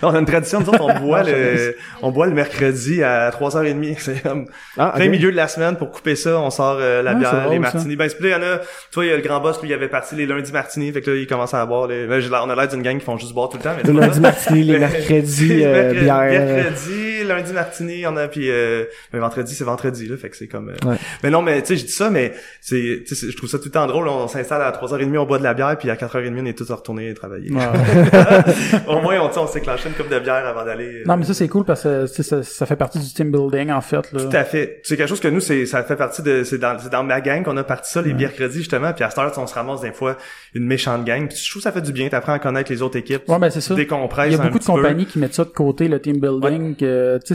[0.02, 3.96] On a une tradition, nous autres, on boit le, on boit le mercredi à 3h30.
[3.98, 4.46] C'est comme,
[4.78, 7.48] Ah, plein milieu de la semaine pour couper ça, on sort euh, la Ah, bière,
[7.48, 7.60] les ça.
[7.60, 7.96] martinis.
[7.96, 9.60] Ben, c'est plus, il y en a, tu vois, il y a le grand boss,
[9.62, 12.06] lui, il avait parti les lundis martinis, fait que là, il commence à boire les,
[12.06, 13.74] là, j'ai l'air- on a l'air d'une gang qui font juste boire tout le temps,
[13.76, 16.46] mais c'est Le lundi martini, les Mais- mercredis, euh, Mercredi- bière.
[16.46, 20.46] Mercredi, lundi martini, on a, puis euh, mais vendredi, c'est vendredi, là, fait que c'est
[20.46, 20.70] comme...
[20.70, 20.96] euh, Ouais.
[21.22, 22.32] Mais non, mais tu sais, je dis ça, mais
[22.62, 25.18] c'est, tu sais, c'est- je trouve ça tout le temps drôle, on s'installe à 3h30,
[25.18, 27.50] on boit de la bière, puis à 4h30, on est tous retournés travailler.
[28.86, 31.00] Au moins, on, tu sais, on s'est clenché une coupe de bière avant d'aller...
[31.00, 33.12] euh, Non, mais ça, c'est cool parce que tu sais, ça, ça fait partie du
[33.12, 34.12] team building, en fait.
[34.12, 34.20] Là.
[34.20, 34.80] Tout à fait.
[34.84, 37.20] C'est quelque chose que nous, c'est, ça fait partie de, c'est dans, c'est dans ma
[37.20, 39.80] gang qu'on a parti ça les mercredis, justement, puis à cette heure, on se ramasse
[39.80, 40.16] des fois
[40.52, 42.82] une méchante gang, puis je trouve que ça fait du bien, t'apprends à connaître les
[42.82, 43.28] autres équipes.
[43.28, 43.74] Ouais, ben c'est ça.
[43.74, 44.72] Il y a beaucoup de peu.
[44.72, 46.76] compagnies qui mettent ça de côté, le team building.
[46.76, 46.84] Tu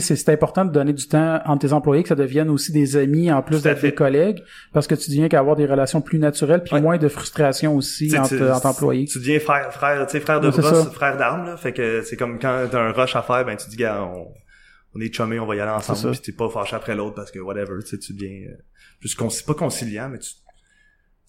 [0.16, 3.32] c'est- important de donner du temps entre tes employés, que ça devienne aussi des amis
[3.32, 4.42] en plus d'être des collègues,
[4.72, 6.80] parce que tu deviens qu'avoir des relations plus naturelles, puis Ouais.
[6.80, 9.06] moins de frustration aussi entre, entre employés.
[9.06, 11.56] Tu deviens frère, frère, tu sais, frère de Ouais, brosse, frère d'armes, là.
[11.56, 14.28] Fait que c'est comme quand t'as un rush à faire, ben tu dis, gars, on,
[14.94, 17.30] on est chumés, on va y aller ensemble, puis t'es pas fâché après l'autre parce
[17.30, 18.56] que whatever, tu sais, tu deviens euh,
[19.00, 20.30] plus conci- pas conciliant, mais tu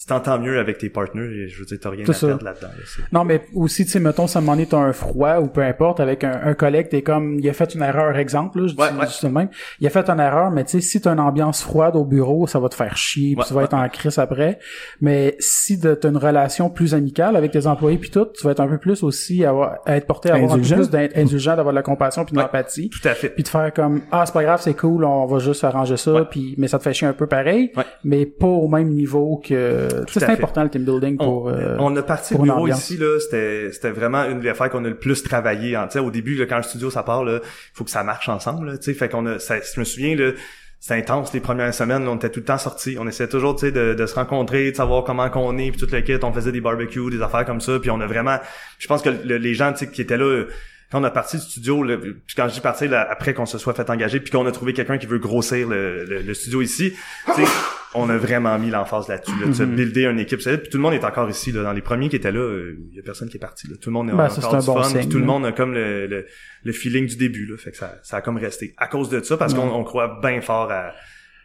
[0.02, 2.28] tu t'entends mieux avec tes partenaires et je veux dire, t'as rien C'est à ça.
[2.28, 2.68] perdre là-dedans.
[2.70, 5.62] là, c'est- Non, mais aussi, tu sais, mettons, ça donné, t'as un froid ou peu
[5.62, 8.74] importe, avec un, un collègue, t'es comme, il a fait une erreur, exemple, là, je
[8.74, 8.88] dis Ouais,
[9.32, 9.50] même.
[9.80, 12.48] Il a fait une erreur, mais tu sais, si t'as une ambiance froide au bureau,
[12.48, 13.66] ça va te faire chier, puis Ouais, tu vas ouais.
[13.66, 14.58] être en crise après.
[15.02, 18.60] Mais si t'as une relation plus amicale avec tes employés puis tout, tu vas être
[18.60, 20.76] un peu plus aussi à, avoir- à être porté à avoir Indulgent.
[20.76, 22.44] un peu plus d'indulgent, d'avoir de la compassion puis de Ouais.
[22.46, 22.90] l'empathie.
[22.90, 23.30] Tout à fait.
[23.30, 26.12] Puis de faire comme ah c'est pas grave c'est cool on va juste arranger ça
[26.14, 26.22] Ouais.
[26.30, 27.84] puis mais ça te fait chier un peu pareil Ouais.
[28.04, 31.96] mais pas au même niveau que c'est important le team building pour on, euh, on
[31.96, 34.84] a parti le pour une bureau ici là, c'était c'était vraiment une des affaires qu'on
[34.86, 35.78] a le plus travaillé.
[35.90, 37.40] Sais, au début, là, quand le studio ça part, là,
[37.74, 38.68] faut que ça marche ensemble.
[38.72, 40.32] Là, tu sais, fait qu'on a, ça, je me souviens là,
[40.80, 42.08] c'était intense les premières semaines.
[42.08, 42.98] on était tout le temps sortis.
[43.00, 45.80] On essayait toujours, tu sais, de, de se rencontrer, de savoir comment qu'on est, puis
[45.80, 46.16] tout le kit.
[46.24, 47.78] On faisait des barbecues, des affaires comme ça.
[47.80, 48.38] Puis on a vraiment,
[48.80, 50.46] je pense que le- les gens, tu sais, qui étaient là.
[50.92, 53.46] Quand on a parti du studio, là, puis quand je dis partir, là, après qu'on
[53.46, 56.34] se soit fait engager, puis qu'on a trouvé quelqu'un qui veut grossir le, le- le
[56.34, 56.94] studio ici,
[57.28, 57.52] tu sais,
[57.94, 59.76] on a vraiment mis l'emphase là-dessus, là, de se Mhm.
[59.76, 60.62] builder une équipe solide.
[60.62, 62.96] Puis tout le monde est encore ici, là, dans les premiers qui étaient là, il
[62.96, 63.68] y a personne qui est parti.
[63.68, 63.76] Là.
[63.82, 65.52] Tout le monde est Ben, ça, encore du bon fun, signe, tout le monde a
[65.52, 66.26] comme le, le,
[66.64, 68.74] le feeling du début, là, fait que ça, ça a comme resté.
[68.78, 70.94] À cause de ça, parce qu'on on croit bien fort à,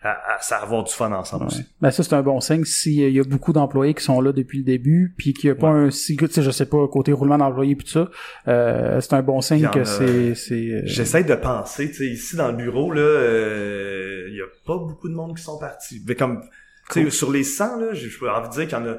[0.07, 1.65] à, à, ça avoir du fun ensemble aussi.
[1.81, 4.59] Ben ça c'est un bon signe s'il y a beaucoup d'employés qui sont là depuis
[4.59, 7.77] le début puis qu'il y a pas un si je sais pas côté roulement d'employés
[7.77, 8.09] puis tout ça
[8.49, 12.49] euh, c'est un bon signe que c'est euh, J'essaie de penser, tu sais, ici dans
[12.49, 16.03] le bureau, là, euh, il y a pas beaucoup de monde qui sont partis.
[16.07, 16.43] Mais comme,
[16.91, 18.97] tu sais, sur les 100, là, j'ai envie de dire qu'il y en a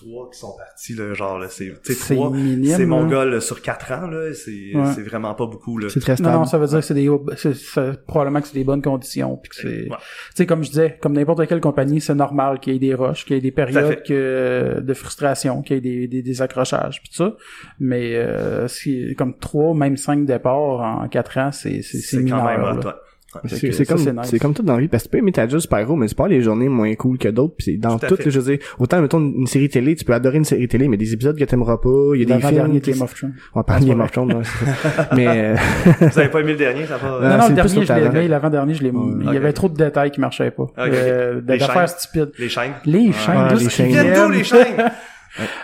[0.00, 1.72] trois qui sont partis, là, genre, là, c'est,
[2.10, 4.92] trois, minime, c'est mon gars, là, sur quatre ans, là, c'est, Ouais.
[4.94, 5.88] c'est vraiment pas beaucoup, là.
[5.88, 6.34] C'est très non, stable.
[6.36, 9.36] non, ça veut dire que c'est des c'est- c'est- probablement que c'est des bonnes conditions
[9.36, 9.96] puis que c'est Ouais.
[9.96, 12.94] tu sais comme je disais comme n'importe quelle compagnie c'est normal qu'il y ait des
[12.94, 16.42] rushs qu'il y ait des périodes que de frustration qu'il y ait des, des, des
[16.42, 17.36] accrochages puis tout ça
[17.78, 22.22] mais euh, si comme trois même cinq départs en quatre ans c'est c'est c'est quand
[22.24, 22.96] mineur même là.
[23.36, 23.40] Ouais.
[23.52, 23.72] Ouais.
[23.72, 24.34] C'est comme c'est nice.
[24.40, 25.44] comme tout dans la vie parce que tu peux aimer ta
[25.80, 28.08] héros mais c'est pas les journées moins cool que d'autres puis c'est dans Tout à
[28.08, 28.30] tout, fait.
[28.30, 30.96] je veux dire autant mettons une série télé tu peux adorer une série télé mais
[30.96, 33.60] des épisodes que t'aimeras pas il y a des films dernier Game of Thrones on
[33.60, 35.08] va parler de Game of Thrones ouais, c'est ça.
[35.16, 35.56] mais euh,
[36.00, 37.06] Vous avez pas aimé le dernier, ça pas...
[37.06, 39.52] Euh, non, non, c'est le dernier, je l'ai aimé, l'avant-dernier, je l'ai, il y avait
[39.52, 40.66] trop de détails qui marchaient pas.
[40.78, 41.98] Euh, Les d'affaires chaînes.
[41.98, 42.30] stupides.
[42.38, 42.72] Les chaînes.
[42.84, 43.12] Les Ouais.
[43.12, 43.86] chaînes, Ouais, les chaînes.
[43.88, 44.14] viennent.
[44.26, 44.76] d'où, les chaînes?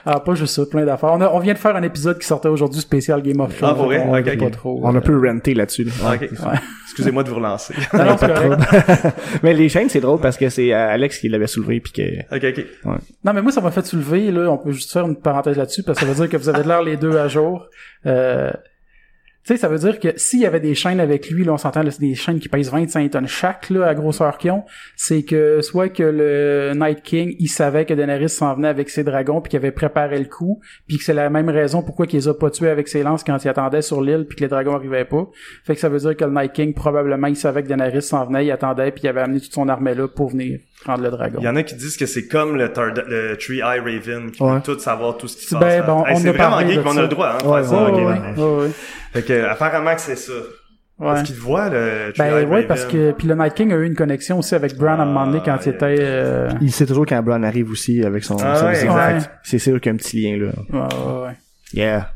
[0.05, 1.11] Ah, pas juste ça, plein d'affaires.
[1.13, 3.71] On, a- on vient de faire un épisode qui sortait aujourd'hui spécial Game of Thrones.
[3.79, 4.05] Ah, vrai?
[4.07, 4.39] On Ok, veut ok.
[4.39, 4.81] pas trop.
[4.83, 5.93] on a euh, peu renté là-dessus là.
[6.05, 6.29] Ah, ok.
[6.85, 7.75] Excusez-moi de vous relancer.
[7.95, 8.63] Non, non, c'est correct.
[9.43, 12.37] mais les chaînes c'est drôle parce que c'est euh, Alex qui l'avait soulevé puis que
[12.37, 12.67] ok, ok.
[13.25, 15.83] Non, mais moi, ça m'a fait soulever, là, on peut juste faire une parenthèse là-dessus,
[15.83, 17.69] parce que ça veut dire que vous avez de l'air les deux à jour.
[18.07, 18.51] Euh,
[19.47, 21.57] tu sais, ça veut dire que s'il y avait des chaînes avec lui, là, on
[21.57, 24.65] s'entend, c'est des chaînes qui pèsent 25 tonnes chaque, là, à grosseur qu'ils ont,
[24.97, 29.03] c'est que soit que le Night King, il savait que Daenerys s'en venait avec ses
[29.03, 32.19] dragons, puis qu'il avait préparé le coup, puis que c'est la même raison pourquoi qu'il
[32.19, 34.49] les a pas tués avec ses lances quand il attendait sur l'île, puis que les
[34.49, 35.27] dragons arrivaient pas.
[35.65, 38.27] Fait que ça veut dire que le Night King, probablement, il savait que Daenerys s'en
[38.27, 41.11] venait, il attendait, puis il avait amené toute son armée là pour venir prendre le
[41.11, 41.39] dragon.
[41.41, 42.71] Il y en a qui disent que c'est comme le,
[43.39, 44.55] Tree Eye Raven qui Ouais.
[44.57, 45.87] veut tout savoir tout ce qui se Ben, passe.
[45.87, 47.61] bon, Hey, on c'est vraiment geek, mais on a le droit, hein, Ouais.
[47.61, 48.69] Ouais,
[49.13, 50.33] Fait que, apparemment que c'est ça.
[50.99, 51.15] Ouais.
[51.15, 52.67] Est-ce qu'il te voit, le Ben Raven?
[52.67, 55.07] parce que puis le Night King a eu une connexion aussi avec Bran à un
[55.07, 58.23] moment donné quand Ah, il était euh, il sait toujours quand Bran arrive aussi avec
[58.23, 58.99] son Ah son- ouais, ses exact.
[59.17, 59.31] actes.
[59.43, 61.37] c'est sûr qu'il y a un petit lien là ouais, ouais, ouais.
[61.73, 62.11] Yeah.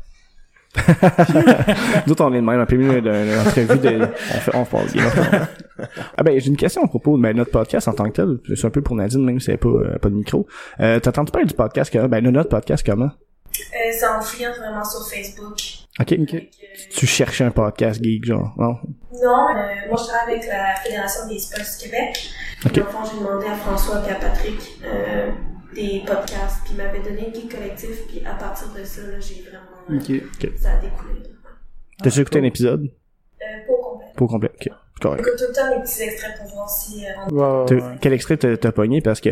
[2.05, 4.65] Nous autres, on est de même, un peu mieux d'une entrevue de, on fait, on
[4.65, 4.85] parle.
[6.17, 8.55] Ah ben, j'ai une question à propos de ben, notre podcast en tant que tel.
[8.55, 10.45] C'est un peu pour Nadine, même si elle pas, euh, pas de micro.
[10.81, 12.09] Euh, t'entends-tu parler du podcast comment?
[12.09, 13.09] Ben, notre podcast comment?
[13.61, 15.57] Euh, c'est en fouillant vraiment sur Facebook.
[15.99, 16.13] Ok.
[16.19, 16.33] Ok.
[16.33, 16.47] Avec, euh,
[16.91, 18.75] Tu cherchais un podcast geek, genre, non?
[19.13, 22.29] Non, euh, moi je travaille avec la Fédération des Spurs du Québec.
[22.65, 22.73] Ok.
[22.75, 25.31] Dans le fond, j'ai demandé à François et à Patrick euh,
[25.73, 29.41] des podcasts, puis ils m'avaient donné Geek Collectif, puis à partir de ça, là, j'ai
[29.43, 29.65] vraiment.
[29.89, 30.51] euh, Ok.
[30.57, 31.21] Ça a découlé.
[32.03, 32.83] T'as-tu écouté un épisode?
[32.83, 34.07] Euh, pas au complet.
[34.15, 34.51] Pas au complet.
[34.53, 34.69] Ok.
[34.97, 35.23] C'est correct.
[35.25, 37.05] J'écoute tout le temps les petits extraits pour voir si.
[37.05, 37.81] euh, Ouais.
[38.01, 39.01] Quel extrait t'as pogné?
[39.01, 39.29] Parce que,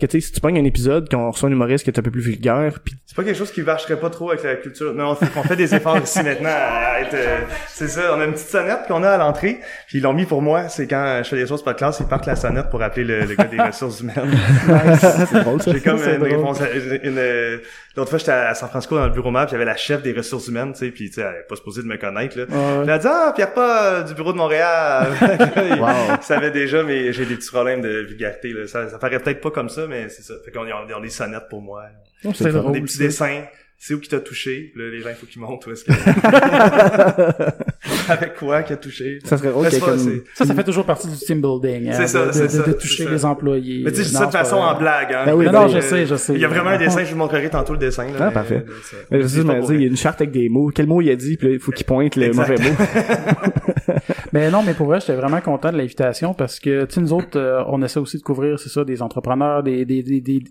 [0.00, 2.02] que tu sais, si tu pognes un épisode, qu'on reçoit un humoriste qui est un
[2.02, 4.92] peu plus vulgaire, pis C'est pas quelque chose qui marcherait pas trop avec la culture.
[4.92, 7.38] Mais on fait, on fait des efforts ici maintenant à être, euh,
[7.68, 8.12] c'est ça.
[8.16, 9.60] On a une petite sonnette qu'on a à l'entrée.
[9.86, 10.68] Puis ils l'ont mis pour moi.
[10.68, 13.04] C'est quand je fais des choses pas de classe, ils partent la sonnette pour appeler
[13.04, 14.16] le, le gars des ressources humaines.
[15.30, 15.70] c'est drôle, ça.
[15.72, 16.28] J'ai comme C'est une drôle.
[16.30, 17.58] réponse, à- une, une, euh,
[17.96, 19.76] l'autre fois j'étais à San Francisco dans le bureau map, puis il y avait la
[19.76, 21.96] chef des ressources humaines, tu sais, puis tu sais, elle est pas supposée de me
[21.96, 22.44] connaître, là.
[22.48, 22.82] Ouais.
[22.84, 25.08] Elle a dit, ah, Pierre pas euh, du bureau de Montréal.
[25.20, 26.16] il, Wow.
[26.18, 28.66] il savait déjà, mais j'ai des petits problèmes de vulgarité, là.
[28.66, 30.34] Ça, ça paraît peut-être pas comme ça, mais c'est ça.
[30.44, 31.84] Fait qu'on ont des sonnettes pour moi.
[32.24, 32.72] Non, C'est drôle.
[32.72, 33.42] des petits dessins.
[33.86, 34.72] C'est où qui t'a touché?
[34.76, 35.92] Là, les gens, il faut qu'ils montrent où est-ce que...
[38.10, 39.18] Avec quoi qui a touché?
[39.26, 40.10] Ça serait drôle Mais qu'il c'est y ait pas- comme...
[40.24, 41.90] c'est- Ça, ça fait toujours partie du team building.
[41.90, 43.10] hein, C'est ça, de, c'est de, ça, de toucher ça.
[43.10, 43.82] les employés.
[43.84, 45.24] Mais tu sais, je dis ça de façon en blague, hein.
[45.26, 46.32] Ben oui, Non, ben non, je sais, je sais.
[46.32, 48.12] Il y a vraiment un dessin, je vous montrerai tantôt le dessin, là.
[48.20, 48.64] Ah, mais- parfait.
[48.66, 49.42] mais ça- Mais je sais,
[49.74, 50.70] il y a une charte avec des mots.
[50.74, 52.70] Quel mot il a dit, puis là, il faut qu'il pointe le mauvais mot.
[54.32, 57.12] mais non, mais pour vrai, j'étais vraiment content de l'invitation parce que, tu sais, nous
[57.12, 60.44] autres, euh, on essaie aussi de couvrir, c'est ça, des entrepreneurs, des, des, des, des-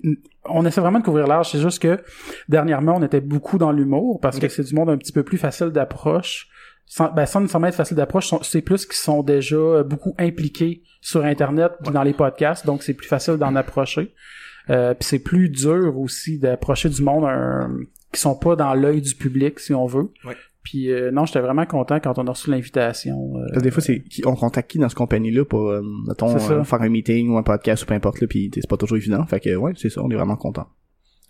[0.46, 1.50] on essaie vraiment de couvrir large.
[1.52, 2.00] C'est juste que,
[2.50, 5.38] dernièrement, on était beaucoup dans l'humour parce que c'est du monde un petit peu plus
[5.38, 6.48] facile d'approche.
[6.86, 10.84] Sans, ben, sans nécessairement être facile d'approche, c'est plus qu'ils sont déjà euh, beaucoup impliqués
[11.00, 14.14] sur Internet puis dans les podcasts, donc c'est plus facile d'en approcher.
[14.70, 17.68] Euh, puis c'est plus dur aussi d'approcher du monde euh,
[18.12, 20.12] qui sont pas dans l'œil du public, si on veut.
[20.26, 20.36] Ouais.
[20.64, 23.34] Puis euh, non, j'étais vraiment content quand on a reçu l'invitation.
[23.36, 25.82] euh, Parce que des fois, c'est qui- on contacte qui dans cette compagnie-là pour, euh,
[26.08, 28.78] mettons, euh, faire un meeting ou un podcast ou peu importe, là, puis c'est pas
[28.78, 29.26] toujours évident.
[29.26, 30.68] Fait que, ouais, c'est ça, on est vraiment content.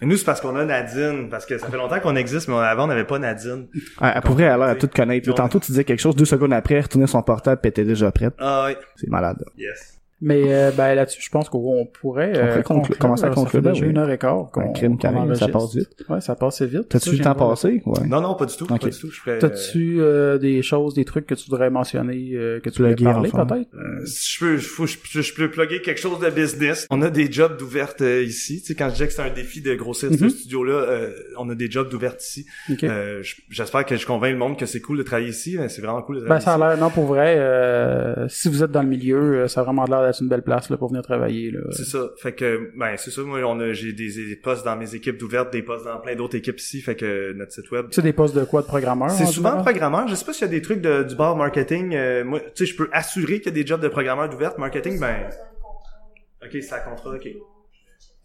[0.02, 2.56] Et nous, c'est parce qu'on a Nadine, parce que ça fait longtemps qu'on existe, mais
[2.56, 3.68] avant, on n'avait pas Nadine.
[4.02, 5.34] Elle, elle pourrait, elle a l'air à tout connaître.
[5.34, 7.86] Tantôt, tu disais quelque chose, deux secondes après, elle retournait son portable, puis elle était
[7.86, 8.34] déjà prête.
[8.38, 8.76] Ah oui.
[8.98, 9.38] C'est malade.
[9.40, 9.52] là.
[9.58, 10.00] Yes.
[10.26, 13.36] Mais euh, ben là-dessus, je pense qu'on pourrait, euh, conclure- conclure, commencer à là.
[13.36, 13.92] Ça conclure, fait ben déjà oui.
[13.92, 15.90] une heure et quart qu'on Un crime qu'on ça passe vite.
[16.10, 16.88] Ouais, ça passe vite.
[16.90, 17.82] T'as-tu le temps passé?
[17.86, 18.08] Ouais.
[18.08, 18.64] Non, non, pas du tout.
[18.64, 18.80] Ok.
[18.82, 19.12] Pas du tout.
[19.12, 22.82] Je ferais, T'as-tu euh, des choses, des trucs que tu voudrais mentionner, euh, que tu
[22.82, 23.46] voulais Plugger, parler enfin.
[23.46, 23.68] peut-être?
[23.76, 26.88] Euh, si je peux, faut, je, je, je peux plugger quelque chose de business.
[26.90, 28.62] On a des jobs d'ouvertes euh, ici.
[28.62, 30.30] Tu sais, quand je disais que c'est un défi de grossir ce Mhm.
[30.30, 32.46] studio-là, euh, on a des jobs d'ouvertes ici.
[32.72, 32.84] Ok.
[32.86, 35.58] Euh, j- J'espère que je convainc le monde que c'est cool de travailler ici.
[35.60, 36.78] mais C'est vraiment cool de Ben, travailler ça a ici.
[36.80, 39.86] l'air, non, pour vrai, euh, si vous êtes dans le milieu, euh, ça a vraiment
[39.86, 41.52] l'air d'être une belle place là, pour venir travailler.
[41.52, 41.60] Là.
[41.72, 42.10] C'est ça.
[42.22, 43.22] Fait que, ben, c'est ça.
[43.22, 46.16] Moi, on a, j'ai des, des postes dans mes équipes d'ouvertes, des postes dans plein
[46.16, 46.82] d'autres équipes ici.
[46.82, 47.88] Fait que notre site web.
[47.90, 49.10] Tu sais, des postes de quoi, de programmeur?
[49.12, 50.08] C'est en souvent programmeur.
[50.08, 51.94] Je sais pas s'il y a des trucs de, du bar marketing.
[51.96, 54.58] Euh, moi, tu sais, je peux assurer qu'il y a des jobs de programmeur d'ouverte.
[54.58, 55.30] Marketing, ben,
[56.44, 57.28] ok, c'est à contrat, ok.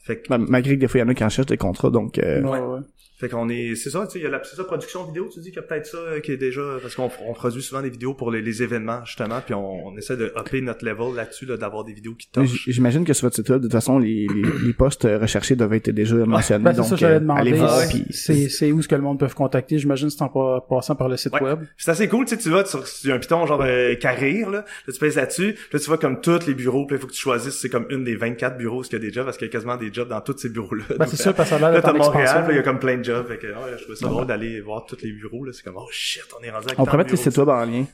[0.01, 1.57] Fait que, Ben, malgré que des fois, il y en a qui en cherchent des
[1.57, 2.81] contrats, donc, euh, Ouais, Ouais.
[3.19, 5.29] Fait qu'on est, c'est ça, tu sais, il y a la, c'est ça, production vidéo,
[5.33, 7.63] tu dis qu'il y a peut-être ça euh, qui est déjà, parce qu'on on produit
[7.63, 10.85] souvent des vidéos pour les, les événements, justement, puis on, on essaie de upper notre
[10.85, 12.65] level là-dessus, là, d'avoir des vidéos qui touchent.
[12.69, 15.75] j'imagine que sur votre site web, de toute façon, les, les, les postes recherchés doivent
[15.75, 16.65] être déjà mentionnés.
[16.65, 17.41] Ben, c'est donc, ça que j'allais euh, demander.
[17.41, 17.85] allez voir, ouais.
[18.11, 19.79] C'est, c'est où est-ce que le monde peut contacter?
[19.79, 21.43] J'imagine c'est en pa- passant par le site Ouais.
[21.43, 21.61] web.
[21.77, 24.93] C'est assez cool, tu sais, tu vas sur, un piton genre euh, carrire, là, là,
[24.93, 27.13] tu pèses là-dessus, puis là, tu vois comme tous les bureaux, puis il faut que
[27.13, 29.37] tu choisisses, c'est comme une des 24 bureaux, parce qu'il y a des jobs, parce
[29.39, 30.85] qu'il y a quasiment des jobs dans tous ces bureaux-là.
[30.91, 33.27] Ben, Donc, c'est ça, parce que Là, Montréal, il y a comme plein de jobs,
[33.29, 35.77] fait que, ouais, je trouvais ça drôle d'aller voir tous les bureaux, là, c'est comme,
[35.77, 37.85] oh shit, on est rendu avec on pourrait mettre les sites web en lien.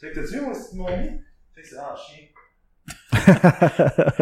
[0.00, 1.08] Check, t'as-tu vu mon, mon ami?
[1.54, 2.26] Check, c'est en chien.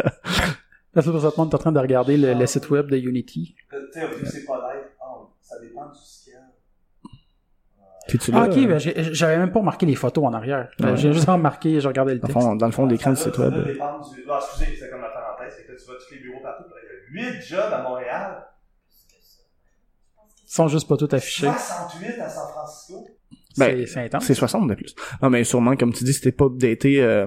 [0.95, 3.55] Parce que présentement, t'es en train de regarder le, le site web de Unity.
[3.71, 4.85] Tu sais, au début, c'est pas live.
[5.01, 5.07] Ah,
[5.43, 5.99] ça dépend du.
[8.09, 10.33] Puis tu l'as, Ah, ok, euh, ben, j'ai- j'avais même pas remarqué les photos en
[10.33, 10.71] arrière.
[10.81, 10.97] Ouais.
[10.97, 12.47] J'ai juste remarqué, je regardais le dans, le texte.
[12.49, 13.53] fond, dans le fond de l'écran du site web.
[13.53, 14.23] Ça euh, dépendre du...
[14.31, 16.65] Ah, excusez, c'est comme la parenthèse, c'est que là, tu vois tous les bureaux partout.
[17.13, 18.47] Il y a 8 jobs à Montréal.
[20.51, 21.47] Ils sont juste pas tout affichés.
[21.47, 23.07] 68 à San Francisco.
[23.55, 24.25] C'est Ben, c'est intense.
[24.25, 24.95] C'est 60 de plus.
[25.23, 27.27] Non, mais sûrement, comme tu dis, c'était pas updaté, euh,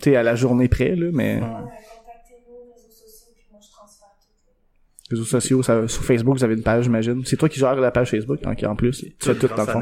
[0.00, 1.40] tu sais, à la journée près, là, mais Ouais.
[1.40, 5.10] Réseaux sociaux, puis moi je transfère tout.
[5.10, 7.22] réseaux sociaux, ça, sur Facebook, vous avez une page, j'imagine.
[7.24, 9.00] C'est toi qui gères la page Facebook, en, en plus.
[9.00, 9.80] Tu fais tout dans le fond.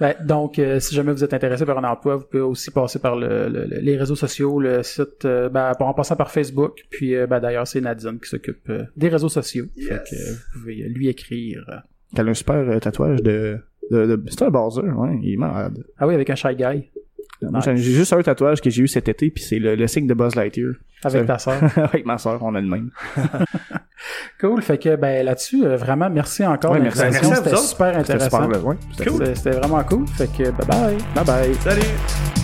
[0.00, 2.98] Ben, donc, euh, si jamais vous êtes intéressé par un emploi, vous pouvez aussi passer
[3.00, 6.84] par le, le- le- les réseaux sociaux, le site, euh, ben, en passant par Facebook.
[6.90, 9.66] Puis, euh, ben, d'ailleurs, c'est Nadine qui s'occupe euh, des réseaux sociaux.
[9.76, 9.88] Yes.
[9.88, 11.82] Fait que euh, vous pouvez lui écrire.
[12.14, 13.58] T'as un super euh, tatouage de...
[13.90, 15.84] de, de c'est un buzzer, ouais, il est malade.
[15.98, 16.90] Ah oui, avec un Shy Guy.
[17.64, 20.14] J'ai juste un tatouage que j'ai eu cet été, puis c'est le, le signe de
[20.14, 20.72] Buzz Lightyear.
[21.02, 21.60] Avec ta sœur.
[21.76, 22.90] Avec ma sœur, on a le même.
[24.40, 24.60] Cool.
[24.60, 26.72] Fait que, ben, là-dessus, euh, vraiment, merci encore.
[26.72, 27.00] Ouais, merci.
[27.02, 28.50] Merci C'était super intéressant.
[28.50, 28.76] ouais.
[28.96, 30.06] C'était- C'était c'était vraiment cool.
[30.08, 30.96] Fait que, bye bye.
[31.14, 31.54] Bye bye.
[31.60, 32.43] Salut!